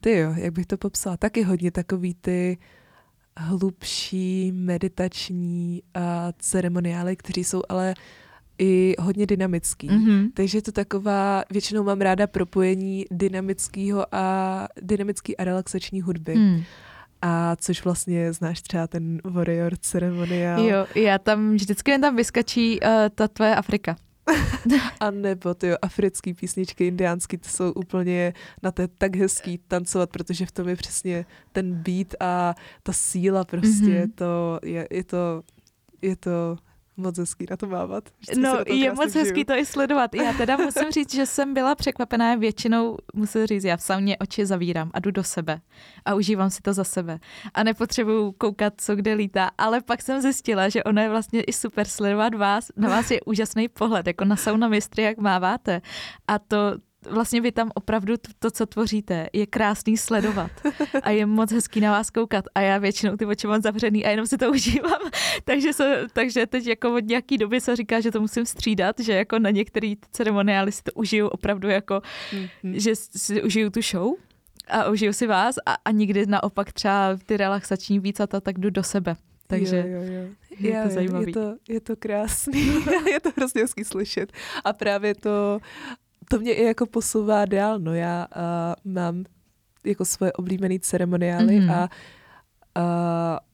ty 0.01 0.17
jo, 0.17 0.33
jak 0.37 0.53
bych 0.53 0.65
to 0.65 0.77
popsala, 0.77 1.17
taky 1.17 1.43
hodně 1.43 1.71
takový 1.71 2.13
ty 2.13 2.57
hlubší 3.37 4.51
meditační 4.51 5.83
uh, 5.95 6.01
ceremoniály, 6.39 7.15
kteří 7.15 7.43
jsou 7.43 7.61
ale 7.69 7.93
i 8.57 8.95
hodně 8.99 9.25
dynamický. 9.25 9.89
Mm-hmm. 9.89 10.29
Takže 10.33 10.57
je 10.57 10.61
to 10.61 10.71
taková, 10.71 11.43
většinou 11.51 11.83
mám 11.83 12.01
ráda 12.01 12.27
propojení 12.27 13.05
dynamického 13.11 14.15
a 14.15 14.67
dynamický 14.81 15.37
a 15.37 15.43
relaxační 15.43 16.01
hudby. 16.01 16.35
Mm. 16.35 16.63
A 17.21 17.55
což 17.55 17.83
vlastně 17.83 18.33
znáš 18.33 18.61
třeba 18.61 18.87
ten 18.87 19.21
Warrior 19.23 19.77
ceremoniál. 19.77 20.59
Jo, 20.59 20.85
já 20.95 21.17
tam 21.17 21.51
vždycky 21.53 21.91
jen 21.91 22.01
tam 22.01 22.15
vyskačí 22.15 22.79
uh, 22.79 22.87
ta 23.15 23.27
tvoje 23.27 23.55
Afrika. 23.55 23.95
A 24.99 25.11
nebo 25.11 25.53
ty 25.53 25.77
africký 25.77 26.33
písničky, 26.33 26.87
indiánský, 26.87 27.37
ty 27.37 27.49
jsou 27.49 27.71
úplně 27.71 28.33
na 28.63 28.71
té 28.71 28.87
tak 28.87 29.15
hezký 29.15 29.57
tancovat, 29.57 30.09
protože 30.09 30.45
v 30.45 30.51
tom 30.51 30.69
je 30.69 30.75
přesně 30.75 31.25
ten 31.51 31.73
beat 31.73 32.07
a 32.19 32.55
ta 32.83 32.93
síla 32.93 33.45
prostě, 33.45 33.85
mm-hmm. 33.85 34.11
to, 34.15 34.59
je, 34.63 34.87
je 34.91 35.03
to, 35.03 35.43
je 36.01 36.15
to 36.15 36.57
moc 37.01 37.17
hezký 37.17 37.45
na 37.49 37.57
to 37.57 37.67
mávat. 37.67 38.09
No, 38.37 38.57
je 38.67 38.93
moc 38.93 39.13
hezký 39.13 39.35
žiju. 39.35 39.45
to 39.45 39.53
i 39.53 39.65
sledovat. 39.65 40.15
Já 40.15 40.33
teda 40.33 40.57
musím 40.65 40.91
říct, 40.91 41.13
že 41.13 41.25
jsem 41.25 41.53
byla 41.53 41.75
překvapená 41.75 42.35
většinou, 42.35 42.97
musím 43.13 43.45
říct, 43.45 43.63
já 43.63 43.77
v 43.77 43.81
sauně 43.81 44.17
oči 44.17 44.45
zavírám 44.45 44.91
a 44.93 44.99
jdu 44.99 45.11
do 45.11 45.23
sebe 45.23 45.61
a 46.05 46.15
užívám 46.15 46.49
si 46.49 46.61
to 46.61 46.73
za 46.73 46.83
sebe. 46.83 47.19
A 47.53 47.63
nepotřebuju 47.63 48.31
koukat, 48.31 48.73
co 48.77 48.95
kde 48.95 49.13
lítá, 49.13 49.51
ale 49.57 49.81
pak 49.81 50.01
jsem 50.01 50.21
zjistila, 50.21 50.69
že 50.69 50.83
ono 50.83 51.01
je 51.01 51.09
vlastně 51.09 51.41
i 51.41 51.53
super 51.53 51.87
sledovat 51.87 52.33
vás. 52.33 52.71
Na 52.75 52.89
vás 52.89 53.11
je 53.11 53.21
úžasný 53.25 53.67
pohled, 53.67 54.07
jako 54.07 54.25
na 54.25 54.35
sauna 54.35 54.67
mistry, 54.67 55.03
jak 55.03 55.17
máváte. 55.17 55.81
A 56.27 56.39
to, 56.39 56.57
vlastně 57.09 57.41
vy 57.41 57.51
tam 57.51 57.71
opravdu 57.75 58.15
to, 58.39 58.51
co 58.51 58.65
tvoříte, 58.65 59.29
je 59.33 59.45
krásný 59.45 59.97
sledovat 59.97 60.51
a 61.03 61.09
je 61.09 61.25
moc 61.25 61.51
hezký 61.51 61.81
na 61.81 61.91
vás 61.91 62.09
koukat 62.09 62.45
a 62.55 62.61
já 62.61 62.77
většinou 62.77 63.17
ty 63.17 63.25
oči 63.25 63.47
mám 63.47 63.61
zavřený 63.61 64.05
a 64.05 64.09
jenom 64.09 64.27
si 64.27 64.37
to 64.37 64.51
užívám. 64.51 65.01
takže, 65.43 65.73
se, 65.73 66.07
takže 66.13 66.47
teď 66.47 66.67
jako 66.67 66.95
od 66.95 67.05
nějaký 67.05 67.37
doby 67.37 67.61
se 67.61 67.75
říká, 67.75 67.99
že 67.99 68.11
to 68.11 68.21
musím 68.21 68.45
střídat, 68.45 68.99
že 68.99 69.13
jako 69.13 69.39
na 69.39 69.49
některé 69.49 69.93
ceremoniály 70.11 70.71
si 70.71 70.83
to 70.83 70.91
užiju 70.91 71.27
opravdu 71.27 71.69
jako, 71.69 72.01
mm-hmm. 72.31 72.73
že 72.73 72.95
si 72.95 73.43
užiju 73.43 73.69
tu 73.69 73.81
show 73.81 74.13
a 74.67 74.89
užiju 74.89 75.13
si 75.13 75.27
vás 75.27 75.55
a, 75.65 75.75
a 75.85 75.91
nikdy 75.91 76.25
naopak 76.25 76.73
třeba 76.73 77.17
ty 77.25 77.37
relaxační 77.37 77.99
víc 77.99 78.19
a 78.19 78.27
to 78.27 78.41
tak 78.41 78.59
jdu 78.59 78.69
do 78.69 78.83
sebe. 78.83 79.15
Takže 79.47 79.77
jo, 79.87 80.01
jo, 80.01 80.13
jo. 80.13 80.29
je 80.59 80.71
já, 80.71 80.83
to 80.83 80.89
zajímavé. 80.89 81.25
Je 81.27 81.33
to, 81.33 81.55
je 81.69 81.79
to 81.81 81.95
krásný, 81.95 82.67
je 83.11 83.19
to 83.19 83.29
hrozně 83.37 83.61
hezký 83.61 83.83
slyšet. 83.83 84.31
A 84.63 84.73
právě 84.73 85.15
to, 85.15 85.59
to 86.31 86.39
mě 86.39 86.53
i 86.53 86.63
jako 86.63 86.85
posouvá 86.85 87.45
dál. 87.45 87.79
No 87.79 87.93
já 87.93 88.27
uh, 88.35 88.93
mám 88.93 89.23
jako 89.85 90.05
svoje 90.05 90.33
oblíbené 90.33 90.79
ceremoniály 90.79 91.59
mm-hmm. 91.59 91.73
a 91.73 91.89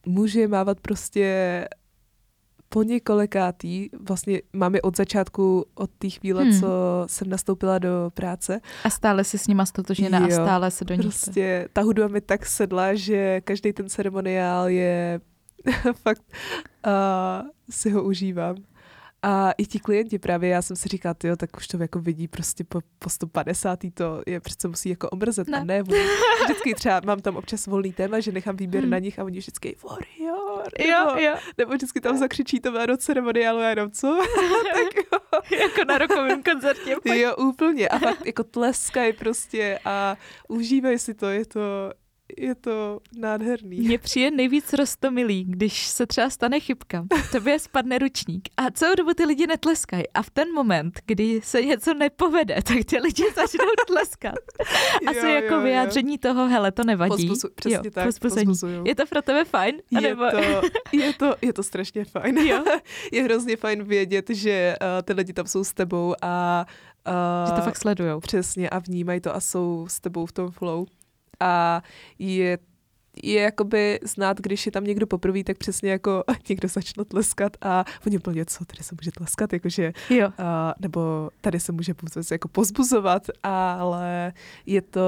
uh, 0.05 0.13
můžu 0.13 0.39
je 0.39 0.47
mávat 0.47 0.79
prostě 0.79 1.67
po 2.69 2.83
několikátý, 2.83 3.89
vlastně 4.07 4.41
mám 4.53 4.75
je 4.75 4.81
od 4.81 4.97
začátku, 4.97 5.65
od 5.75 5.89
té 5.97 6.09
chvíle, 6.09 6.43
hmm. 6.43 6.59
co 6.59 6.67
jsem 7.07 7.29
nastoupila 7.29 7.79
do 7.79 8.11
práce. 8.13 8.59
A 8.83 8.89
stále 8.89 9.23
si 9.23 9.37
s 9.37 9.47
nima 9.47 9.65
stotožněna 9.65 10.25
a 10.25 10.29
stále 10.29 10.71
se 10.71 10.85
do 10.85 10.95
nich. 10.95 11.01
Prostě 11.01 11.69
ta 11.73 11.81
hudba 11.81 12.07
mi 12.07 12.21
tak 12.21 12.45
sedla, 12.45 12.93
že 12.93 13.41
každý 13.41 13.73
ten 13.73 13.89
ceremoniál 13.89 14.69
je 14.69 15.19
fakt, 15.93 16.23
uh, 16.87 17.47
si 17.69 17.89
ho 17.89 18.03
užívám. 18.03 18.55
A 19.21 19.51
i 19.51 19.65
ti 19.65 19.79
klienti 19.79 20.19
právě, 20.19 20.49
já 20.49 20.61
jsem 20.61 20.75
si 20.75 20.89
říkala, 20.89 21.15
jo, 21.23 21.35
tak 21.35 21.57
už 21.57 21.67
to 21.67 21.77
jako 21.77 21.99
vidí 21.99 22.27
prostě 22.27 22.63
po, 22.63 22.79
po 22.99 23.09
150. 23.09 23.79
to 23.93 24.21
je 24.27 24.39
přece 24.39 24.67
musí 24.67 24.89
jako 24.89 25.09
omrzet 25.09 25.47
ne. 25.47 25.57
a 25.57 25.63
ne 25.63 25.83
Vždycky 26.43 26.73
třeba 26.73 27.01
mám 27.05 27.19
tam 27.19 27.35
občas 27.35 27.67
volný 27.67 27.93
téma, 27.93 28.19
že 28.19 28.31
nechám 28.31 28.55
výběr 28.55 28.83
hmm. 28.83 28.91
na 28.91 28.99
nich 28.99 29.19
a 29.19 29.23
oni 29.23 29.39
vždycky 29.39 29.75
warrior, 29.83 30.63
nebo, 30.79 30.91
jo, 30.91 31.15
jo. 31.17 31.35
nebo 31.57 31.73
vždycky 31.73 32.01
tam 32.01 32.17
zakřičí 32.17 32.59
to 32.59 32.71
jméno 32.71 32.97
ceremoniálu 32.97 33.59
a 33.59 33.69
jenom 33.69 33.91
co? 33.91 34.17
tak 34.73 34.95
jo. 34.95 35.17
jako 35.59 35.83
na 35.87 35.97
rokovém 35.97 36.43
koncertě. 36.43 36.95
Jo, 37.05 37.35
úplně. 37.35 37.87
A 37.87 37.99
fakt 37.99 38.25
jako 38.25 38.43
tleskají 38.43 39.13
prostě 39.13 39.79
a 39.85 40.17
užívají 40.47 40.99
si 40.99 41.13
to, 41.13 41.25
je 41.25 41.45
to, 41.45 41.59
je 42.37 42.55
to 42.55 42.99
nádherný. 43.17 43.79
Mně 43.79 43.97
přijde 43.97 44.31
nejvíc 44.31 44.73
rostomilý, 44.73 45.43
když 45.43 45.87
se 45.87 46.05
třeba 46.05 46.29
stane 46.29 46.59
chybka, 46.59 47.05
tobě 47.31 47.59
spadne 47.59 47.97
ručník 47.97 48.49
a 48.57 48.71
celou 48.71 48.95
dobu 48.95 49.13
ty 49.13 49.25
lidi 49.25 49.47
netleskají 49.47 50.03
a 50.13 50.21
v 50.21 50.29
ten 50.29 50.53
moment, 50.53 50.99
kdy 51.05 51.41
se 51.43 51.61
něco 51.61 51.93
nepovede, 51.93 52.55
tak 52.55 52.77
ty 52.85 52.97
lidi 52.97 53.23
začnou 53.35 53.65
tleskat. 53.87 54.35
Asi 55.07 55.17
jo, 55.17 55.25
jako 55.25 55.53
jo, 55.53 55.61
vyjádření 55.61 56.13
jo. 56.13 56.17
toho, 56.21 56.47
hele, 56.47 56.71
to 56.71 56.83
nevadí. 56.83 57.11
Pozbuzu, 57.11 57.47
přesně 57.55 57.75
jo, 57.75 57.91
tak, 57.91 58.05
Je 58.85 58.95
to 58.95 59.05
pro 59.05 59.21
tebe 59.21 59.45
fajn? 59.45 59.75
Je, 60.01 60.15
to, 60.15 60.37
je, 60.91 61.13
to, 61.13 61.35
je 61.41 61.53
to 61.53 61.63
strašně 61.63 62.05
fajn. 62.05 62.37
Jo. 62.37 62.63
je 63.11 63.23
hrozně 63.23 63.57
fajn 63.57 63.83
vědět, 63.83 64.29
že 64.29 64.75
uh, 64.81 64.87
ty 65.03 65.13
lidi 65.13 65.33
tam 65.33 65.47
jsou 65.47 65.63
s 65.63 65.73
tebou 65.73 66.15
a 66.21 66.65
Uh, 67.07 67.49
že 67.49 67.53
to 67.55 67.61
fakt 67.61 67.77
sledujou. 67.77 68.19
Přesně 68.19 68.69
a 68.69 68.79
vnímají 68.79 69.21
to 69.21 69.35
a 69.35 69.39
jsou 69.39 69.85
s 69.89 69.99
tebou 69.99 70.25
v 70.25 70.31
tom 70.31 70.51
flow 70.51 70.85
a 71.39 71.83
je 72.19 72.57
je 73.23 73.41
jakoby 73.41 73.99
znát, 74.03 74.41
když 74.41 74.65
je 74.65 74.71
tam 74.71 74.83
někdo 74.83 75.07
poprvé, 75.07 75.43
tak 75.43 75.57
přesně 75.57 75.91
jako 75.91 76.23
někdo 76.49 76.67
začne 76.67 77.05
tleskat 77.05 77.57
a 77.61 77.85
oni 78.07 78.17
úplně, 78.17 78.45
co, 78.45 78.65
tady 78.65 78.83
se 78.83 78.95
může 79.01 79.11
tleskat, 79.11 79.53
jakože, 79.53 79.93
jo. 80.09 80.29
A, 80.37 80.73
nebo 80.79 81.29
tady 81.41 81.59
se 81.59 81.71
může 81.71 81.93
jako 82.31 82.47
pozbuzovat, 82.47 83.27
ale 83.43 84.33
je 84.65 84.81
to 84.81 85.01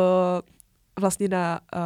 vlastně 1.00 1.28
na 1.28 1.60
uh, 1.76 1.82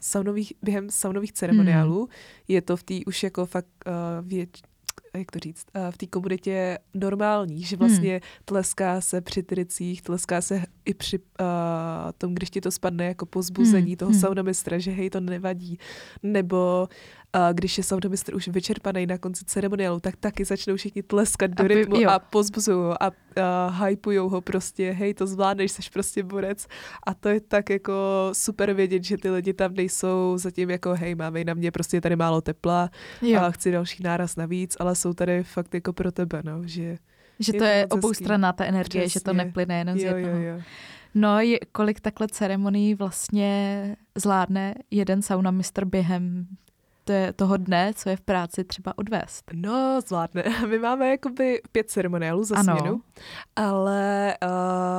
saunových, 0.00 0.52
během 0.62 0.90
saunových 0.90 1.32
ceremoniálů, 1.32 1.98
hmm. 1.98 2.08
je 2.48 2.62
to 2.62 2.76
v 2.76 2.82
té 2.82 2.94
už 3.06 3.22
jako 3.22 3.46
fakt 3.46 3.66
uh, 3.86 4.28
věč, 4.28 4.50
jak 5.16 5.30
to 5.30 5.38
říct, 5.38 5.66
v 5.90 5.98
té 5.98 6.06
komunitě 6.06 6.78
normální, 6.94 7.62
že 7.62 7.76
vlastně 7.76 8.10
hmm. 8.10 8.20
tleská 8.44 9.00
se 9.00 9.20
při 9.20 9.42
tricích, 9.42 10.02
tleská 10.02 10.40
se 10.40 10.62
i 10.84 10.94
při 10.94 11.18
uh, 11.18 11.24
tom, 12.18 12.34
když 12.34 12.50
ti 12.50 12.60
to 12.60 12.70
spadne 12.70 13.04
jako 13.04 13.26
pozbuzení 13.26 13.86
hmm. 13.86 13.96
toho 13.96 14.10
hmm. 14.10 14.20
saunamistra, 14.20 14.78
že 14.78 14.90
hej, 14.90 15.10
to 15.10 15.20
nevadí. 15.20 15.78
Nebo 16.22 16.88
když 17.52 17.78
je 17.78 17.84
soundmistr 17.84 18.34
už 18.34 18.48
vyčerpaný 18.48 19.06
na 19.06 19.18
konci 19.18 19.44
ceremoniálu, 19.44 20.00
tak 20.00 20.16
taky 20.16 20.44
začnou 20.44 20.76
všichni 20.76 21.02
tleskat 21.02 21.50
do 21.50 21.66
rytmu 21.66 21.96
a 22.08 22.18
pozbuzují 22.18 22.76
ho 22.76 23.02
a, 23.02 23.10
a 23.42 23.84
hypujou 23.84 24.28
ho 24.28 24.40
prostě, 24.40 24.90
hej, 24.90 25.14
to 25.14 25.26
zvládneš, 25.26 25.72
jsi 25.72 25.82
prostě 25.92 26.22
borec. 26.22 26.66
A 27.06 27.14
to 27.14 27.28
je 27.28 27.40
tak 27.40 27.70
jako 27.70 27.94
super 28.32 28.72
vědět, 28.72 29.04
že 29.04 29.16
ty 29.16 29.30
lidi 29.30 29.52
tam 29.52 29.74
nejsou 29.74 30.34
zatím 30.38 30.70
jako, 30.70 30.94
hej, 30.94 31.14
máme 31.14 31.44
na 31.44 31.54
mě 31.54 31.70
prostě 31.70 32.00
tady 32.00 32.16
málo 32.16 32.40
tepla 32.40 32.90
jo. 33.22 33.40
a 33.40 33.50
chci 33.50 33.72
další 33.72 34.02
náraz 34.02 34.36
navíc, 34.36 34.76
ale 34.80 34.94
jsou 34.94 35.12
tady 35.12 35.42
fakt 35.42 35.74
jako 35.74 35.92
pro 35.92 36.12
tebe, 36.12 36.42
no, 36.44 36.62
že... 36.64 36.96
Že 37.38 37.52
to 37.52 37.64
je, 37.64 37.74
je 37.74 37.86
oboustranná 37.86 38.52
ta 38.52 38.64
energie, 38.64 39.04
Přesně. 39.04 39.18
že 39.20 39.24
to 39.24 39.32
neplyne 39.32 39.78
jenom 39.78 39.98
z 39.98 40.02
jednoho. 40.02 40.36
Jo, 40.36 40.42
jo. 40.42 40.62
No, 41.14 41.40
je, 41.40 41.58
kolik 41.72 42.00
takhle 42.00 42.28
ceremonií 42.28 42.94
vlastně 42.94 43.96
zvládne 44.14 44.74
jeden 44.90 45.22
sauna 45.22 45.50
mistr 45.50 45.84
během 45.84 46.46
to 47.06 47.12
je 47.12 47.32
toho 47.32 47.56
dne, 47.56 47.92
co 47.94 48.08
je 48.08 48.16
v 48.16 48.20
práci 48.20 48.64
třeba 48.64 48.98
odvést? 48.98 49.50
No, 49.52 50.00
zvládne. 50.06 50.44
My 50.66 50.78
máme 50.78 51.10
jakoby 51.10 51.62
pět 51.72 51.90
ceremoniálů 51.90 52.44
za 52.44 52.56
ano. 52.56 52.76
směnu, 52.76 53.00
ale 53.56 54.34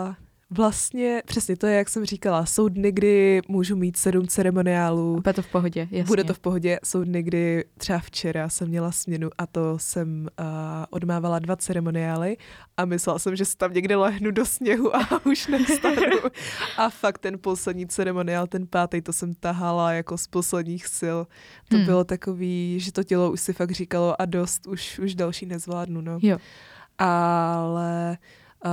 uh, 0.08 0.16
Vlastně 0.50 1.22
přesně 1.26 1.58
to 1.58 1.68
je, 1.68 1.78
jak 1.78 1.90
jsem 1.90 2.06
říkala, 2.06 2.46
jsou 2.46 2.68
dny, 2.68 2.92
kdy 2.92 3.42
můžu 3.48 3.76
mít 3.76 3.98
sedm 3.98 4.28
ceremoniálů. 4.28 5.16
Bude 5.16 5.34
to 5.34 5.42
v 5.42 5.48
pohodě, 5.48 5.82
jasně. 5.92 6.04
Bude 6.04 6.24
to 6.24 6.34
v 6.34 6.40
pohodě. 6.40 6.80
Jsou 6.84 7.04
dny, 7.04 7.24
kdy 7.24 7.66
třeba 7.78 8.00
včera 8.00 8.50
jsem 8.50 8.68
měla 8.68 8.92
směnu 8.92 9.30
a 9.38 9.48
to 9.48 9.80
jsem 9.80 10.28
uh, 10.40 10.46
odmávala 10.90 11.40
dva 11.40 11.56
ceremoniály 11.56 12.38
a 12.78 12.86
myslela 12.86 13.20
jsem, 13.20 13.36
že 13.36 13.46
se 13.46 13.58
tam 13.58 13.74
někde 13.74 13.96
lehnu 13.96 14.32
do 14.32 14.46
sněhu 14.46 14.96
a 14.96 15.26
už 15.26 15.48
nevstanu. 15.48 16.18
a 16.78 16.90
fakt 16.90 17.18
ten 17.18 17.40
poslední 17.42 17.88
ceremoniál, 17.88 18.48
ten 18.48 18.68
pátý, 18.68 19.02
to 19.02 19.14
jsem 19.14 19.34
tahala 19.34 19.92
jako 19.92 20.18
z 20.18 20.28
posledních 20.28 20.88
sil. 21.00 21.20
To 21.70 21.76
hmm. 21.76 21.86
bylo 21.86 22.04
takový, 22.04 22.80
že 22.80 22.92
to 22.92 23.04
tělo 23.04 23.32
už 23.32 23.42
si 23.42 23.54
fakt 23.54 23.72
říkalo 23.72 24.22
a 24.22 24.26
dost, 24.26 24.68
už, 24.68 25.00
už 25.00 25.16
další 25.16 25.46
nezvládnu. 25.46 26.02
No. 26.02 26.20
Jo. 26.22 26.38
Ale 26.98 28.18
uh, 28.66 28.72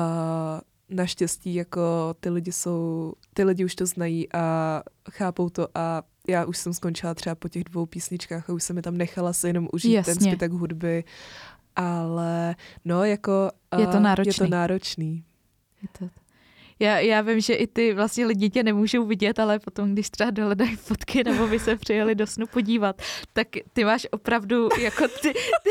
naštěstí 0.94 1.54
jako 1.54 2.14
ty 2.20 2.30
lidi 2.30 2.52
jsou, 2.52 3.12
ty 3.34 3.44
lidi 3.44 3.64
už 3.64 3.74
to 3.74 3.86
znají 3.86 4.32
a 4.32 4.82
chápou 5.10 5.48
to 5.48 5.68
a 5.74 6.02
já 6.28 6.44
už 6.44 6.58
jsem 6.58 6.74
skončila 6.74 7.14
třeba 7.14 7.34
po 7.34 7.48
těch 7.48 7.64
dvou 7.64 7.86
písničkách 7.86 8.50
a 8.50 8.52
už 8.52 8.62
jsem 8.62 8.76
mi 8.76 8.82
tam 8.82 8.96
nechala 8.96 9.32
se 9.32 9.48
jenom 9.48 9.68
užít 9.72 9.92
Jasně. 9.92 10.14
ten 10.14 10.22
zbytek 10.22 10.52
hudby, 10.52 11.04
ale 11.76 12.54
no 12.84 13.04
jako 13.04 13.50
je 13.78 13.86
to 13.86 14.00
náročný. 14.00 14.30
Je 14.30 14.34
to 14.34 14.46
náročný. 14.46 15.24
Je 15.82 15.88
to, 15.98 16.10
já, 16.78 16.98
já 16.98 17.20
vím, 17.20 17.40
že 17.40 17.54
i 17.54 17.66
ty 17.66 17.94
vlastně 17.94 18.26
lidi 18.26 18.50
tě 18.50 18.62
nemůžou 18.62 19.06
vidět, 19.06 19.38
ale 19.38 19.58
potom, 19.58 19.92
když 19.92 20.10
třeba 20.10 20.30
dohledají 20.30 20.76
fotky 20.76 21.24
nebo 21.24 21.46
by 21.46 21.58
se 21.58 21.76
přijeli 21.76 22.14
do 22.14 22.26
snu 22.26 22.46
podívat, 22.46 23.02
tak 23.32 23.48
ty 23.72 23.84
máš 23.84 24.06
opravdu 24.10 24.68
jako 24.80 25.08
ty, 25.08 25.32
ty 25.32 25.70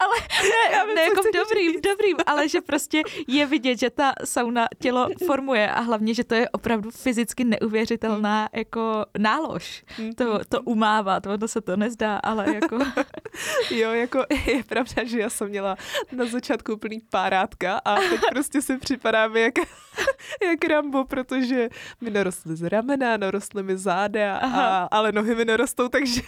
ale 0.00 0.14
ne, 0.42 0.84
vím, 0.86 0.94
ne 0.94 1.02
jako 1.02 1.22
v 1.22 1.32
dobrým, 1.34 1.72
říct. 1.72 1.80
dobrým, 1.80 2.16
ale 2.26 2.48
že 2.48 2.60
prostě 2.60 3.02
je 3.28 3.46
vidět, 3.46 3.78
že 3.78 3.90
ta 3.90 4.12
sauna 4.24 4.66
tělo 4.78 5.08
formuje 5.26 5.70
a 5.70 5.80
hlavně, 5.80 6.14
že 6.14 6.24
to 6.24 6.34
je 6.34 6.48
opravdu 6.48 6.90
fyzicky 6.90 7.44
neuvěřitelná 7.44 8.38
hmm. 8.40 8.48
jako 8.52 9.04
nálož. 9.18 9.84
Hmm. 9.86 10.12
To, 10.12 10.40
to 10.48 10.62
umávat, 10.62 11.26
ono 11.26 11.48
se 11.48 11.60
to 11.60 11.76
nezdá, 11.76 12.16
ale 12.16 12.54
jako... 12.54 12.78
jo, 13.70 13.92
jako 13.92 14.24
je 14.46 14.64
pravda, 14.64 15.04
že 15.04 15.20
já 15.20 15.30
jsem 15.30 15.48
měla 15.48 15.76
na 16.12 16.26
začátku 16.26 16.72
úplný 16.72 17.00
párátka 17.10 17.80
a 17.84 17.94
teď 17.94 18.20
prostě 18.30 18.62
si 18.62 18.78
připadám 18.78 19.36
jak, 19.36 19.54
jak 20.42 20.64
Rambo, 20.64 21.04
protože 21.04 21.68
mi 22.00 22.10
narostly 22.10 22.56
z 22.56 22.68
ramena, 22.68 23.16
narostly 23.16 23.62
mi 23.62 23.78
záda, 23.78 24.36
a, 24.36 24.88
ale 24.90 25.12
nohy 25.12 25.34
mi 25.34 25.44
nerostou, 25.44 25.88
takže, 25.88 26.20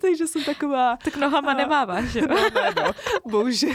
takže 0.00 0.26
jsem 0.26 0.44
taková... 0.44 0.96
Tak 1.04 1.16
nohama 1.16 1.52
a, 1.52 1.54
nemáváš, 1.54 2.04
že? 2.04 2.20
No, 2.54 2.92
bohužel. 3.30 3.70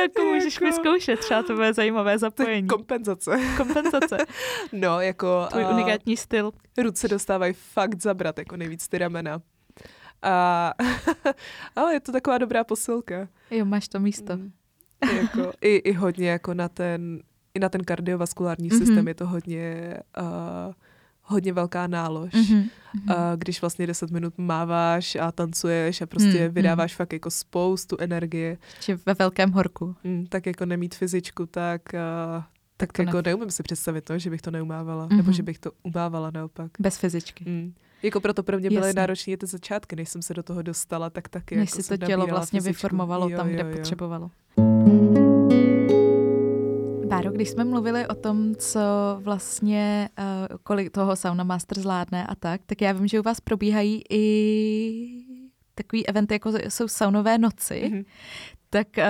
jako 0.00 0.22
můžeš 0.22 0.54
jako... 0.54 0.64
mi 0.64 0.72
zkoušet, 0.72 1.20
třeba 1.20 1.42
to 1.42 1.54
bude 1.54 1.74
zajímavé 1.74 2.18
zapojení. 2.18 2.68
Kompenzace. 2.68 3.40
Kompenzace. 3.56 4.18
no, 4.72 5.00
jako... 5.00 5.46
Tvůj 5.50 5.64
uh, 5.64 5.74
unikátní 5.74 6.16
styl. 6.16 6.52
Ruce 6.78 7.08
dostávají 7.08 7.52
fakt 7.52 8.02
zabrat, 8.02 8.38
jako 8.38 8.56
nejvíc 8.56 8.88
ty 8.88 8.98
ramena. 8.98 9.42
A, 10.22 10.74
ale 11.76 11.94
je 11.94 12.00
to 12.00 12.12
taková 12.12 12.38
dobrá 12.38 12.64
posilka. 12.64 13.28
Jo, 13.50 13.64
máš 13.64 13.88
to 13.88 14.00
místo. 14.00 14.36
Mm. 14.36 14.52
jako, 15.16 15.52
i, 15.60 15.76
I 15.76 15.92
hodně 15.92 16.30
jako 16.30 16.54
na 16.54 16.68
ten, 16.68 17.22
i 17.54 17.58
na 17.58 17.68
ten 17.68 17.84
kardiovaskulární 17.84 18.70
mm-hmm. 18.70 18.78
systém 18.78 19.08
je 19.08 19.14
to 19.14 19.26
hodně 19.26 19.96
uh, 20.20 20.72
hodně 21.22 21.52
velká 21.52 21.86
nálož. 21.86 22.32
Mm-hmm. 22.32 22.68
A 23.08 23.36
když 23.36 23.60
vlastně 23.60 23.86
10 23.86 24.10
minut 24.10 24.34
máváš 24.38 25.16
a 25.16 25.32
tancuješ 25.32 26.00
a 26.00 26.06
prostě 26.06 26.28
mm-hmm. 26.28 26.52
vydáváš 26.52 26.94
fakt 26.94 27.12
jako 27.12 27.30
spoustu 27.30 27.96
energie. 28.00 28.58
Či 28.80 28.94
ve 29.06 29.14
velkém 29.14 29.50
horku. 29.50 29.96
Mm, 30.04 30.26
tak 30.26 30.46
jako 30.46 30.66
nemít 30.66 30.94
fyzičku, 30.94 31.46
tak, 31.46 31.82
uh, 31.94 32.42
tak, 32.76 32.92
tak 32.92 33.06
jako 33.06 33.16
ne... 33.16 33.22
neumím 33.26 33.50
si 33.50 33.62
představit 33.62 34.04
to, 34.04 34.18
že 34.18 34.30
bych 34.30 34.42
to 34.42 34.50
neumávala. 34.50 35.08
Mm-hmm. 35.08 35.16
Nebo 35.16 35.32
že 35.32 35.42
bych 35.42 35.58
to 35.58 35.70
umávala 35.82 36.30
naopak. 36.30 36.70
Bez 36.78 36.96
fyzičky. 36.96 37.44
Mm. 37.48 37.74
Jako 38.02 38.20
proto 38.20 38.42
pro 38.42 38.58
mě 38.58 38.70
byly 38.70 38.92
náročné 38.94 39.36
ty 39.36 39.46
začátky, 39.46 39.96
než 39.96 40.08
jsem 40.08 40.22
se 40.22 40.34
do 40.34 40.42
toho 40.42 40.62
dostala, 40.62 41.10
tak 41.10 41.28
taky. 41.28 41.56
Než 41.56 41.70
jako 41.70 41.82
si 41.82 41.98
to 41.98 42.06
tělo 42.06 42.26
vlastně 42.26 42.60
fyzičku. 42.60 42.78
vyformovalo 42.78 43.28
jo, 43.28 43.36
tam, 43.36 43.48
jo, 43.48 43.54
kde 43.54 43.70
jo. 43.70 43.76
potřebovalo. 43.76 44.30
Báro, 47.16 47.30
když 47.30 47.48
jsme 47.48 47.64
mluvili 47.64 48.06
o 48.08 48.14
tom, 48.14 48.54
co 48.54 48.80
vlastně, 49.20 50.08
uh, 50.18 50.56
kolik 50.62 50.90
toho 50.90 51.16
Sauna 51.16 51.44
Master 51.44 51.80
zvládne 51.80 52.26
a 52.26 52.34
tak, 52.34 52.60
tak 52.66 52.80
já 52.80 52.92
vím, 52.92 53.08
že 53.08 53.20
u 53.20 53.22
vás 53.22 53.40
probíhají 53.40 54.02
i 54.10 55.24
takový 55.74 56.06
eventy, 56.06 56.34
jako 56.34 56.52
jsou 56.68 56.88
saunové 56.88 57.38
noci. 57.38 57.82
Mm-hmm. 57.84 58.04
Tak 58.70 58.86
uh, 58.98 59.02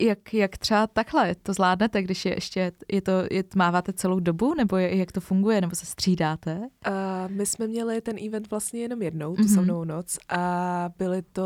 jak, 0.00 0.34
jak 0.34 0.58
třeba 0.58 0.86
takhle 0.86 1.34
to 1.34 1.52
zvládnete, 1.52 2.02
když 2.02 2.24
je 2.24 2.34
ještě, 2.34 2.72
je 2.92 3.02
to, 3.02 3.12
je, 3.30 3.44
máváte 3.56 3.92
celou 3.92 4.20
dobu, 4.20 4.54
nebo 4.54 4.76
je, 4.76 4.96
jak 4.96 5.12
to 5.12 5.20
funguje, 5.20 5.60
nebo 5.60 5.76
se 5.76 5.86
střídáte? 5.86 6.58
Uh, 6.58 7.32
my 7.32 7.46
jsme 7.46 7.66
měli 7.66 8.00
ten 8.00 8.16
event 8.26 8.50
vlastně 8.50 8.80
jenom 8.80 9.02
jednou, 9.02 9.36
tu 9.36 9.42
mm-hmm. 9.42 9.54
saunovou 9.54 9.84
noc 9.84 10.18
a 10.28 10.90
byly 10.98 11.22
to, 11.22 11.42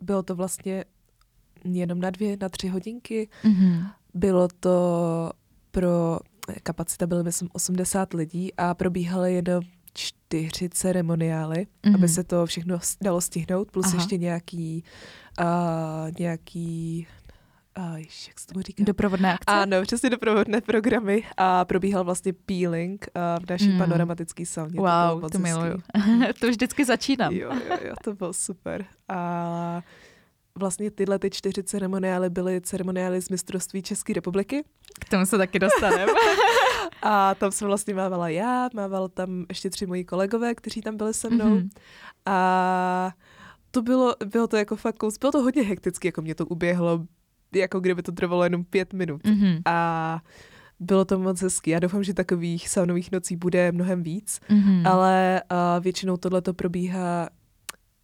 bylo 0.00 0.22
to 0.22 0.34
vlastně 0.34 0.84
jenom 1.64 2.00
na 2.00 2.10
dvě, 2.10 2.36
na 2.40 2.48
tři 2.48 2.68
hodinky. 2.68 3.28
Mm-hmm. 3.44 3.86
Bylo 4.14 4.48
to 4.60 5.30
pro, 5.70 6.18
kapacita 6.62 7.06
byla 7.06 7.22
myslím 7.22 7.48
80 7.52 8.12
lidí 8.12 8.54
a 8.54 8.74
probíhaly 8.74 9.34
jenom 9.34 9.64
čtyři 9.94 10.68
ceremoniály, 10.68 11.66
mm-hmm. 11.82 11.94
aby 11.94 12.08
se 12.08 12.24
to 12.24 12.46
všechno 12.46 12.78
dalo 13.02 13.20
stihnout, 13.20 13.70
plus 13.70 13.86
Aha. 13.86 13.94
ještě 13.96 14.18
nějaký, 14.18 14.84
uh, 15.40 15.46
nějaký 16.18 17.06
uh, 17.78 17.96
jak 17.98 18.40
se 18.40 18.46
tomu 18.46 18.62
říká? 18.62 18.84
Doprovodné 18.86 19.34
akce? 19.34 19.44
Ano, 19.46 19.82
přesně 19.82 20.10
doprovodné 20.10 20.60
programy 20.60 21.22
a 21.36 21.64
probíhal 21.64 22.04
vlastně 22.04 22.32
peeling 22.32 23.06
uh, 23.16 23.44
v 23.44 23.50
naší 23.50 23.68
mm. 23.68 23.78
panoramatické 23.78 24.46
sauně. 24.46 24.80
Wow, 24.80 25.20
to, 25.20 25.30
to 25.30 25.38
miluju. 25.38 25.76
to 26.40 26.48
vždycky 26.48 26.84
začínám. 26.84 27.32
jo, 27.32 27.52
jo, 27.70 27.76
jo, 27.84 27.94
to 28.04 28.14
bylo 28.14 28.32
super. 28.32 28.84
A 29.08 29.82
vlastně 30.58 30.90
tyhle 30.90 31.18
ty 31.18 31.30
čtyři 31.30 31.62
ceremoniály 31.62 32.30
byly 32.30 32.60
ceremoniály 32.60 33.22
z 33.22 33.28
mistrovství 33.28 33.82
České 33.82 34.12
republiky. 34.12 34.64
K 35.00 35.08
tomu 35.08 35.26
se 35.26 35.38
taky 35.38 35.58
dostaneme. 35.58 36.12
a 37.02 37.34
tam 37.34 37.52
jsem 37.52 37.66
vlastně 37.66 37.94
mávala 37.94 38.28
já, 38.28 38.68
mávala 38.74 39.08
tam 39.08 39.46
ještě 39.48 39.70
tři 39.70 39.86
moji 39.86 40.04
kolegové, 40.04 40.54
kteří 40.54 40.80
tam 40.80 40.96
byli 40.96 41.14
se 41.14 41.30
mnou. 41.30 41.56
Mm-hmm. 41.56 41.68
A 42.26 43.12
to 43.70 43.82
bylo, 43.82 44.14
bylo 44.24 44.46
to 44.46 44.56
jako 44.56 44.76
fakt, 44.76 44.96
bylo 45.20 45.32
to 45.32 45.42
hodně 45.42 45.62
hekticky, 45.62 46.08
jako 46.08 46.22
mě 46.22 46.34
to 46.34 46.46
uběhlo, 46.46 47.04
jako 47.54 47.80
kdyby 47.80 48.02
to 48.02 48.12
trvalo 48.12 48.44
jenom 48.44 48.64
pět 48.64 48.92
minut. 48.92 49.22
Mm-hmm. 49.22 49.62
A 49.66 50.20
bylo 50.80 51.04
to 51.04 51.18
moc 51.18 51.42
hezky. 51.42 51.70
Já 51.70 51.78
doufám, 51.78 52.04
že 52.04 52.14
takových 52.14 52.68
saunových 52.68 53.12
nocí 53.12 53.36
bude 53.36 53.72
mnohem 53.72 54.02
víc, 54.02 54.40
mm-hmm. 54.48 54.90
ale 54.90 55.42
uh, 55.52 55.84
většinou 55.84 56.16
tohle 56.16 56.42
to 56.42 56.54
probíhá 56.54 57.28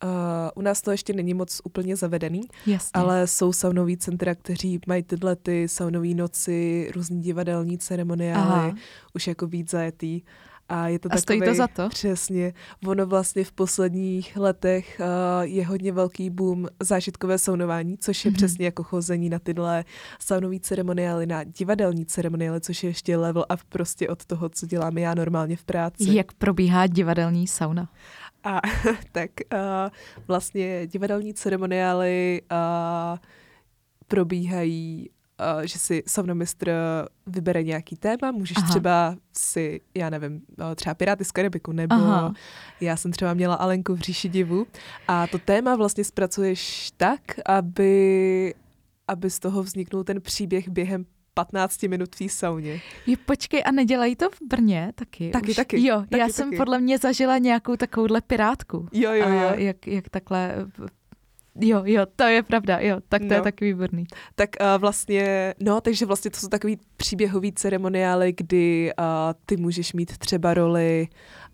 Uh, 0.04 0.10
u 0.54 0.62
nás 0.62 0.82
to 0.82 0.90
ještě 0.90 1.12
není 1.12 1.34
moc 1.34 1.60
úplně 1.64 1.96
zavedený, 1.96 2.40
Jasně. 2.66 2.90
ale 2.94 3.26
jsou 3.26 3.52
saunoví 3.52 3.96
centra, 3.96 4.34
kteří 4.34 4.80
mají 4.86 5.02
tyhle 5.02 5.36
ty 5.36 5.68
saunové 5.68 6.14
noci, 6.14 6.90
různý 6.94 7.20
divadelní 7.20 7.78
ceremoniály, 7.78 8.52
Aha. 8.52 8.74
už 9.14 9.26
jako 9.26 9.46
víc 9.46 9.70
zajetý. 9.70 10.22
A 10.68 10.88
je 10.88 10.98
to 10.98 11.06
a 11.06 11.16
takový, 11.16 11.22
stojí 11.22 11.40
to 11.40 11.54
za 11.54 11.68
to? 11.68 11.88
Přesně. 11.88 12.52
Ono 12.86 13.06
vlastně 13.06 13.44
v 13.44 13.52
posledních 13.52 14.36
letech 14.36 15.00
uh, 15.00 15.06
je 15.42 15.66
hodně 15.66 15.92
velký 15.92 16.30
boom 16.30 16.68
zážitkové 16.82 17.38
saunování, 17.38 17.98
což 17.98 18.24
je 18.24 18.30
mm-hmm. 18.30 18.34
přesně 18.34 18.64
jako 18.64 18.82
chození 18.82 19.28
na 19.28 19.38
tyhle 19.38 19.84
saunové 20.20 20.60
ceremoniály, 20.60 21.26
na 21.26 21.44
divadelní 21.44 22.06
ceremoniály, 22.06 22.60
což 22.60 22.82
je 22.82 22.90
ještě 22.90 23.16
level 23.16 23.44
up 23.54 23.60
prostě 23.68 24.08
od 24.08 24.24
toho, 24.24 24.48
co 24.48 24.66
dělám 24.66 24.98
já 24.98 25.14
normálně 25.14 25.56
v 25.56 25.64
práci. 25.64 26.14
Jak 26.14 26.32
probíhá 26.32 26.86
divadelní 26.86 27.46
sauna? 27.46 27.88
A 28.44 28.60
tak 29.12 29.30
uh, 29.52 29.58
vlastně 30.28 30.86
divadelní 30.86 31.34
ceremoniály 31.34 32.42
uh, 32.52 33.18
probíhají 34.08 35.10
uh, 35.40 35.62
že 35.62 35.78
si 35.78 36.02
saunamistr 36.06 36.70
vybere 37.26 37.62
nějaký 37.62 37.96
téma, 37.96 38.30
můžeš 38.32 38.56
Aha. 38.56 38.68
třeba 38.68 39.16
si, 39.36 39.80
já 39.94 40.10
nevím, 40.10 40.42
třeba 40.74 40.94
Piráty 40.94 41.24
z 41.24 41.30
Karibiku, 41.30 41.72
nebo 41.72 41.94
Aha. 41.94 42.34
já 42.80 42.96
jsem 42.96 43.12
třeba 43.12 43.34
měla 43.34 43.54
Alenku 43.54 43.94
v 43.94 44.00
říši 44.00 44.28
divu 44.28 44.66
a 45.08 45.26
to 45.26 45.38
téma 45.38 45.76
vlastně 45.76 46.04
zpracuješ 46.04 46.90
tak, 46.96 47.20
aby, 47.46 48.54
aby 49.08 49.30
z 49.30 49.38
toho 49.38 49.62
vzniknul 49.62 50.04
ten 50.04 50.20
příběh 50.20 50.68
během 50.68 51.04
15 51.34 51.82
minut 51.82 52.16
v 52.16 52.28
sauně. 52.28 52.80
Jo, 53.06 53.16
počkej, 53.26 53.62
a 53.66 53.70
nedělají 53.70 54.16
to 54.16 54.30
v 54.30 54.38
Brně 54.48 54.92
taky? 54.94 55.30
Taky, 55.30 55.50
už? 55.50 55.56
taky. 55.56 55.86
Jo, 55.86 56.00
taky, 56.00 56.18
já 56.18 56.28
jsem 56.28 56.50
podle 56.56 56.80
mě 56.80 56.98
zažila 56.98 57.38
nějakou 57.38 57.76
takovouhle 57.76 58.20
pirátku. 58.20 58.88
Jo, 58.92 59.12
jo, 59.12 59.28
jo. 59.28 59.48
A 59.48 59.54
jak, 59.54 59.86
jak 59.86 60.08
takhle 60.08 60.54
Jo, 61.60 61.82
jo, 61.84 62.06
to 62.16 62.24
je 62.24 62.42
pravda, 62.42 62.78
jo, 62.78 62.98
tak 63.08 63.22
to 63.22 63.28
no. 63.28 63.34
je 63.34 63.42
taky 63.42 63.64
výborný. 63.64 64.04
Tak 64.34 64.50
uh, 64.60 64.80
vlastně, 64.80 65.54
no, 65.60 65.80
takže 65.80 66.06
vlastně 66.06 66.30
to 66.30 66.40
jsou 66.40 66.48
takový 66.48 66.78
příběhový 66.96 67.52
ceremoniály, 67.52 68.34
kdy 68.36 68.92
uh, 68.98 69.04
ty 69.46 69.56
můžeš 69.56 69.92
mít 69.92 70.18
třeba 70.18 70.54
roli 70.54 71.08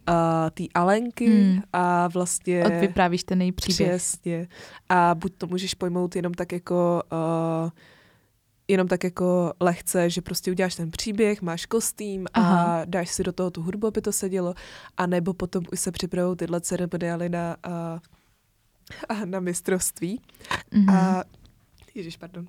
uh, 0.09 0.15
té 0.51 0.65
Alenky 0.75 1.27
hmm. 1.27 1.63
a 1.73 2.09
vlastně... 2.09 2.65
Odvyprávíš 2.65 3.25
ten 3.25 3.43
její 3.43 3.53
příběh. 3.53 3.91
Přesně. 3.91 4.49
A 4.89 5.15
buď 5.15 5.33
to 5.39 5.47
můžeš 5.47 5.75
pojmout 5.75 6.17
jenom 6.17 6.35
tak 6.35 6.53
jako... 6.53 7.03
Uh, 7.13 7.71
jenom 8.69 8.89
tak 8.89 9.05
jako 9.05 9.53
lehce, 9.61 10.11
že 10.11 10.23
prostě 10.23 10.51
uděláš 10.51 10.75
ten 10.75 10.91
příběh, 10.91 11.43
máš 11.43 11.67
kostým 11.67 12.27
a 12.35 12.41
Aha. 12.41 12.85
dáš 12.85 13.11
si 13.11 13.25
do 13.25 13.33
toho 13.33 13.51
tu 13.51 13.63
hudbu, 13.63 13.87
aby 13.87 14.01
to 14.01 14.13
sedělo, 14.13 14.55
a 14.97 15.07
nebo 15.07 15.35
potom 15.35 15.65
už 15.73 15.81
se 15.81 15.93
připravují 15.93 16.37
tyhle 16.37 16.61
ceremoniály 16.61 17.29
na, 17.29 17.57
uh, 17.67 17.99
a 19.09 19.25
na 19.25 19.41
mistrovství. 19.41 20.21
Mm-hmm. 20.73 20.95
A, 20.95 21.25
ježiš, 21.95 22.17
pardon. 22.17 22.47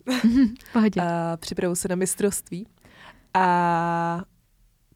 Pohodě. 0.73 1.01
A 1.01 1.37
připravují 1.37 1.75
se 1.75 1.87
na 1.87 1.95
mistrovství. 1.95 2.67
A 3.33 4.23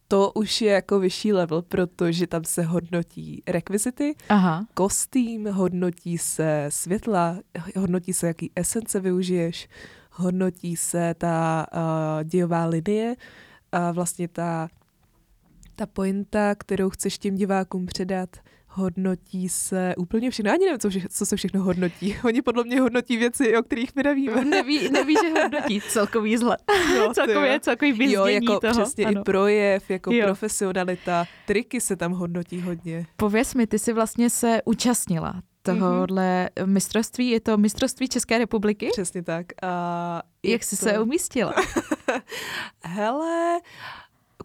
to 0.08 0.32
už 0.32 0.62
je 0.62 0.72
jako 0.72 1.00
vyšší 1.00 1.34
level, 1.34 1.62
protože 1.62 2.28
tam 2.28 2.44
se 2.44 2.64
hodnotí 2.64 3.44
rekvizity, 3.48 4.16
Aha. 4.30 4.66
kostým, 4.74 5.46
hodnotí 5.46 6.18
se 6.18 6.66
světla, 6.70 7.38
hodnotí 7.78 8.14
se, 8.14 8.28
jaký 8.28 8.52
esence 8.56 9.00
využiješ, 9.00 9.68
hodnotí 10.12 10.76
se 10.76 11.14
ta 11.18 11.66
uh, 11.74 12.24
dějová 12.24 12.66
linie, 12.66 13.16
a 13.72 13.92
vlastně 13.92 14.28
ta, 14.28 14.68
ta 15.76 15.86
pointa, 15.86 16.56
kterou 16.56 16.90
chceš 16.90 17.18
těm 17.18 17.36
divákům 17.36 17.86
předat, 17.86 18.30
hodnotí 18.68 19.50
se 19.50 19.96
úplně 19.98 20.32
všechno. 20.32 20.52
Ani 20.52 20.66
nevím, 20.66 20.80
co, 20.80 20.90
vše, 20.90 21.00
co 21.10 21.26
se 21.26 21.36
všechno 21.36 21.64
hodnotí. 21.64 22.16
Oni 22.24 22.42
podle 22.42 22.64
mě 22.64 22.82
hodnotí 22.82 23.18
věci, 23.18 23.58
o 23.58 23.64
kterých 23.64 23.96
my 23.96 24.04
nevíme. 24.04 24.46
Neví, 24.46 24.90
neví 24.90 25.16
že 25.24 25.42
hodnotí 25.42 25.82
celkový 25.90 26.38
zhled. 26.38 26.60
No, 26.98 27.14
celkově, 27.14 27.60
celkový 27.60 27.92
vyzdění 27.92 28.14
Jo, 28.14 28.26
jako 28.28 28.60
toho. 28.60 28.74
přesně 28.74 29.06
ano. 29.06 29.22
i 29.22 29.24
projev, 29.24 29.90
jako 29.90 30.14
jo. 30.14 30.26
profesionalita. 30.26 31.26
Triky 31.48 31.82
se 31.82 31.96
tam 31.96 32.12
hodnotí 32.12 32.62
hodně. 32.62 33.06
Pověz 33.16 33.56
mi, 33.56 33.68
ty 33.68 33.80
jsi 33.80 33.94
vlastně 33.94 34.30
se 34.30 34.62
účastnila 34.66 35.42
tohohle 35.62 36.50
mm-hmm. 36.56 36.68
mistrovství. 36.68 37.30
Je 37.30 37.40
to 37.40 37.58
mistrovství 37.58 38.08
České 38.08 38.38
republiky? 38.38 38.90
Přesně 38.92 39.24
tak. 39.24 39.46
A 39.62 40.22
Jak 40.44 40.64
jsi 40.64 40.78
to... 40.78 40.86
se 40.86 41.00
umístila? 41.00 41.54
Hele, 42.84 43.60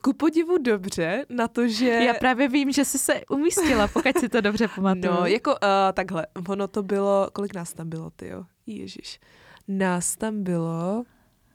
ku 0.01 0.12
podivu 0.12 0.59
dobře 0.59 1.27
na 1.29 1.49
to, 1.49 1.69
že... 1.69 1.89
Já 1.89 2.14
právě 2.14 2.49
vím, 2.49 2.73
že 2.73 2.85
jsi 2.85 2.99
se 2.99 3.21
umístila, 3.31 3.89
pokud 3.89 4.19
si 4.19 4.29
to 4.29 4.41
dobře 4.41 4.69
pamatuju. 4.75 5.12
No, 5.12 5.27
jako 5.27 5.51
uh, 5.51 5.57
takhle, 5.93 6.27
ono 6.49 6.69
to 6.69 6.83
bylo, 6.83 7.29
kolik 7.33 7.55
nás 7.55 7.73
tam 7.73 7.89
bylo, 7.89 8.11
ty 8.11 8.29
jo? 8.29 8.45
Ježiš. 8.67 9.21
Nás 9.69 10.17
tam 10.17 10.43
bylo 10.43 11.05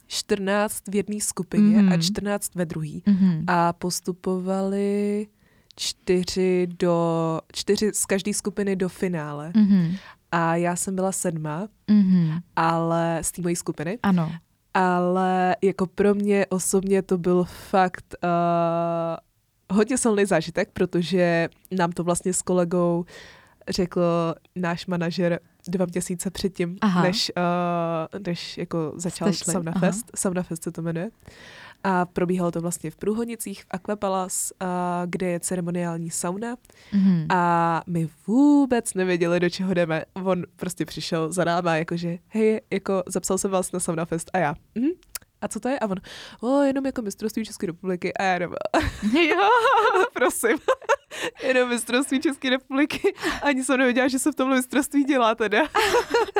14 0.07 0.84
v 0.88 0.95
jedné 0.95 1.20
skupině 1.20 1.78
mm-hmm. 1.78 1.93
a 1.93 1.97
14 1.97 2.55
ve 2.55 2.66
druhé. 2.66 2.88
Mm-hmm. 2.88 3.43
A 3.47 3.74
postupovali 3.74 5.28
čtyři, 5.76 6.67
do, 6.80 7.39
čtyři 7.53 7.91
z 7.93 8.05
každé 8.05 8.34
skupiny 8.34 8.76
do 8.76 8.89
finále. 8.89 9.49
Mm-hmm. 9.49 9.97
A 10.32 10.55
já 10.55 10.76
jsem 10.76 10.95
byla 10.95 11.11
sedma, 11.11 11.67
mm-hmm. 11.88 12.41
ale 12.55 13.19
z 13.22 13.32
té 13.32 13.41
mojí 13.41 13.55
skupiny. 13.55 13.99
Ano. 14.03 14.32
Ale 14.74 15.55
jako 15.61 15.88
pro 15.88 16.15
mě 16.15 16.45
osobně 16.45 17.01
to 17.01 17.17
byl 17.17 17.43
fakt 17.43 18.15
uh, 18.24 19.78
hodně 19.78 19.97
silný 19.97 20.26
zážitek, 20.26 20.69
protože 20.74 21.49
nám 21.72 21.91
to 21.91 22.03
vlastně 22.03 22.34
s 22.34 22.41
kolegou 22.41 23.05
řekl 23.70 24.01
náš 24.55 24.86
manažer 24.86 25.39
dva 25.68 25.86
měsíce 25.86 26.32
předtím, 26.32 26.78
než, 27.01 27.32
uh, 27.38 28.20
než 28.28 28.57
jako 28.57 28.93
začal 28.95 29.34
Sauna 29.34 29.72
Fest. 29.72 30.12
Sauna 30.16 30.43
Fest 30.43 30.64
se 30.64 30.72
to 30.72 30.82
jmenuje. 30.82 31.12
A 31.84 32.05
probíhalo 32.05 32.51
to 32.51 32.62
vlastně 32.62 32.91
v 32.91 32.95
Průhonicích, 32.95 33.64
v 33.64 33.68
Aquapalas, 33.72 34.51
a 34.59 35.03
kde 35.05 35.28
je 35.28 35.39
ceremoniální 35.39 36.09
sauna. 36.09 36.55
Mm-hmm. 36.93 37.26
A 37.30 37.82
my 37.88 38.09
vůbec 38.28 38.93
nevěděli, 38.93 39.39
do 39.39 39.49
čeho 39.49 39.74
jdeme. 39.74 40.03
On 40.14 40.43
prostě 40.55 40.86
přišel 40.86 41.32
za 41.32 41.43
náma, 41.43 41.76
jakože, 41.76 42.18
hej, 42.28 42.62
jako 42.72 43.03
zapsal 43.07 43.38
jsem 43.38 43.51
vás 43.51 43.72
na 43.72 43.80
Sauna 43.80 44.05
Fest 44.05 44.32
a 44.34 44.38
já, 44.38 44.55
mhm, 44.76 44.89
a 45.42 45.48
co 45.48 45.60
to 45.60 45.70
je? 45.70 45.80
A 45.80 45.88
on, 45.88 45.98
o, 46.42 46.62
jenom 46.62 46.86
jako 46.86 47.02
mistrovství 47.02 47.46
České 47.46 47.68
republiky. 47.68 48.14
A 48.14 48.24
já 48.24 48.34
jenom, 48.34 48.54
jo, 49.14 49.50
prosím, 50.14 50.58
jenom 51.44 51.70
mistrovství 51.70 52.20
České 52.20 52.50
republiky. 52.50 53.14
Ani 53.42 53.64
jsem 53.64 53.78
nevěděla, 53.78 54.08
že 54.08 54.20
se 54.20 54.32
v 54.32 54.36
tomhle 54.36 54.58
mistrovství 54.58 55.04
dělá 55.04 55.36
teda. 55.36 55.68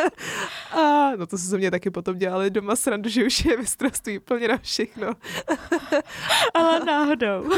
a 0.72 1.12
no 1.16 1.28
to 1.28 1.38
se 1.38 1.58
mě 1.58 1.72
taky 1.72 1.90
potom 1.90 2.18
dělali 2.18 2.50
doma 2.50 2.76
srandu, 2.76 3.10
že 3.10 3.26
už 3.26 3.46
je 3.46 3.58
mistrovství 3.58 4.20
úplně 4.20 4.48
na 4.48 4.58
všechno. 4.58 5.14
ale 6.54 6.80
náhodou. 6.80 7.50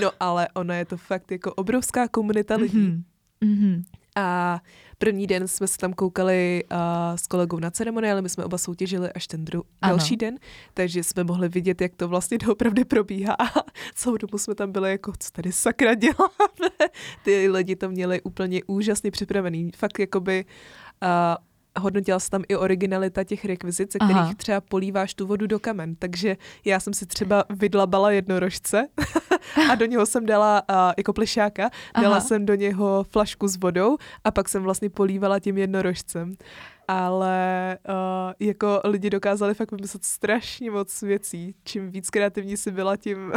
no 0.00 0.10
ale 0.20 0.48
ona 0.54 0.74
je 0.74 0.84
to 0.84 0.96
fakt 0.96 1.32
jako 1.32 1.54
obrovská 1.54 2.08
komunita 2.08 2.56
lidí. 2.56 2.78
Mm-hmm. 2.78 3.02
Mm-hmm. 3.42 3.82
A 4.16 4.60
První 5.02 5.26
den 5.26 5.48
jsme 5.48 5.68
se 5.68 5.78
tam 5.78 5.92
koukali 5.92 6.64
uh, 6.72 6.78
s 7.16 7.26
kolegou 7.26 7.58
na 7.58 7.70
ceremoniály, 7.70 8.22
my 8.22 8.28
jsme 8.28 8.44
oba 8.44 8.58
soutěžili 8.58 9.12
až 9.12 9.26
ten 9.26 9.44
dru- 9.44 9.62
další 9.86 10.16
den, 10.16 10.38
takže 10.74 11.04
jsme 11.04 11.24
mohli 11.24 11.48
vidět, 11.48 11.80
jak 11.80 11.94
to 11.94 12.08
vlastně 12.08 12.38
doopravdy 12.46 12.84
probíhá. 12.84 13.34
A 13.34 13.64
celou 13.94 14.16
dobu 14.16 14.38
jsme 14.38 14.54
tam 14.54 14.72
byli 14.72 14.90
jako, 14.90 15.12
co 15.18 15.30
tady 15.30 15.52
sakra 15.52 15.94
děláme. 15.94 16.70
Ty 17.24 17.48
lidi 17.48 17.76
to 17.76 17.88
měli 17.88 18.22
úplně 18.22 18.60
úžasně 18.66 19.10
připravený. 19.10 19.70
Fakt 19.76 19.98
jakoby 19.98 20.44
uh, 21.02 21.08
hodnotila 21.80 22.18
se 22.18 22.30
tam 22.30 22.44
i 22.48 22.56
originalita 22.56 23.24
těch 23.24 23.44
rekvizit, 23.44 23.92
ze 23.92 23.98
kterých 23.98 24.16
Aha. 24.16 24.34
třeba 24.36 24.60
políváš 24.60 25.14
tu 25.14 25.26
vodu 25.26 25.46
do 25.46 25.58
kamen. 25.58 25.94
Takže 25.94 26.36
já 26.64 26.80
jsem 26.80 26.94
si 26.94 27.06
třeba 27.06 27.44
vydlabala 27.50 28.10
jednorožce 28.10 28.88
a 29.70 29.74
do 29.74 29.86
něho 29.86 30.06
jsem 30.06 30.26
dala 30.26 30.62
uh, 30.70 30.76
jako 30.96 31.12
plišáka, 31.12 31.70
dala 32.00 32.16
Aha. 32.16 32.20
jsem 32.20 32.46
do 32.46 32.54
něho 32.54 33.06
flašku 33.10 33.48
s 33.48 33.56
vodou 33.56 33.96
a 34.24 34.30
pak 34.30 34.48
jsem 34.48 34.62
vlastně 34.62 34.90
polívala 34.90 35.38
tím 35.38 35.58
jednorožcem 35.58 36.34
ale 36.88 37.78
uh, 37.88 38.32
jako 38.40 38.80
lidi 38.84 39.10
dokázali 39.10 39.54
fakt 39.54 39.72
vymyslet 39.72 40.04
strašně 40.04 40.70
moc 40.70 41.02
věcí. 41.02 41.54
Čím 41.64 41.90
víc 41.90 42.10
kreativní 42.10 42.56
si 42.56 42.70
byla, 42.70 42.96
tím... 42.96 43.32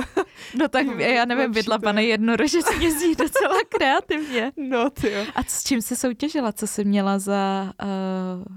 No 0.59 0.67
tak 0.67 0.85
tím 0.85 0.99
já 0.99 1.25
nevím, 1.25 1.51
vydlabaný 1.51 2.07
jednorožec 2.07 2.65
mě 2.77 2.91
zní 2.91 3.15
docela 3.15 3.55
kreativně. 3.69 4.51
No 4.69 4.89
ty 4.89 5.11
jo. 5.11 5.25
A 5.35 5.43
s 5.43 5.63
čím 5.63 5.81
jsi 5.81 5.95
soutěžila? 5.95 6.51
Co 6.51 6.67
jsi 6.67 6.85
měla 6.85 7.19
za 7.19 7.73
uh, 7.83 8.55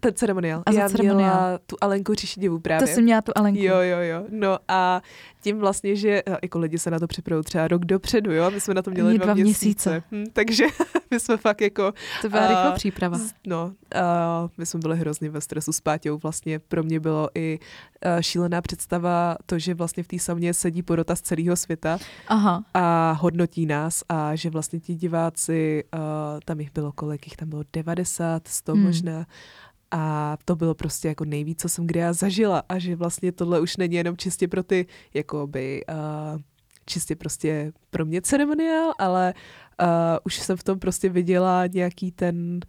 ten 0.00 0.14
ceremoniál. 0.14 0.62
A 0.66 0.72
já 0.72 0.88
ceremoniál. 0.88 1.16
měla 1.16 1.58
tu 1.66 1.76
Alenku 1.80 2.14
Čišiděvu 2.14 2.58
právě. 2.58 2.86
To 2.86 2.94
jsem 2.94 3.04
měla 3.04 3.22
tu 3.22 3.32
Alenku. 3.34 3.62
Jo, 3.62 3.76
jo, 3.80 3.98
jo. 3.98 4.24
No 4.30 4.58
a 4.68 5.02
tím 5.40 5.58
vlastně, 5.58 5.96
že 5.96 6.22
jako 6.42 6.58
lidi 6.58 6.78
se 6.78 6.90
na 6.90 6.98
to 6.98 7.06
připravují 7.06 7.44
třeba 7.44 7.68
rok 7.68 7.84
dopředu, 7.84 8.32
jo, 8.32 8.50
my 8.50 8.60
jsme 8.60 8.74
na 8.74 8.82
to 8.82 8.90
měli 8.90 9.18
dva, 9.18 9.24
dva 9.24 9.34
měsíce. 9.34 9.90
měsíce. 9.90 10.02
Hm, 10.12 10.24
takže 10.32 10.64
my 11.10 11.20
jsme 11.20 11.36
fakt 11.36 11.60
jako... 11.60 11.92
To 12.22 12.28
byla 12.28 12.42
uh, 12.42 12.48
rychlá 12.48 12.72
příprava. 12.72 13.18
No, 13.46 13.72
uh, 13.94 14.50
my 14.58 14.66
jsme 14.66 14.80
byli 14.80 14.96
hrozně 14.96 15.30
ve 15.30 15.40
stresu 15.40 15.72
s 15.72 15.80
Páťou. 15.80 16.18
Vlastně 16.18 16.58
pro 16.58 16.82
mě 16.82 17.00
bylo 17.00 17.28
i 17.34 17.58
uh, 17.58 18.20
šílená 18.20 18.60
představa 18.60 19.36
to, 19.46 19.58
že 19.58 19.74
vlastně 19.74 20.02
v 20.02 20.08
té 20.08 20.18
sauně 20.18 20.54
sedí 20.54 20.82
porota 20.82 21.16
z 21.16 21.20
celého 21.20 21.56
světa 21.56 21.98
Aha. 22.28 22.64
a 22.74 23.12
hodnotí 23.12 23.66
nás 23.66 24.02
a 24.08 24.34
že 24.34 24.50
vlastně 24.50 24.80
ti 24.80 24.94
diváci, 24.94 25.84
uh, 25.94 26.00
tam 26.44 26.60
jich 26.60 26.72
bylo 26.72 26.92
kolik, 26.92 27.26
jich 27.26 27.36
tam 27.36 27.48
bylo 27.48 27.62
90, 27.72 28.48
100 28.48 28.72
hmm. 28.72 28.82
možná 28.82 29.26
a 29.90 30.36
to 30.44 30.56
bylo 30.56 30.74
prostě 30.74 31.08
jako 31.08 31.24
nejvíc, 31.24 31.60
co 31.60 31.68
jsem 31.68 31.86
kdy 31.86 32.00
já 32.00 32.12
zažila 32.12 32.62
a 32.68 32.78
že 32.78 32.96
vlastně 32.96 33.32
tohle 33.32 33.60
už 33.60 33.76
není 33.76 33.94
jenom 33.94 34.16
čistě 34.16 34.48
pro 34.48 34.62
ty, 34.62 34.86
jakoby, 35.14 35.84
uh, 35.88 36.40
čistě 36.86 37.16
prostě 37.16 37.72
pro 37.90 38.04
mě 38.04 38.22
ceremoniál, 38.22 38.92
ale 38.98 39.34
uh, 39.82 39.88
už 40.24 40.38
jsem 40.38 40.56
v 40.56 40.64
tom 40.64 40.78
prostě 40.78 41.08
viděla 41.08 41.66
nějaký 41.66 42.12
ten, 42.12 42.60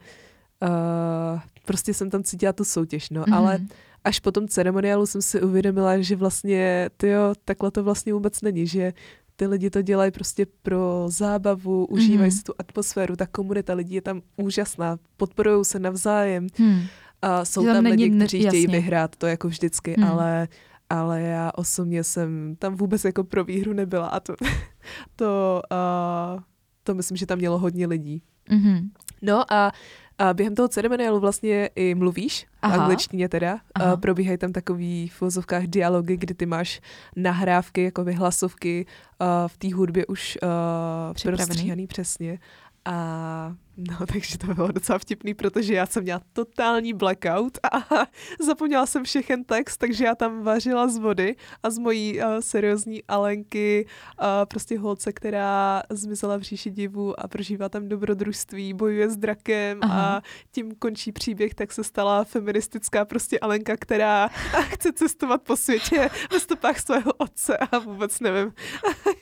uh, 0.62 1.40
prostě 1.66 1.94
jsem 1.94 2.10
tam 2.10 2.24
cítila 2.24 2.54
tu 2.54 2.66
soutěž, 2.66 3.10
no, 3.10 3.24
mm-hmm. 3.24 3.36
ale 3.36 3.60
až 4.04 4.20
po 4.20 4.32
tom 4.32 4.48
ceremoniálu 4.48 5.06
jsem 5.06 5.22
si 5.22 5.42
uvědomila, 5.42 6.02
že 6.02 6.16
vlastně, 6.16 6.90
tyjo, 6.98 7.34
takhle 7.46 7.72
to 7.72 7.84
vlastně 7.84 8.14
vůbec 8.14 8.42
není, 8.42 8.68
že 8.68 8.94
ty 9.36 9.48
lidi 9.48 9.70
to 9.70 9.82
dělají 9.82 10.12
prostě 10.12 10.46
pro 10.62 11.06
zábavu, 11.08 11.86
užívají 11.86 12.32
mm-hmm. 12.32 12.38
si 12.38 12.44
tu 12.44 12.54
atmosféru, 12.60 13.16
ta 13.16 13.28
komunita 13.28 13.74
lidí 13.74 13.96
je 13.96 14.02
tam 14.02 14.22
úžasná, 14.38 14.98
podporují 15.18 15.66
se 15.66 15.80
navzájem. 15.80 16.48
Mm. 16.60 16.82
A 17.22 17.46
jsou 17.46 17.66
tam, 17.66 17.76
tam 17.76 17.86
lidi, 17.86 18.10
kteří 18.10 18.38
jasně. 18.38 18.50
chtějí 18.50 18.68
vyhrát, 18.68 19.16
to 19.16 19.28
jako 19.28 19.48
vždycky, 19.48 19.96
hmm. 19.98 20.10
ale 20.10 20.48
ale 20.92 21.22
já 21.22 21.52
osobně 21.56 22.04
jsem 22.04 22.56
tam 22.60 22.76
vůbec 22.76 23.06
jako 23.06 23.24
pro 23.24 23.44
výhru 23.44 23.74
nebyla 23.74 24.08
a 24.08 24.20
to, 24.20 24.36
to, 25.16 25.62
uh, 25.72 26.42
to 26.84 26.96
myslím, 26.96 27.18
že 27.18 27.26
tam 27.26 27.38
mělo 27.38 27.58
hodně 27.58 27.88
lidí. 27.88 28.24
Mm-hmm. 28.50 28.90
No 29.22 29.54
a, 29.54 29.72
a 30.18 30.34
během 30.34 30.56
toho 30.56 30.68
ceremoniálu 30.68 31.20
vlastně 31.20 31.70
i 31.76 31.96
mluvíš, 31.96 32.48
Aha. 32.62 32.78
v 32.78 32.80
angličtině 32.82 33.30
teda. 33.30 33.60
Aha. 33.76 33.94
Uh, 33.94 34.00
probíhají 34.00 34.38
tam 34.38 34.52
takový 34.52 35.08
v 35.08 35.22
vozovkách 35.22 35.64
dialogy, 35.64 36.18
kdy 36.18 36.34
ty 36.34 36.46
máš 36.46 36.82
nahrávky, 37.16 37.84
jako 37.84 38.04
vyhlasovky 38.04 38.86
uh, 39.22 39.28
v 39.48 39.58
té 39.58 39.74
hudbě 39.74 40.06
už 40.06 40.38
uh, 40.44 41.34
prostříhaný 41.36 41.88
přesně. 41.88 42.40
A 42.86 43.56
No, 43.78 44.06
takže 44.14 44.38
to 44.38 44.54
bylo 44.54 44.72
docela 44.72 45.00
vtipný, 45.00 45.34
protože 45.34 45.74
já 45.74 45.86
jsem 45.86 46.04
měla 46.04 46.22
totální 46.34 46.94
blackout 46.94 47.58
a 47.72 48.06
zapomněla 48.46 48.86
jsem 48.86 49.04
všechen 49.04 49.44
text, 49.44 49.78
takže 49.78 50.06
já 50.06 50.16
tam 50.16 50.44
vařila 50.44 50.88
z 50.88 50.98
vody 50.98 51.36
a 51.64 51.70
z 51.70 51.78
mojí 51.78 52.20
uh, 52.20 52.26
seriózní 52.40 53.04
Alenky, 53.04 53.86
uh, 54.22 54.26
prostě 54.46 54.80
holce, 54.80 55.14
která 55.14 55.84
zmizela 55.90 56.38
v 56.38 56.42
říši 56.42 56.70
divu 56.70 57.20
a 57.20 57.28
prožívá 57.28 57.70
tam 57.70 57.90
dobrodružství, 57.90 58.74
bojuje 58.74 59.10
s 59.10 59.18
drakem 59.18 59.80
Aha. 59.82 60.16
a 60.16 60.22
tím 60.52 60.76
končí 60.76 61.12
příběh, 61.12 61.54
tak 61.54 61.72
se 61.72 61.84
stala 61.84 62.24
feministická 62.24 63.06
prostě 63.06 63.40
Alenka, 63.40 63.78
která 63.78 64.28
chce 64.70 64.94
cestovat 64.94 65.42
po 65.42 65.58
světě 65.58 66.10
ve 66.32 66.40
stopách 66.40 66.80
svého 66.80 67.14
otce 67.14 67.58
a 67.58 67.80
vůbec 67.80 68.20
nevím, 68.20 68.54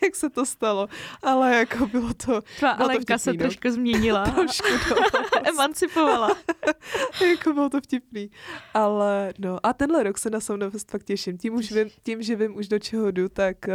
jak 0.03 0.15
se 0.15 0.29
to 0.29 0.45
stalo, 0.45 0.87
ale 1.23 1.55
jako 1.55 1.87
bylo 1.87 2.13
to... 2.13 2.41
Tvá 2.59 2.73
bylo 2.73 2.89
Alenka 2.89 3.13
to 3.13 3.19
vtipný, 3.19 3.19
se 3.19 3.33
no. 3.33 3.37
trošku 3.37 3.71
změnila 3.71 4.38
trošku, 4.41 4.67
no. 4.89 5.21
Emancipovala. 5.49 6.29
jako 7.29 7.53
bylo 7.53 7.69
to 7.69 7.81
vtipný. 7.81 8.31
Ale 8.73 9.33
no 9.39 9.65
a 9.65 9.73
tenhle 9.73 10.03
rok 10.03 10.17
se 10.17 10.29
na 10.29 10.39
Soundfest 10.39 10.91
fakt 10.91 11.03
těším. 11.03 11.37
Tím, 11.37 11.53
už 11.53 11.71
vím, 11.71 11.89
tím, 12.03 12.21
že 12.21 12.35
vím 12.35 12.57
už 12.57 12.67
do 12.67 12.79
čeho 12.79 13.11
jdu, 13.11 13.29
tak 13.29 13.57
uh, 13.67 13.73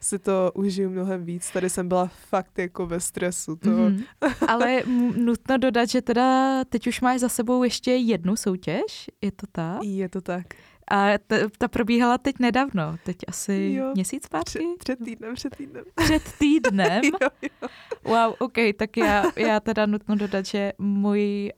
si 0.00 0.18
to 0.18 0.52
užiju 0.54 0.90
mnohem 0.90 1.24
víc. 1.24 1.50
Tady 1.50 1.70
jsem 1.70 1.88
byla 1.88 2.10
fakt 2.28 2.58
jako 2.58 2.86
ve 2.86 3.00
stresu. 3.00 3.56
To... 3.56 3.68
Mm-hmm. 3.68 4.04
Ale 4.48 4.82
nutno 5.16 5.58
dodat, 5.58 5.88
že 5.88 6.02
teda 6.02 6.64
teď 6.64 6.86
už 6.86 7.00
máš 7.00 7.20
za 7.20 7.28
sebou 7.28 7.64
ještě 7.64 7.90
jednu 7.90 8.36
soutěž, 8.36 9.10
je 9.22 9.32
to 9.32 9.46
tak? 9.52 9.78
Je 9.82 10.08
to 10.08 10.20
tak. 10.20 10.46
A 10.90 11.18
ta, 11.26 11.36
ta 11.58 11.68
probíhala 11.68 12.18
teď 12.18 12.38
nedávno, 12.38 12.96
teď 13.04 13.16
asi 13.28 13.72
jo, 13.76 13.92
měsíc 13.94 14.24
zpátky? 14.24 14.58
Před, 14.78 14.78
před 14.78 15.04
týdnem, 15.04 15.34
před 15.34 15.56
týdnem. 15.56 15.84
Před 15.94 16.22
týdnem? 16.38 17.04
jo, 17.22 17.28
jo. 17.42 17.68
Wow, 18.04 18.34
ok, 18.38 18.58
tak 18.76 18.96
já, 18.96 19.24
já 19.36 19.60
teda 19.60 19.86
nutno 19.86 20.16
dodat, 20.16 20.46
že 20.46 20.72
můj... 20.78 21.52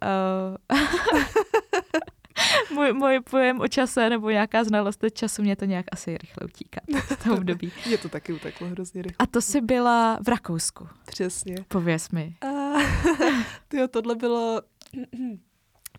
Uh, 0.70 0.78
můj, 2.74 2.92
můj 2.92 3.20
pojem 3.30 3.60
o 3.60 3.68
čase 3.68 4.10
nebo 4.10 4.30
nějaká 4.30 4.64
znalost 4.64 5.04
času 5.12 5.42
mě 5.42 5.56
to 5.56 5.64
nějak 5.64 5.86
asi 5.92 6.18
rychle 6.18 6.44
utíká 6.44 6.80
v 7.16 7.24
tom 7.24 7.32
období. 7.38 7.72
Mě 7.86 7.98
to 7.98 8.08
taky 8.08 8.32
uteklo 8.32 8.68
hrozně 8.68 9.02
rychle. 9.02 9.16
A 9.18 9.26
to 9.26 9.42
si 9.42 9.60
byla 9.60 10.18
v 10.24 10.28
Rakousku. 10.28 10.88
Přesně. 11.06 11.56
Pověz 11.68 12.10
mi. 12.10 12.34
Uh, 12.44 12.82
tyjo, 13.68 13.88
tohle 13.88 14.14
bylo 14.14 14.62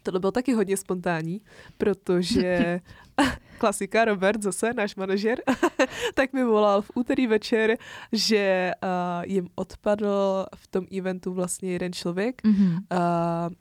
Tohle 0.03 0.19
bylo 0.19 0.31
taky 0.31 0.53
hodně 0.53 0.77
spontánní, 0.77 1.41
protože 1.77 2.79
klasika 3.57 4.05
Robert, 4.05 4.43
zase 4.43 4.73
náš 4.73 4.95
manažer, 4.95 5.41
tak 6.15 6.33
mi 6.33 6.43
volal 6.43 6.81
v 6.81 6.91
úterý 6.95 7.27
večer, 7.27 7.77
že 8.11 8.71
uh, 8.83 9.23
jim 9.25 9.47
odpadl 9.55 10.45
v 10.55 10.67
tom 10.67 10.85
eventu 10.97 11.33
vlastně 11.33 11.71
jeden 11.71 11.93
člověk. 11.93 12.41
Mm-hmm. 12.43 12.77
Uh, 12.91 13.53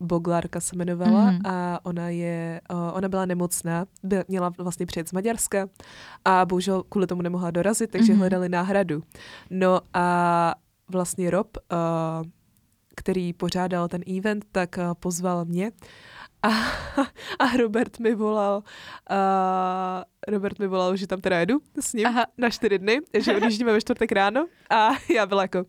Boglárka 0.00 0.60
se 0.60 0.76
jmenovala 0.76 1.32
mm-hmm. 1.32 1.40
a 1.44 1.80
ona 1.82 2.08
je, 2.08 2.60
uh, 2.70 2.90
ona 2.92 3.08
byla 3.08 3.26
nemocná, 3.26 3.86
by, 4.02 4.24
měla 4.28 4.52
vlastně 4.58 4.86
přijet 4.86 5.08
z 5.08 5.12
Maďarska 5.12 5.68
a 6.24 6.46
bohužel 6.46 6.82
kvůli 6.82 7.06
tomu 7.06 7.22
nemohla 7.22 7.50
dorazit, 7.50 7.90
takže 7.90 8.12
mm-hmm. 8.12 8.18
hledali 8.18 8.48
náhradu. 8.48 9.02
No 9.50 9.80
a 9.94 10.54
vlastně 10.88 11.30
Rob 11.30 11.56
uh, 11.56 12.26
který 12.96 13.32
pořádal 13.32 13.88
ten 13.88 14.02
event, 14.18 14.44
tak 14.52 14.78
uh, 14.78 14.94
pozval 14.94 15.44
mě. 15.44 15.72
A, 16.46 16.48
a 17.38 17.56
Robert 17.56 17.98
mi 17.98 18.14
volal, 18.14 18.62
uh, 19.10 20.02
Robert 20.28 20.58
mi 20.58 20.66
volal, 20.66 20.96
že 20.96 21.06
tam 21.06 21.20
teda 21.20 21.38
jedu 21.38 21.58
s 21.80 21.92
ním 21.92 22.06
Aha. 22.06 22.26
na 22.38 22.50
čtyři 22.50 22.78
dny, 22.78 23.00
že 23.18 23.36
odjíždíme 23.36 23.72
ve 23.72 23.80
čtvrtek 23.80 24.12
ráno 24.12 24.46
a 24.70 24.90
já 25.14 25.26
byla 25.26 25.42
jako, 25.42 25.64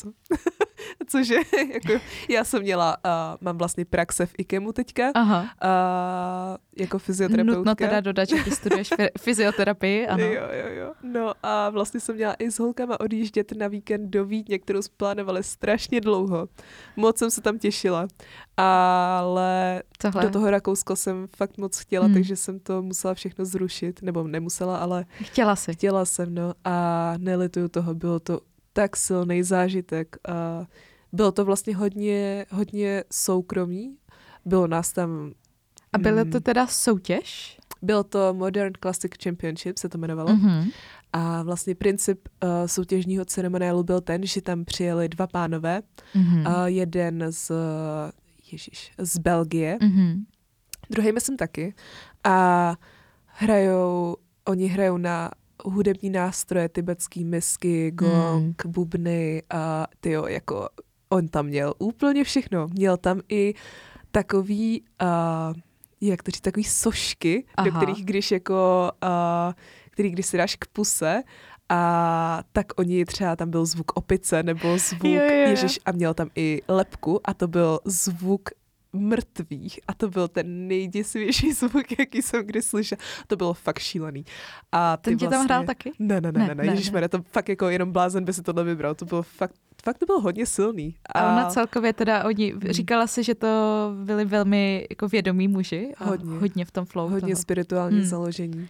co? 0.00 0.12
Cože, 1.06 1.34
jako, 1.72 2.04
já 2.28 2.44
jsem 2.44 2.62
měla, 2.62 2.96
uh, 3.04 3.10
mám 3.40 3.58
vlastně 3.58 3.84
praxe 3.84 4.26
v 4.26 4.32
IKEMu 4.38 4.72
teďka, 4.72 5.10
Aha. 5.14 5.40
Uh, 5.42 6.56
jako 6.76 6.98
fyzioterapeutka. 6.98 7.58
Nutno 7.58 7.74
teda 7.74 8.00
dodat, 8.00 8.28
že 8.28 8.36
ty 8.44 8.50
studuješ 8.50 8.90
fyzioterapii, 9.20 10.06
ano. 10.06 10.24
Jo, 10.24 10.42
jo, 10.52 10.68
jo. 10.68 10.92
No 11.02 11.32
a 11.42 11.70
vlastně 11.70 12.00
jsem 12.00 12.14
měla 12.14 12.34
i 12.34 12.50
s 12.50 12.58
holkama 12.58 13.00
odjíždět 13.00 13.52
na 13.52 13.68
víkend 13.68 14.10
do 14.10 14.24
Vídně, 14.24 14.58
kterou 14.58 14.82
jsme 14.82 14.94
plánovali 14.96 15.42
strašně 15.42 16.00
dlouho. 16.00 16.48
Moc 16.96 17.18
jsem 17.18 17.30
se 17.30 17.40
tam 17.40 17.58
těšila, 17.58 18.08
ale 18.56 19.82
Tohle. 19.98 20.22
do 20.22 20.30
toho 20.30 20.50
Rakousko 20.50 20.96
jsem 20.96 21.26
fakt 21.36 21.58
moc 21.58 21.78
chtěla, 21.78 22.04
hmm. 22.04 22.14
takže 22.14 22.36
jsem 22.36 22.60
to 22.60 22.82
musela 22.82 23.14
všechno 23.14 23.44
zrušit, 23.44 24.02
nebo 24.02 24.22
nemusela, 24.22 24.76
ale... 24.76 25.04
Chtěla 25.22 25.56
si. 25.56 25.72
Chtěla 25.72 26.04
jsem, 26.04 26.34
no 26.34 26.54
a 26.64 27.14
nelituju 27.18 27.68
toho, 27.68 27.94
bylo 27.94 28.20
to 28.20 28.40
tak 28.80 28.96
silný 28.96 29.42
zážitek 29.42 30.16
a 30.28 30.66
bylo 31.12 31.32
to 31.32 31.44
vlastně 31.44 31.76
hodně, 31.76 32.46
hodně 32.50 33.04
soukromý. 33.12 33.96
Bylo 34.44 34.66
nás 34.66 34.92
tam... 34.92 35.32
A 35.92 35.98
bylo 35.98 36.24
to 36.24 36.36
mm, 36.36 36.42
teda 36.42 36.66
soutěž? 36.66 37.58
Bylo 37.82 38.04
to 38.04 38.34
Modern 38.34 38.72
Classic 38.82 39.12
Championship, 39.24 39.78
se 39.78 39.88
to 39.88 39.98
jmenovalo. 39.98 40.30
Mm-hmm. 40.30 40.72
A 41.12 41.42
vlastně 41.42 41.74
princip 41.74 42.28
uh, 42.28 42.48
soutěžního 42.66 43.24
ceremoniálu 43.24 43.82
byl 43.82 44.00
ten, 44.00 44.26
že 44.26 44.42
tam 44.42 44.64
přijeli 44.64 45.08
dva 45.08 45.26
pánové. 45.26 45.82
Mm-hmm. 46.14 46.40
Uh, 46.40 46.66
jeden 46.66 47.24
z, 47.30 47.52
ježiš, 48.52 48.92
z 48.98 49.18
Belgie, 49.18 49.78
mm-hmm. 49.80 50.24
druhý 50.90 51.12
myslím 51.12 51.36
taky. 51.36 51.74
A 52.24 52.76
hrajou, 53.26 54.16
oni 54.44 54.66
hrajou 54.66 54.96
na 54.96 55.30
hudební 55.64 56.10
nástroje, 56.10 56.68
tibetský 56.68 57.24
misky, 57.24 57.90
gong, 57.90 58.64
mm. 58.64 58.72
bubny 58.72 59.42
a 59.50 59.86
tyjo, 60.00 60.26
jako 60.26 60.68
on 61.08 61.28
tam 61.28 61.46
měl 61.46 61.74
úplně 61.78 62.24
všechno. 62.24 62.68
Měl 62.68 62.96
tam 62.96 63.20
i 63.28 63.54
takový, 64.10 64.84
uh, 65.02 65.54
jak 66.00 66.22
to 66.22 66.30
říct, 66.30 66.40
takový 66.40 66.64
sošky, 66.64 67.44
Aha. 67.56 67.68
do 67.68 67.76
kterých 67.76 68.04
když 68.04 68.30
jako, 68.30 68.90
uh, 69.02 69.52
který 69.90 70.10
když 70.10 70.26
si 70.26 70.36
dáš 70.36 70.56
k 70.56 70.66
puse, 70.66 71.22
a 71.72 72.42
tak 72.52 72.66
oni 72.76 73.04
třeba 73.04 73.36
tam 73.36 73.50
byl 73.50 73.66
zvuk 73.66 73.92
opice 73.94 74.42
nebo 74.42 74.78
zvuk, 74.78 75.04
jo, 75.04 75.22
jo. 75.22 75.48
ježiš, 75.50 75.80
a 75.84 75.92
měl 75.92 76.14
tam 76.14 76.28
i 76.36 76.62
lepku 76.68 77.20
a 77.24 77.34
to 77.34 77.48
byl 77.48 77.80
zvuk 77.84 78.50
mrtvých 78.92 79.80
a 79.88 79.94
to 79.94 80.08
byl 80.08 80.28
ten 80.28 80.68
nejděsivější 80.68 81.52
zvuk, 81.52 81.98
jaký 81.98 82.22
jsem 82.22 82.46
kdy 82.46 82.62
slyšel. 82.62 82.98
To 83.26 83.36
bylo 83.36 83.54
fakt 83.54 83.78
šílený. 83.78 84.24
A 84.72 84.96
ty 84.96 85.10
ten 85.10 85.18
tě 85.18 85.28
vlastně... 85.28 85.38
tam 85.38 85.44
hrál 85.44 85.66
taky? 85.66 85.92
Ne, 85.98 86.20
ne, 86.20 86.32
ne, 86.32 86.38
ne, 86.38 86.54
ne, 86.54 86.74
ne, 86.74 87.00
ne. 87.00 87.08
to 87.08 87.22
fakt 87.22 87.48
jako 87.48 87.68
jenom 87.68 87.92
blázen 87.92 88.24
by 88.24 88.32
si 88.32 88.42
tohle 88.42 88.64
vybral. 88.64 88.94
To 88.94 89.04
bylo 89.04 89.22
fakt, 89.22 89.54
fakt 89.84 89.98
to 89.98 90.06
bylo 90.06 90.20
hodně 90.20 90.46
silný. 90.46 90.96
A, 91.14 91.20
a 91.20 91.32
ona 91.32 91.50
celkově 91.50 91.92
teda, 91.92 92.24
oni, 92.24 92.52
hmm. 92.52 92.60
říkala 92.62 93.06
si, 93.06 93.22
že 93.22 93.34
to 93.34 93.48
byli 94.04 94.24
velmi 94.24 94.86
jako 94.90 95.08
vědomí 95.08 95.48
muži. 95.48 95.92
A 95.98 96.04
hodně. 96.04 96.38
Hodně 96.38 96.64
v 96.64 96.70
tom 96.70 96.84
flow. 96.84 97.10
Hodně 97.10 97.34
toho. 97.34 97.42
spirituální 97.42 97.98
hmm. 97.98 98.06
založení. 98.06 98.68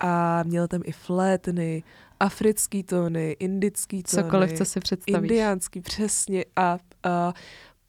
A 0.00 0.42
měl 0.42 0.68
tam 0.68 0.80
i 0.84 0.92
flétny, 0.92 1.82
africký 2.20 2.82
tóny, 2.82 3.36
indický 3.38 4.02
tóny. 4.02 4.22
Cokoliv, 4.22 4.52
co 4.52 4.64
si 4.64 4.80
představíš. 4.80 5.30
Indiánský, 5.30 5.80
přesně. 5.80 6.44
A, 6.56 6.78
a 7.02 7.34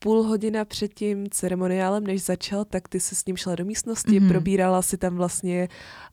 půl 0.05 0.23
hodina 0.23 0.65
před 0.65 0.93
tím 0.93 1.29
ceremoniálem, 1.29 2.03
než 2.03 2.23
začal, 2.23 2.65
tak 2.65 2.87
ty 2.87 2.99
se 2.99 3.15
s 3.15 3.25
ním 3.25 3.37
šla 3.37 3.55
do 3.55 3.65
místnosti, 3.65 4.19
mm-hmm. 4.19 4.27
probírala 4.27 4.81
si 4.81 4.97
tam 4.97 5.15
vlastně, 5.15 5.67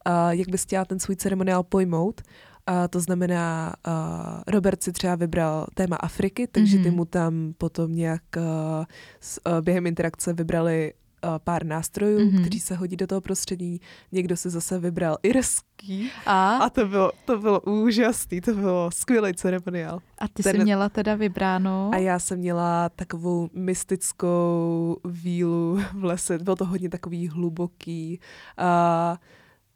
uh, 0.07 0.30
jak 0.30 0.49
bys 0.49 0.62
chtěla 0.62 0.84
ten 0.84 0.99
svůj 0.99 1.16
ceremoniál 1.16 1.62
pojmout. 1.62 2.22
A 2.66 2.88
to 2.88 3.01
znamená, 3.01 3.74
uh, 3.86 3.93
Robert 4.47 4.82
si 4.82 4.93
třeba 4.93 5.14
vybral 5.14 5.66
téma 5.74 5.97
Afriky, 5.97 6.47
takže 6.47 6.78
mm-hmm. 6.78 6.82
ty 6.82 6.90
mu 6.90 7.05
tam 7.05 7.55
potom 7.59 7.95
nějak 7.95 8.22
uh, 8.36 8.43
s, 9.20 9.40
uh, 9.47 9.61
během 9.61 9.86
interakce 9.86 10.32
vybrali 10.32 10.93
pár 11.44 11.66
nástrojů, 11.66 12.18
mm-hmm. 12.18 12.40
kteří 12.40 12.60
se 12.60 12.74
hodí 12.74 12.96
do 12.96 13.06
toho 13.06 13.20
prostředí. 13.20 13.80
Někdo 14.12 14.36
si 14.36 14.50
zase 14.50 14.78
vybral 14.78 15.16
irský 15.22 16.10
a, 16.26 16.56
a 16.56 16.70
to, 16.70 16.86
bylo, 16.86 17.12
to 17.24 17.38
bylo 17.38 17.60
úžasný, 17.60 18.40
to 18.40 18.54
bylo 18.54 18.90
skvělý 18.90 19.34
ceremoniál. 19.34 20.00
A 20.18 20.28
ty 20.28 20.42
Ten... 20.42 20.56
jsi 20.56 20.62
měla 20.62 20.88
teda 20.88 21.14
vybráno? 21.14 21.90
A 21.94 21.96
já 21.96 22.18
jsem 22.18 22.38
měla 22.38 22.88
takovou 22.88 23.48
mystickou 23.54 24.96
vílu 25.04 25.78
v 25.94 26.04
lese, 26.04 26.38
bylo 26.38 26.56
to 26.56 26.64
hodně 26.64 26.88
takový 26.88 27.28
hluboký. 27.28 28.20
A 28.58 29.16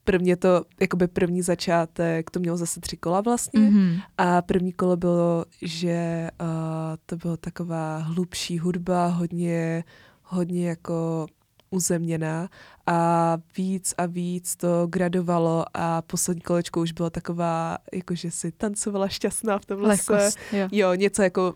prvně 0.04 0.36
to, 0.36 0.64
jakoby 0.80 1.08
první 1.08 1.42
začátek, 1.42 2.30
to 2.30 2.40
mělo 2.40 2.56
zase 2.56 2.80
tři 2.80 2.96
kola 2.96 3.20
vlastně 3.20 3.60
mm-hmm. 3.60 4.00
a 4.18 4.42
první 4.42 4.72
kolo 4.72 4.96
bylo, 4.96 5.44
že 5.62 6.28
uh, 6.40 6.46
to 7.06 7.16
byla 7.16 7.36
taková 7.36 7.98
hlubší 7.98 8.58
hudba, 8.58 9.06
hodně, 9.06 9.84
hodně 10.22 10.68
jako 10.68 11.26
uzemněná 11.70 12.48
a 12.86 13.38
víc 13.56 13.94
a 13.98 14.06
víc 14.06 14.56
to 14.56 14.86
gradovalo 14.86 15.64
a 15.74 16.02
poslední 16.02 16.40
kolečko 16.40 16.80
už 16.80 16.92
bylo 16.92 17.10
taková, 17.10 17.78
jakože 17.92 18.30
si 18.30 18.52
tancovala 18.52 19.08
šťastná 19.08 19.58
v 19.58 19.64
tom 19.64 19.82
lese. 19.82 20.12
Lehkost, 20.12 20.38
jo. 20.52 20.68
jo, 20.72 20.94
něco 20.94 21.22
jako 21.22 21.54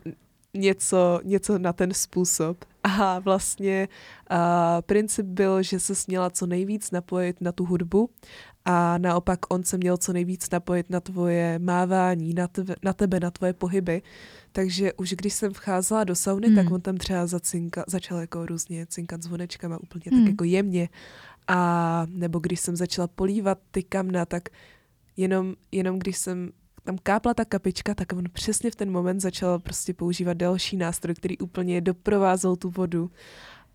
něco, 0.54 1.20
něco 1.24 1.58
na 1.58 1.72
ten 1.72 1.94
způsob. 1.94 2.64
A 2.82 3.18
vlastně 3.18 3.88
uh, 4.30 4.36
princip 4.80 5.26
byl, 5.26 5.62
že 5.62 5.80
se 5.80 5.94
směla 5.94 6.30
co 6.30 6.46
nejvíc 6.46 6.90
napojit 6.90 7.40
na 7.40 7.52
tu 7.52 7.64
hudbu 7.64 8.10
a 8.64 8.98
naopak 8.98 9.38
on 9.48 9.64
se 9.64 9.76
měl 9.76 9.96
co 9.96 10.12
nejvíc 10.12 10.50
napojit 10.50 10.90
na 10.90 11.00
tvoje 11.00 11.58
mávání, 11.58 12.34
na, 12.34 12.48
tve, 12.48 12.74
na 12.82 12.92
tebe, 12.92 13.20
na 13.20 13.30
tvoje 13.30 13.52
pohyby. 13.52 14.02
Takže 14.52 14.92
už 14.92 15.10
když 15.10 15.34
jsem 15.34 15.52
vcházela 15.52 16.04
do 16.04 16.14
sauny, 16.14 16.46
hmm. 16.46 16.56
tak 16.56 16.70
on 16.70 16.80
tam 16.80 16.96
třeba 16.96 17.26
zacinka, 17.26 17.84
začal 17.86 18.18
jako 18.18 18.46
různě 18.46 18.86
cinkat 18.86 19.22
zvonečkama 19.22 19.78
úplně 19.82 20.04
hmm. 20.10 20.20
tak 20.20 20.30
jako 20.30 20.44
jemně. 20.44 20.88
A 21.48 22.06
nebo 22.10 22.38
když 22.38 22.60
jsem 22.60 22.76
začala 22.76 23.08
polívat 23.08 23.58
ty 23.70 23.82
kamna, 23.82 24.26
tak 24.26 24.48
jenom, 25.16 25.54
jenom 25.72 25.98
když 25.98 26.16
jsem 26.16 26.50
tam 26.84 26.98
kápla 27.02 27.34
ta 27.34 27.44
kapička, 27.44 27.94
tak 27.94 28.12
on 28.12 28.24
přesně 28.32 28.70
v 28.70 28.76
ten 28.76 28.90
moment 28.90 29.20
začal 29.20 29.58
prostě 29.58 29.94
používat 29.94 30.36
další 30.36 30.76
nástroj, 30.76 31.14
který 31.14 31.38
úplně 31.38 31.80
doprovázel 31.80 32.56
tu 32.56 32.70
vodu. 32.70 33.10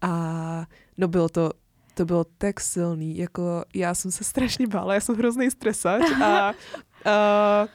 A 0.02 0.66
no 0.98 1.08
bylo 1.08 1.30
to, 1.30 1.52
to 1.94 2.06
bylo 2.06 2.26
tak 2.38 2.60
silný, 2.60 3.18
jako 3.18 3.64
já 3.76 3.96
jsem 3.96 4.12
se 4.12 4.24
strašně 4.24 4.68
bála, 4.68 4.94
já 4.94 5.00
jsem 5.00 5.16
hrozný 5.16 5.52
stresač 5.52 6.02
a, 6.24 6.54
a 7.06 7.68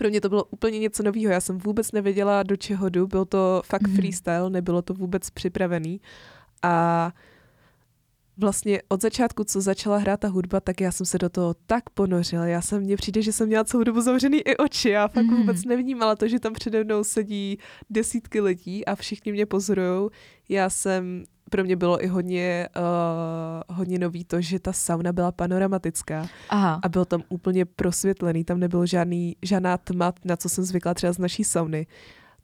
pro 0.00 0.08
mě 0.08 0.20
to 0.20 0.28
bylo 0.28 0.44
úplně 0.44 0.78
něco 0.78 1.02
nového. 1.02 1.32
Já 1.32 1.40
jsem 1.40 1.58
vůbec 1.58 1.92
nevěděla, 1.92 2.42
do 2.42 2.56
čeho 2.56 2.88
jdu. 2.88 3.06
Byl 3.06 3.24
to 3.24 3.62
fakt 3.66 3.88
mm. 3.88 3.96
freestyle, 3.96 4.50
nebylo 4.50 4.82
to 4.82 4.94
vůbec 4.94 5.30
připravený. 5.30 6.00
A 6.62 7.12
vlastně 8.40 8.82
od 8.88 9.02
začátku, 9.02 9.44
co 9.44 9.60
začala 9.60 9.98
hrát 9.98 10.20
ta 10.20 10.28
hudba, 10.28 10.60
tak 10.60 10.80
já 10.80 10.92
jsem 10.92 11.06
se 11.06 11.18
do 11.18 11.28
toho 11.28 11.54
tak 11.66 11.90
ponořila. 11.90 12.46
Já 12.46 12.60
jsem, 12.60 12.82
mně 12.82 12.96
přijde, 12.96 13.22
že 13.22 13.32
jsem 13.32 13.46
měla 13.46 13.64
celou 13.64 13.84
dobu 13.84 14.00
zavřený 14.00 14.38
i 14.38 14.56
oči. 14.56 14.90
Já 14.90 15.08
fakt 15.08 15.24
mm. 15.24 15.36
vůbec 15.36 15.64
nevnímala 15.64 16.16
to, 16.16 16.28
že 16.28 16.40
tam 16.40 16.52
přede 16.52 16.84
mnou 16.84 17.04
sedí 17.04 17.58
desítky 17.90 18.40
lidí 18.40 18.84
a 18.84 18.94
všichni 18.94 19.32
mě 19.32 19.46
pozorují. 19.46 20.10
Já 20.48 20.70
jsem 20.70 21.24
pro 21.50 21.64
mě 21.64 21.76
bylo 21.76 22.04
i 22.04 22.06
hodně, 22.06 22.68
uh, 22.76 23.76
hodně 23.76 23.98
nový 23.98 24.24
to, 24.24 24.40
že 24.40 24.58
ta 24.58 24.72
sauna 24.72 25.12
byla 25.12 25.32
panoramatická 25.32 26.26
Aha. 26.48 26.80
a 26.82 26.88
byl 26.88 27.04
tam 27.04 27.22
úplně 27.28 27.64
prosvětlený, 27.64 28.44
tam 28.44 28.60
nebylo 28.60 28.86
žádný, 28.86 29.36
žádná 29.42 29.76
tma, 29.76 30.12
na 30.24 30.36
co 30.36 30.48
jsem 30.48 30.64
zvykla 30.64 30.94
třeba 30.94 31.12
z 31.12 31.18
naší 31.18 31.44
sauny. 31.44 31.86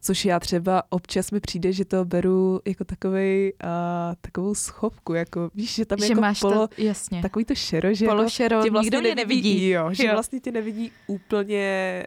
Což 0.01 0.25
já 0.25 0.41
třeba 0.41 0.83
občas 0.89 1.31
mi 1.31 1.41
přijde, 1.41 1.73
že 1.73 1.85
to 1.85 2.05
beru 2.05 2.61
jako 2.67 2.85
takovej, 2.85 3.53
uh, 3.65 3.71
takovou 4.21 4.55
schovku, 4.55 5.15
jako 5.15 5.51
víš, 5.55 5.75
že 5.75 5.87
tam 5.87 5.99
že 5.99 6.05
jako 6.05 6.21
máš 6.21 6.41
polo, 6.41 6.69
to, 6.69 6.83
jasně. 6.83 7.23
takový 7.23 7.45
to 7.45 7.55
šero, 7.55 7.95
že 7.95 8.07
polo 8.07 8.23
jako 8.23 8.31
šero, 8.31 8.63
tě 8.63 8.71
vlastně 8.71 8.97
nikdo 8.97 9.15
nevidí. 9.15 9.17
nevidí. 9.17 9.71
Jo, 9.71 9.89
že 9.93 10.07
jo. 10.07 10.13
vlastně 10.13 10.41
tě 10.41 10.53
nevidí 10.53 10.93
úplně 11.07 12.05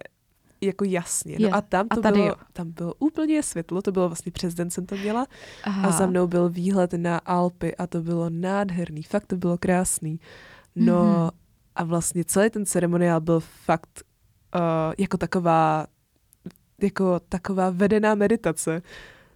jako 0.61 0.85
jasně. 0.85 1.37
No 1.39 1.49
a 1.55 1.61
tam 1.61 1.87
to 1.87 1.99
a 1.99 2.01
tady 2.01 2.19
bylo, 2.19 2.27
jo. 2.27 2.35
tam 2.53 2.71
bylo 2.71 2.93
úplně 2.99 3.43
světlo, 3.43 3.81
to 3.81 3.91
bylo 3.91 4.09
vlastně 4.09 4.31
přes 4.31 4.53
den 4.53 4.69
jsem 4.69 4.85
to 4.85 4.95
měla 4.95 5.27
Aha. 5.63 5.87
a 5.87 5.91
za 5.91 6.05
mnou 6.05 6.27
byl 6.27 6.49
výhled 6.49 6.93
na 6.93 7.17
Alpy 7.17 7.75
a 7.75 7.87
to 7.87 8.01
bylo 8.01 8.29
nádherný, 8.29 9.03
fakt 9.03 9.25
to 9.25 9.35
bylo 9.35 9.57
krásný. 9.57 10.19
No 10.75 11.03
mm-hmm. 11.03 11.31
a 11.75 11.83
vlastně 11.83 12.23
celý 12.23 12.49
ten 12.49 12.65
ceremoniál 12.65 13.21
byl 13.21 13.39
fakt 13.39 14.03
uh, 14.55 14.61
jako 14.97 15.17
taková 15.17 15.87
jako 16.84 17.19
taková 17.19 17.69
vedená 17.69 18.15
meditace. 18.15 18.82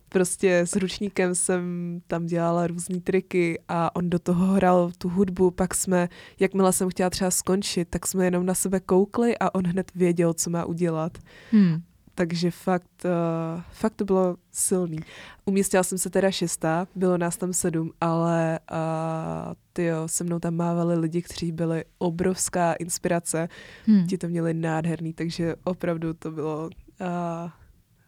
Prostě 0.10 0.60
s 0.60 0.76
ručníkem 0.76 1.36
jsem 1.36 1.64
tam 2.08 2.26
dělala 2.26 2.68
různé 2.68 3.00
triky 3.00 3.60
a 3.68 3.96
on 3.96 4.10
do 4.10 4.20
toho 4.20 4.46
hrál 4.46 4.92
tu 4.98 5.10
hudbu, 5.10 5.52
pak 5.52 5.76
jsme, 5.76 6.10
jakmile 6.40 6.74
jsem 6.74 6.90
chtěla 6.90 7.10
třeba 7.10 7.32
skončit, 7.32 7.88
tak 7.90 8.08
jsme 8.08 8.26
jenom 8.26 8.46
na 8.46 8.54
sebe 8.54 8.80
koukli 8.80 9.38
a 9.38 9.56
on 9.56 9.68
hned 9.68 9.92
věděl, 9.96 10.34
co 10.34 10.50
má 10.50 10.66
udělat. 10.66 11.18
Hmm. 11.52 11.82
Takže 12.16 12.52
fakt, 12.52 13.06
uh, 13.06 13.62
fakt 13.72 13.94
to 13.94 14.06
bylo 14.06 14.36
silný. 14.52 14.98
Umístila 15.46 15.84
jsem 15.84 15.98
se 15.98 16.10
teda 16.10 16.32
šestá, 16.32 16.88
bylo 16.96 17.18
nás 17.18 17.38
tam 17.38 17.54
sedm, 17.54 17.92
ale 18.02 18.60
uh, 18.72 19.54
tyjo, 19.74 20.08
se 20.08 20.24
mnou 20.24 20.40
tam 20.40 20.56
mávali 20.56 21.00
lidi, 21.00 21.22
kteří 21.22 21.52
byli 21.52 21.84
obrovská 21.98 22.74
inspirace. 22.74 23.50
Hmm. 23.86 24.08
Ti 24.08 24.18
to 24.18 24.28
měli 24.28 24.54
nádherný, 24.54 25.14
takže 25.14 25.56
opravdu 25.64 26.14
to 26.14 26.32
bylo 26.32 26.70
uh, 27.02 27.50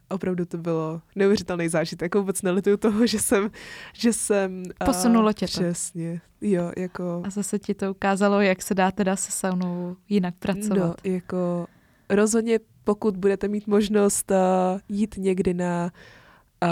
opravdu 0.09 0.45
to 0.45 0.57
bylo 0.57 1.01
neuvěřitelný 1.15 1.69
zážitek. 1.69 2.15
Vůbec 2.15 2.41
nelituju 2.41 2.77
toho, 2.77 3.07
že 3.07 3.19
jsem, 3.19 3.51
že 3.93 4.13
jsem... 4.13 4.63
Posunulo 4.86 5.33
tě 5.33 5.47
to. 5.47 5.51
Přesně, 5.51 6.21
jo, 6.41 6.71
jako... 6.77 7.21
A 7.25 7.29
zase 7.29 7.59
ti 7.59 7.73
to 7.73 7.91
ukázalo, 7.91 8.41
jak 8.41 8.61
se 8.61 8.73
dá 8.73 8.91
teda 8.91 9.15
se 9.15 9.31
saunou 9.31 9.95
jinak 10.09 10.33
pracovat. 10.39 10.77
No, 11.05 11.11
jako 11.11 11.67
rozhodně 12.09 12.59
pokud 12.83 13.17
budete 13.17 13.47
mít 13.47 13.67
možnost 13.67 14.31
uh, 14.31 14.38
jít 14.89 15.15
někdy 15.17 15.53
na, 15.53 15.91
uh, 16.63 16.69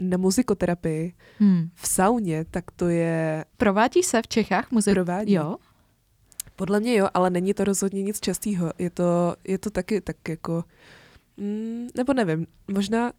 na 0.00 0.16
muzikoterapii 0.16 1.14
hmm. 1.38 1.70
v 1.74 1.88
sauně, 1.88 2.44
tak 2.50 2.64
to 2.70 2.88
je... 2.88 3.44
Provádí 3.56 4.02
se 4.02 4.22
v 4.22 4.28
Čechách 4.28 4.70
muzik? 4.70 4.94
Provádí. 4.94 5.32
Jo? 5.32 5.56
Podle 6.56 6.80
mě 6.80 6.94
jo, 6.94 7.08
ale 7.14 7.30
není 7.30 7.54
to 7.54 7.64
rozhodně 7.64 8.02
nic 8.02 8.20
častého. 8.20 8.72
Je 8.78 8.90
to, 8.90 9.36
je 9.44 9.58
to 9.58 9.70
taky 9.70 10.00
tak 10.00 10.28
jako 10.28 10.64
Mm, 11.36 11.88
nebo 11.96 12.12
nevím, 12.12 12.46
možná, 12.72 13.12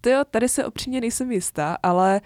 to 0.00 0.10
jo, 0.10 0.22
tady 0.30 0.48
se 0.48 0.64
opřímně 0.64 1.00
nejsem 1.00 1.32
jistá, 1.32 1.76
ale 1.82 2.20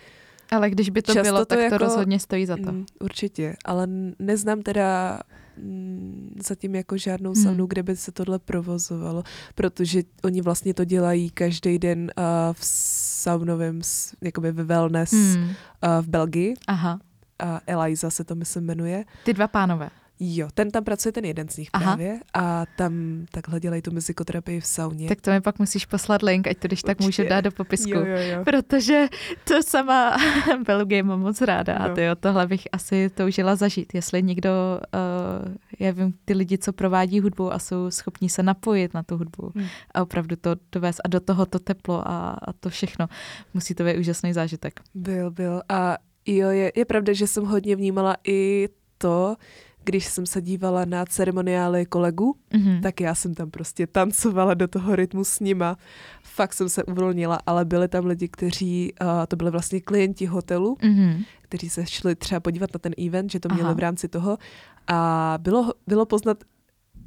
ale 0.50 0.70
když 0.70 0.90
by 0.90 1.02
to 1.02 1.14
bylo, 1.14 1.38
to 1.38 1.44
tak 1.44 1.58
jako, 1.58 1.78
to 1.78 1.84
rozhodně 1.84 2.20
stojí 2.20 2.46
za 2.46 2.56
to. 2.56 2.72
Mm, 2.72 2.86
určitě, 3.00 3.56
ale 3.64 3.86
neznám 4.18 4.62
teda 4.62 5.20
mm, 5.56 6.40
zatím 6.46 6.74
jako 6.74 6.96
žádnou 6.96 7.32
hmm. 7.32 7.42
saunu, 7.42 7.66
kde 7.66 7.82
by 7.82 7.96
se 7.96 8.12
tohle 8.12 8.38
provozovalo, 8.38 9.22
protože 9.54 10.02
oni 10.24 10.40
vlastně 10.40 10.74
to 10.74 10.84
dělají 10.84 11.30
každý 11.30 11.78
den 11.78 12.10
uh, 12.18 12.24
v 12.52 12.64
saunovém, 12.64 13.80
jakoby 14.20 14.52
ve 14.52 14.64
wellness 14.64 15.12
hmm. 15.12 15.42
uh, 15.44 15.52
v 16.00 16.08
Belgii. 16.08 16.54
Aha. 16.68 17.00
A 17.38 17.60
Eliza 17.66 18.10
se 18.10 18.24
to 18.24 18.34
myslím 18.34 18.64
jmenuje. 18.64 19.04
Ty 19.24 19.34
dva 19.34 19.48
pánové. 19.48 19.90
Jo, 20.20 20.48
ten 20.54 20.70
tam 20.70 20.84
pracuje, 20.84 21.12
ten 21.12 21.24
jeden 21.24 21.48
z 21.48 21.56
nich 21.56 21.68
Aha. 21.72 21.84
právě 21.84 22.20
a 22.34 22.64
tam 22.76 23.24
takhle 23.30 23.60
dělají 23.60 23.82
tu 23.82 23.90
muzikoterapii 23.90 24.60
v 24.60 24.66
sauně. 24.66 25.08
Tak 25.08 25.20
to 25.20 25.30
mi 25.30 25.40
pak 25.40 25.58
musíš 25.58 25.86
poslat 25.86 26.22
link, 26.22 26.46
ať 26.46 26.58
to 26.58 26.68
když 26.68 26.82
tak 26.82 27.00
může 27.00 27.24
dát 27.24 27.40
do 27.40 27.50
popisku. 27.50 27.90
Jo, 27.90 28.04
jo, 28.04 28.18
jo. 28.18 28.44
Protože 28.44 29.08
to 29.44 29.62
sama 29.62 30.16
Belgie 30.66 31.02
mám 31.02 31.20
moc 31.20 31.40
ráda 31.40 31.78
no. 31.78 31.84
a 31.84 31.94
tyjo, 31.94 32.14
tohle 32.14 32.46
bych 32.46 32.68
asi 32.72 33.10
toužila 33.10 33.56
zažít. 33.56 33.94
Jestli 33.94 34.22
někdo, 34.22 34.50
uh, 34.94 35.54
já 35.78 35.90
vím, 35.90 36.14
ty 36.24 36.34
lidi, 36.34 36.58
co 36.58 36.72
provádí 36.72 37.20
hudbu 37.20 37.52
a 37.52 37.58
jsou 37.58 37.90
schopni 37.90 38.28
se 38.28 38.42
napojit 38.42 38.94
na 38.94 39.02
tu 39.02 39.16
hudbu 39.16 39.52
hmm. 39.54 39.66
a 39.94 40.02
opravdu 40.02 40.36
to 40.36 40.56
dovést 40.72 41.00
a 41.04 41.08
do 41.08 41.20
toho 41.20 41.46
to 41.46 41.58
teplo 41.58 42.08
a, 42.08 42.30
a 42.42 42.52
to 42.52 42.70
všechno, 42.70 43.08
musí 43.54 43.74
to 43.74 43.84
být 43.84 43.98
úžasný 43.98 44.32
zážitek. 44.32 44.80
Byl, 44.94 45.30
byl 45.30 45.62
a 45.68 45.98
jo, 46.26 46.50
je, 46.50 46.72
je 46.76 46.84
pravda, 46.84 47.12
že 47.12 47.26
jsem 47.26 47.44
hodně 47.44 47.76
vnímala 47.76 48.16
i 48.26 48.68
to, 48.98 49.36
když 49.84 50.06
jsem 50.06 50.26
se 50.26 50.42
dívala 50.42 50.84
na 50.84 51.04
ceremoniály 51.06 51.86
kolegů, 51.86 52.36
mm-hmm. 52.52 52.82
tak 52.82 53.00
já 53.00 53.14
jsem 53.14 53.34
tam 53.34 53.50
prostě 53.50 53.86
tancovala 53.86 54.54
do 54.54 54.68
toho 54.68 54.96
rytmu 54.96 55.24
s 55.24 55.40
nima. 55.40 55.76
Fakt 56.22 56.52
jsem 56.52 56.68
se 56.68 56.84
uvolnila, 56.84 57.40
ale 57.46 57.64
byli 57.64 57.88
tam 57.88 58.06
lidi, 58.06 58.28
kteří, 58.28 58.92
uh, 59.02 59.08
to 59.28 59.36
byli 59.36 59.50
vlastně 59.50 59.80
klienti 59.80 60.26
hotelu, 60.26 60.74
mm-hmm. 60.74 61.24
kteří 61.42 61.70
se 61.70 61.86
šli 61.86 62.14
třeba 62.14 62.40
podívat 62.40 62.70
na 62.74 62.78
ten 62.78 62.92
event, 63.06 63.30
že 63.30 63.40
to 63.40 63.48
měli 63.48 63.64
Aha. 63.64 63.74
v 63.74 63.78
rámci 63.78 64.08
toho. 64.08 64.38
A 64.86 65.38
bylo, 65.42 65.72
bylo 65.86 66.06
poznat, 66.06 66.44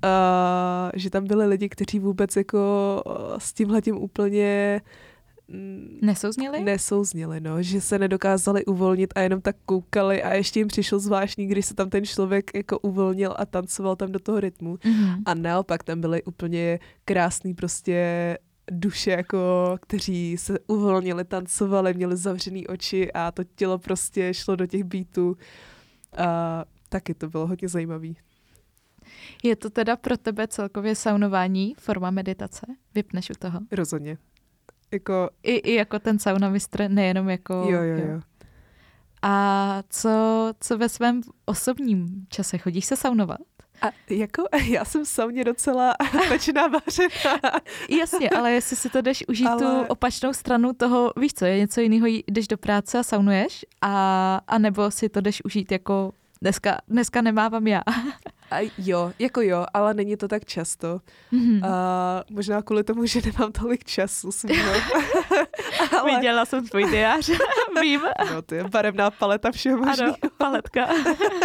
uh, 0.03 0.91
že 0.95 1.09
tam 1.09 1.27
byli 1.27 1.45
lidi, 1.47 1.69
kteří 1.69 1.99
vůbec 1.99 2.35
jako 2.35 2.59
uh, 3.05 3.13
s 3.37 3.53
tímhletím 3.53 3.97
úplně 3.97 4.81
nesouzněli? 6.01 6.63
Nesouzněli, 6.63 7.39
no, 7.39 7.63
že 7.63 7.81
se 7.81 7.99
nedokázali 7.99 8.65
uvolnit 8.65 9.13
a 9.15 9.19
jenom 9.21 9.41
tak 9.41 9.55
koukali 9.65 10.23
a 10.23 10.33
ještě 10.33 10.59
jim 10.59 10.67
přišel 10.67 10.99
zvláštní, 10.99 11.47
když 11.47 11.65
se 11.65 11.73
tam 11.73 11.89
ten 11.89 12.05
člověk 12.05 12.51
jako 12.55 12.79
uvolnil 12.79 13.33
a 13.37 13.45
tancoval 13.45 13.95
tam 13.95 14.11
do 14.11 14.19
toho 14.19 14.39
rytmu. 14.39 14.75
Mm-hmm. 14.75 15.21
A 15.25 15.33
naopak 15.33 15.83
tam 15.83 16.01
byly 16.01 16.23
úplně 16.23 16.79
krásný 17.05 17.53
prostě 17.53 18.37
duše, 18.71 19.11
jako, 19.11 19.37
kteří 19.81 20.37
se 20.37 20.59
uvolnili, 20.67 21.23
tancovali, 21.23 21.93
měli 21.93 22.17
zavřený 22.17 22.67
oči 22.67 23.11
a 23.11 23.31
to 23.31 23.43
tělo 23.43 23.77
prostě 23.77 24.33
šlo 24.33 24.55
do 24.55 24.65
těch 24.65 24.83
beatů. 24.83 25.37
A 26.17 26.65
taky 26.89 27.13
to 27.13 27.29
bylo 27.29 27.47
hodně 27.47 27.67
zajímavý. 27.67 28.17
Je 29.43 29.55
to 29.55 29.69
teda 29.69 29.95
pro 29.95 30.17
tebe 30.17 30.47
celkově 30.47 30.95
saunování 30.95 31.75
forma 31.79 32.11
meditace? 32.11 32.65
Vypneš 32.95 33.29
u 33.29 33.33
toho? 33.39 33.59
Rozhodně. 33.71 34.17
Jako... 34.91 35.29
I, 35.43 35.55
I 35.55 35.73
jako 35.73 35.99
ten 35.99 36.19
sauna 36.19 36.49
mistr, 36.49 36.89
nejenom 36.89 37.29
jako... 37.29 37.53
Jo, 37.53 37.81
jo, 37.81 37.97
jo. 37.97 38.21
A 39.21 39.83
co, 39.89 40.09
co 40.59 40.77
ve 40.77 40.89
svém 40.89 41.21
osobním 41.45 42.25
čase? 42.29 42.57
Chodíš 42.57 42.85
se 42.85 42.95
saunovat? 42.95 43.39
A 43.81 43.85
jako, 44.09 44.43
já 44.69 44.85
jsem 44.85 45.05
sauně 45.05 45.43
docela 45.43 45.95
pečená 46.27 46.67
vařená. 46.67 47.61
Jasně, 47.89 48.29
ale 48.29 48.51
jestli 48.51 48.75
si 48.75 48.89
to 48.89 49.01
jdeš 49.01 49.23
užít 49.27 49.47
ale... 49.47 49.61
tu 49.61 49.87
opačnou 49.87 50.33
stranu 50.33 50.73
toho, 50.73 51.13
víš 51.19 51.33
co, 51.33 51.45
je 51.45 51.57
něco 51.57 51.81
jiného, 51.81 52.07
jdeš 52.07 52.47
do 52.47 52.57
práce 52.57 52.99
a 52.99 53.03
saunuješ, 53.03 53.65
a, 53.81 54.41
a 54.47 54.57
nebo 54.57 54.91
si 54.91 55.09
to 55.09 55.21
jdeš 55.21 55.45
užít 55.45 55.71
jako 55.71 56.13
dneska, 56.41 56.81
dneska 56.87 57.21
nemávám 57.21 57.67
já. 57.67 57.81
A 58.51 58.71
jo, 58.77 59.13
jako 59.19 59.41
jo, 59.41 59.65
ale 59.73 59.93
není 59.93 60.17
to 60.17 60.27
tak 60.27 60.45
často. 60.45 61.01
Mm-hmm. 61.33 61.65
A 61.65 62.23
možná 62.29 62.61
kvůli 62.61 62.83
tomu, 62.83 63.05
že 63.05 63.21
nemám 63.25 63.51
tolik 63.51 63.83
času 63.83 64.31
svýho. 64.31 64.71
ale... 65.99 66.15
Viděla 66.15 66.45
jsem 66.45 66.67
tvůj 66.67 66.85
diář, 66.91 67.29
vím. 67.81 68.01
No, 68.33 68.41
to 68.41 68.55
je 68.55 68.63
barevná 68.63 69.11
paleta 69.11 69.51
všeho 69.51 69.77
možného. 69.77 70.15
Ano, 70.21 70.31
paletka. 70.37 70.87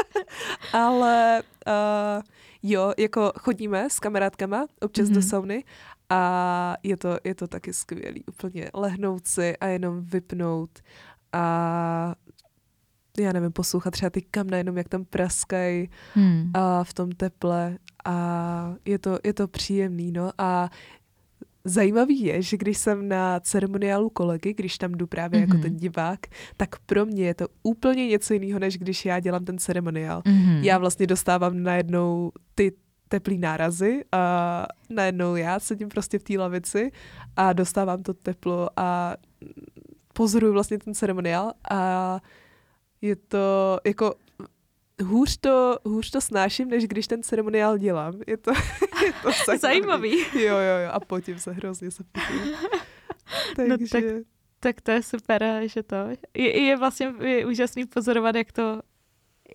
ale 0.73 1.43
uh, 1.67 2.23
jo, 2.63 2.93
jako 2.99 3.33
chodíme 3.39 3.91
s 3.91 3.99
kamarádkama 4.01 4.67
občas 4.81 5.09
mm-hmm. 5.09 5.15
do 5.15 5.21
mhm. 5.21 5.29
sauny 5.29 5.65
a 6.11 6.77
je 6.83 6.97
to, 6.97 7.19
je 7.25 7.35
to 7.35 7.49
taky 7.49 7.73
skvělý. 7.73 8.25
Úplně 8.27 8.71
lehnout 8.75 9.27
si 9.27 9.57
a 9.57 9.67
jenom 9.67 10.01
vypnout 10.05 10.71
a 11.33 12.15
já 13.19 13.33
nevím, 13.33 13.53
poslouchat 13.53 13.91
třeba 13.91 14.11
ty 14.11 14.23
kamna, 14.23 14.57
jenom 14.57 14.77
jak 14.77 14.89
tam 14.89 15.05
praskají 15.05 15.91
hmm. 16.15 16.51
a 16.55 16.85
v 16.85 16.95
tom 16.95 17.13
teple 17.13 17.79
a 18.05 18.75
je 18.85 18.99
to, 18.99 19.19
je 19.25 19.33
to 19.33 19.49
příjemný, 19.49 20.13
no 20.13 20.31
a 20.39 20.71
Zajímavý 21.65 22.21
je, 22.21 22.43
že 22.43 22.57
když 22.57 22.79
jsem 22.79 23.09
na 23.09 23.41
ceremoniálu 23.41 24.11
kolegy, 24.11 24.55
když 24.55 24.79
tam 24.79 24.93
jdu 24.93 25.07
právě 25.07 25.39
mm-hmm. 25.39 25.43
jako 25.43 25.55
mhm. 25.55 25.63
ten 25.63 25.77
divák, 25.77 26.21
tak 26.57 26.79
pro 26.79 27.07
mě 27.07 27.25
je 27.25 27.35
to 27.35 27.47
úplně 27.63 28.07
něco 28.07 28.35
jiného, 28.35 28.59
než 28.59 28.79
když 28.79 29.05
já 29.05 29.21
dělám 29.21 29.45
ten 29.45 29.59
ceremoniál. 29.59 30.21
Mm-hmm. 30.21 30.63
Já 30.63 30.79
vlastně 30.79 31.07
dostávám 31.07 31.63
najednou 31.63 32.33
ty 32.55 32.73
teplý 33.09 33.39
nárazy 33.39 34.05
a 34.13 34.67
najednou 34.91 35.37
já 35.37 35.61
sedím 35.61 35.89
prostě 35.89 36.19
v 36.19 36.23
té 36.23 36.39
lavici 36.39 36.91
a 37.37 37.53
dostávám 37.53 38.03
to 38.03 38.15
teplo 38.15 38.71
a 38.77 39.17
pozoruju 40.13 40.53
vlastně 40.53 40.79
ten 40.79 40.95
ceremoniál 40.95 41.53
a 41.71 42.21
je 43.03 43.17
to 43.17 43.79
jako 43.87 44.15
hůř 45.03 45.37
to, 45.37 45.79
hůř 45.85 46.11
to 46.11 46.21
snáším, 46.21 46.69
než 46.69 46.87
když 46.87 47.07
ten 47.07 47.23
ceremoniál 47.23 47.79
dělám. 47.79 48.15
Je 48.27 48.37
to, 48.37 48.51
je 49.05 49.13
to 49.23 49.31
zajímavý. 49.61 49.61
zajímavý. 49.61 50.11
Jo, 50.35 50.57
jo, 50.57 50.79
jo. 50.85 50.91
A 50.93 51.01
potím 51.01 51.39
se 51.39 51.53
hrozně 51.53 51.91
se 51.91 52.05
potím. 52.05 52.55
Takže... 53.57 53.77
No, 53.79 53.87
tak, 53.93 54.05
tak 54.61 54.81
to 54.81 54.91
je 54.91 55.03
super, 55.03 55.63
že 55.65 55.83
to. 55.83 55.97
Je, 56.35 56.63
je 56.63 56.77
vlastně 56.77 57.15
je 57.21 57.47
úžasný 57.47 57.87
pozorovat, 57.87 58.35
jak 58.35 58.53
to 58.53 58.81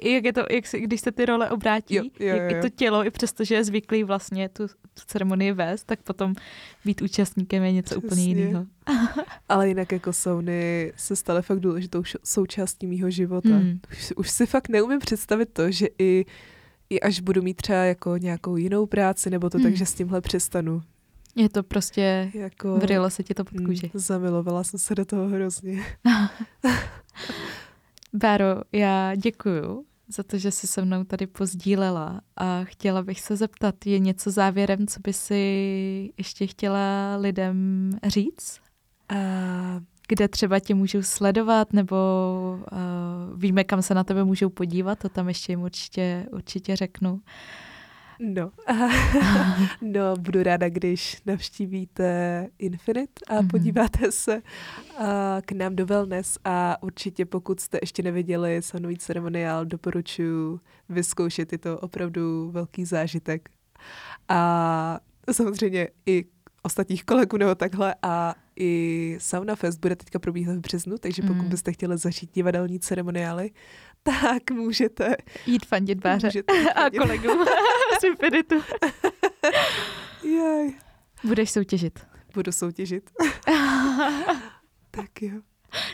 jak 0.01 0.25
je 0.25 0.33
to, 0.33 0.43
jak 0.51 0.63
když 0.79 1.01
se 1.01 1.11
ty 1.11 1.25
role 1.25 1.49
obrátí, 1.49 1.95
jo, 1.95 2.03
jo, 2.19 2.27
jo. 2.27 2.35
jak 2.35 2.61
to 2.61 2.69
tělo, 2.69 3.05
i 3.05 3.11
přesto, 3.11 3.43
že 3.43 3.55
je 3.55 3.63
zvyklý 3.63 4.03
vlastně 4.03 4.49
tu, 4.49 4.67
tu 4.67 5.01
ceremonii 5.07 5.51
vést, 5.53 5.83
tak 5.83 6.01
potom 6.01 6.33
být 6.85 7.01
účastníkem 7.01 7.63
je 7.63 7.71
něco 7.71 8.01
Přesně. 8.01 8.07
úplně 8.07 8.23
jiného. 8.23 8.65
Ale 9.49 9.67
jinak 9.67 9.91
jako 9.91 10.13
Sony 10.13 10.93
se 10.95 11.15
staly 11.15 11.41
fakt 11.41 11.59
důležitou 11.59 12.03
součástí 12.23 12.87
mýho 12.87 13.09
života. 13.09 13.49
Hmm. 13.49 13.79
Už, 13.91 14.13
už 14.15 14.29
si 14.29 14.45
fakt 14.45 14.69
neumím 14.69 14.99
představit 14.99 15.49
to, 15.53 15.71
že 15.71 15.87
i, 15.99 16.25
i 16.89 16.99
až 16.99 17.19
budu 17.19 17.41
mít 17.41 17.57
třeba 17.57 17.79
jako 17.79 18.17
nějakou 18.17 18.55
jinou 18.55 18.85
práci, 18.85 19.29
nebo 19.29 19.49
to 19.49 19.57
hmm. 19.57 19.65
tak, 19.65 19.75
že 19.75 19.85
s 19.85 19.93
tímhle 19.93 20.21
přestanu. 20.21 20.81
Je 21.35 21.49
to 21.49 21.63
prostě, 21.63 22.31
jako, 22.33 22.77
vrylo 22.77 23.09
se 23.09 23.23
ti 23.23 23.33
to 23.33 23.43
pod 23.43 23.61
kůži. 23.65 23.91
Hmm, 23.93 24.01
zamilovala 24.01 24.63
jsem 24.63 24.79
se 24.79 24.95
do 24.95 25.05
toho 25.05 25.27
hrozně. 25.27 25.83
Báro, 28.13 28.45
já 28.71 29.15
děkuju 29.15 29.85
za 30.07 30.23
to, 30.23 30.37
že 30.37 30.51
jsi 30.51 30.67
se 30.67 30.85
mnou 30.85 31.03
tady 31.03 31.27
pozdílela 31.27 32.21
a 32.37 32.63
chtěla 32.63 33.03
bych 33.03 33.19
se 33.19 33.35
zeptat, 33.35 33.85
je 33.85 33.99
něco 33.99 34.31
závěrem, 34.31 34.87
co 34.87 34.99
by 34.99 35.13
si 35.13 36.13
ještě 36.17 36.47
chtěla 36.47 37.15
lidem 37.15 37.91
říct? 38.03 38.59
Uh, 39.11 39.17
kde 40.07 40.27
třeba 40.27 40.59
tě 40.59 40.75
můžou 40.75 41.01
sledovat, 41.01 41.73
nebo 41.73 41.95
uh, 42.71 43.39
víme, 43.39 43.63
kam 43.63 43.81
se 43.81 43.93
na 43.93 44.03
tebe 44.03 44.23
můžou 44.23 44.49
podívat, 44.49 44.99
to 44.99 45.09
tam 45.09 45.27
ještě 45.27 45.51
jim 45.51 45.61
určitě, 45.61 46.25
určitě 46.31 46.75
řeknu. 46.75 47.21
No. 48.19 48.51
no, 49.81 50.15
budu 50.19 50.43
ráda, 50.43 50.69
když 50.69 51.21
navštívíte 51.25 52.47
Infinite 52.59 53.13
a 53.27 53.41
mm-hmm. 53.41 53.47
podíváte 53.47 54.11
se 54.11 54.35
uh, 54.35 55.05
k 55.45 55.51
nám 55.51 55.75
do 55.75 55.85
Wellness 55.85 56.37
a 56.45 56.83
určitě 56.83 57.25
pokud 57.25 57.59
jste 57.59 57.77
ještě 57.81 58.03
neviděli 58.03 58.61
Sanový 58.61 58.97
ceremoniál, 58.97 59.65
doporučuji 59.65 60.59
vyzkoušet, 60.89 61.51
je 61.51 61.57
to 61.57 61.79
opravdu 61.79 62.51
velký 62.51 62.85
zážitek. 62.85 63.49
A 64.29 64.99
samozřejmě 65.31 65.87
i 66.05 66.25
ostatních 66.63 67.03
kolegů 67.03 67.37
nebo 67.37 67.55
takhle 67.55 67.95
a 68.01 68.35
i 68.59 69.15
Sauna 69.19 69.55
Fest 69.55 69.79
bude 69.79 69.95
teďka 69.95 70.19
probíhat 70.19 70.55
v 70.55 70.59
březnu, 70.59 70.97
takže 70.97 71.21
pokud 71.21 71.43
mm. 71.43 71.49
byste 71.49 71.73
chtěli 71.73 71.97
zažít 71.97 72.33
divadelní 72.33 72.79
ceremoniály, 72.79 73.51
tak 74.03 74.51
můžete 74.51 75.15
jít 75.45 75.65
fandit 75.65 75.99
Báře 75.99 76.27
můžete 76.27 76.53
jít 76.57 76.71
fandit. 76.73 76.99
a 76.99 77.03
kolegům 77.03 77.39
z 77.99 78.03
Infinitu. 78.03 78.55
Jej. 80.23 80.75
Budeš 81.23 81.51
soutěžit. 81.51 81.99
Budu 82.33 82.51
soutěžit. 82.51 83.11
tak 84.91 85.21
jo. 85.21 85.41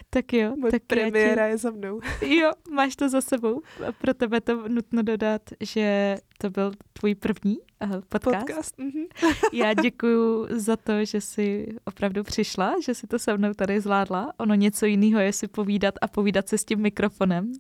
Tak 0.10 0.34
jo. 0.34 0.56
Moje 0.56 0.72
tak 0.72 0.84
premiéra 0.84 1.46
je 1.46 1.58
za 1.58 1.72
mnou. 1.72 2.00
jo, 2.22 2.52
máš 2.72 2.96
to 2.96 3.10
za 3.10 3.22
sebou. 3.22 3.62
A 3.88 3.92
pro 3.92 4.14
tebe 4.14 4.42
to 4.42 4.68
nutno 4.68 5.04
dodat, 5.04 5.42
že 5.60 6.18
to 6.38 6.50
byl 6.50 6.72
tvůj 6.94 7.16
první 7.16 7.58
uh, 7.84 7.90
podcast. 8.10 8.46
podcast 8.48 8.78
mm-hmm. 8.78 9.08
Já 9.54 9.74
děkuji 9.74 10.48
za 10.50 10.76
to, 10.76 11.06
že 11.06 11.22
jsi 11.22 11.68
opravdu 11.86 12.24
přišla, 12.24 12.76
že 12.86 12.96
si 12.96 13.08
to 13.08 13.20
se 13.20 13.38
mnou 13.38 13.54
tady 13.54 13.82
zvládla. 13.82 14.34
Ono 14.38 14.56
něco 14.56 14.86
jiného 14.86 15.20
je 15.20 15.34
si 15.34 15.48
povídat 15.48 15.96
a 16.02 16.08
povídat 16.08 16.50
se 16.50 16.58
s 16.58 16.66
tím 16.66 16.80
mikrofonem. 16.80 17.54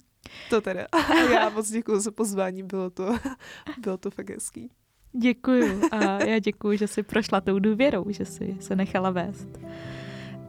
To 0.49 0.61
teda. 0.61 0.88
Já 1.34 1.49
moc 1.49 1.69
děkuji 1.69 1.99
za 1.99 2.11
pozvání, 2.11 2.63
bylo 2.63 2.89
to, 2.89 3.15
bylo 3.80 3.97
to 3.97 4.11
fakt 4.11 4.30
hezký. 4.30 4.69
Děkuju 5.21 5.82
a 5.91 6.24
já 6.24 6.39
děkuji, 6.39 6.78
že 6.78 6.88
jsi 6.88 7.03
prošla 7.03 7.41
tou 7.41 7.59
důvěrou, 7.59 8.05
že 8.09 8.26
jsi 8.26 8.57
se 8.59 8.76
nechala 8.76 9.09
vést. 9.09 9.47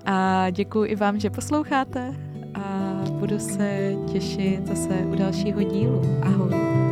A 0.04 0.50
děkuji 0.50 0.84
i 0.84 0.96
vám, 0.96 1.20
že 1.20 1.30
posloucháte 1.30 2.16
a 2.54 2.94
budu 3.10 3.38
se 3.38 3.92
těšit 4.12 4.66
zase 4.66 4.94
u 4.94 5.14
dalšího 5.14 5.62
dílu. 5.62 6.02
Ahoj. 6.22 6.83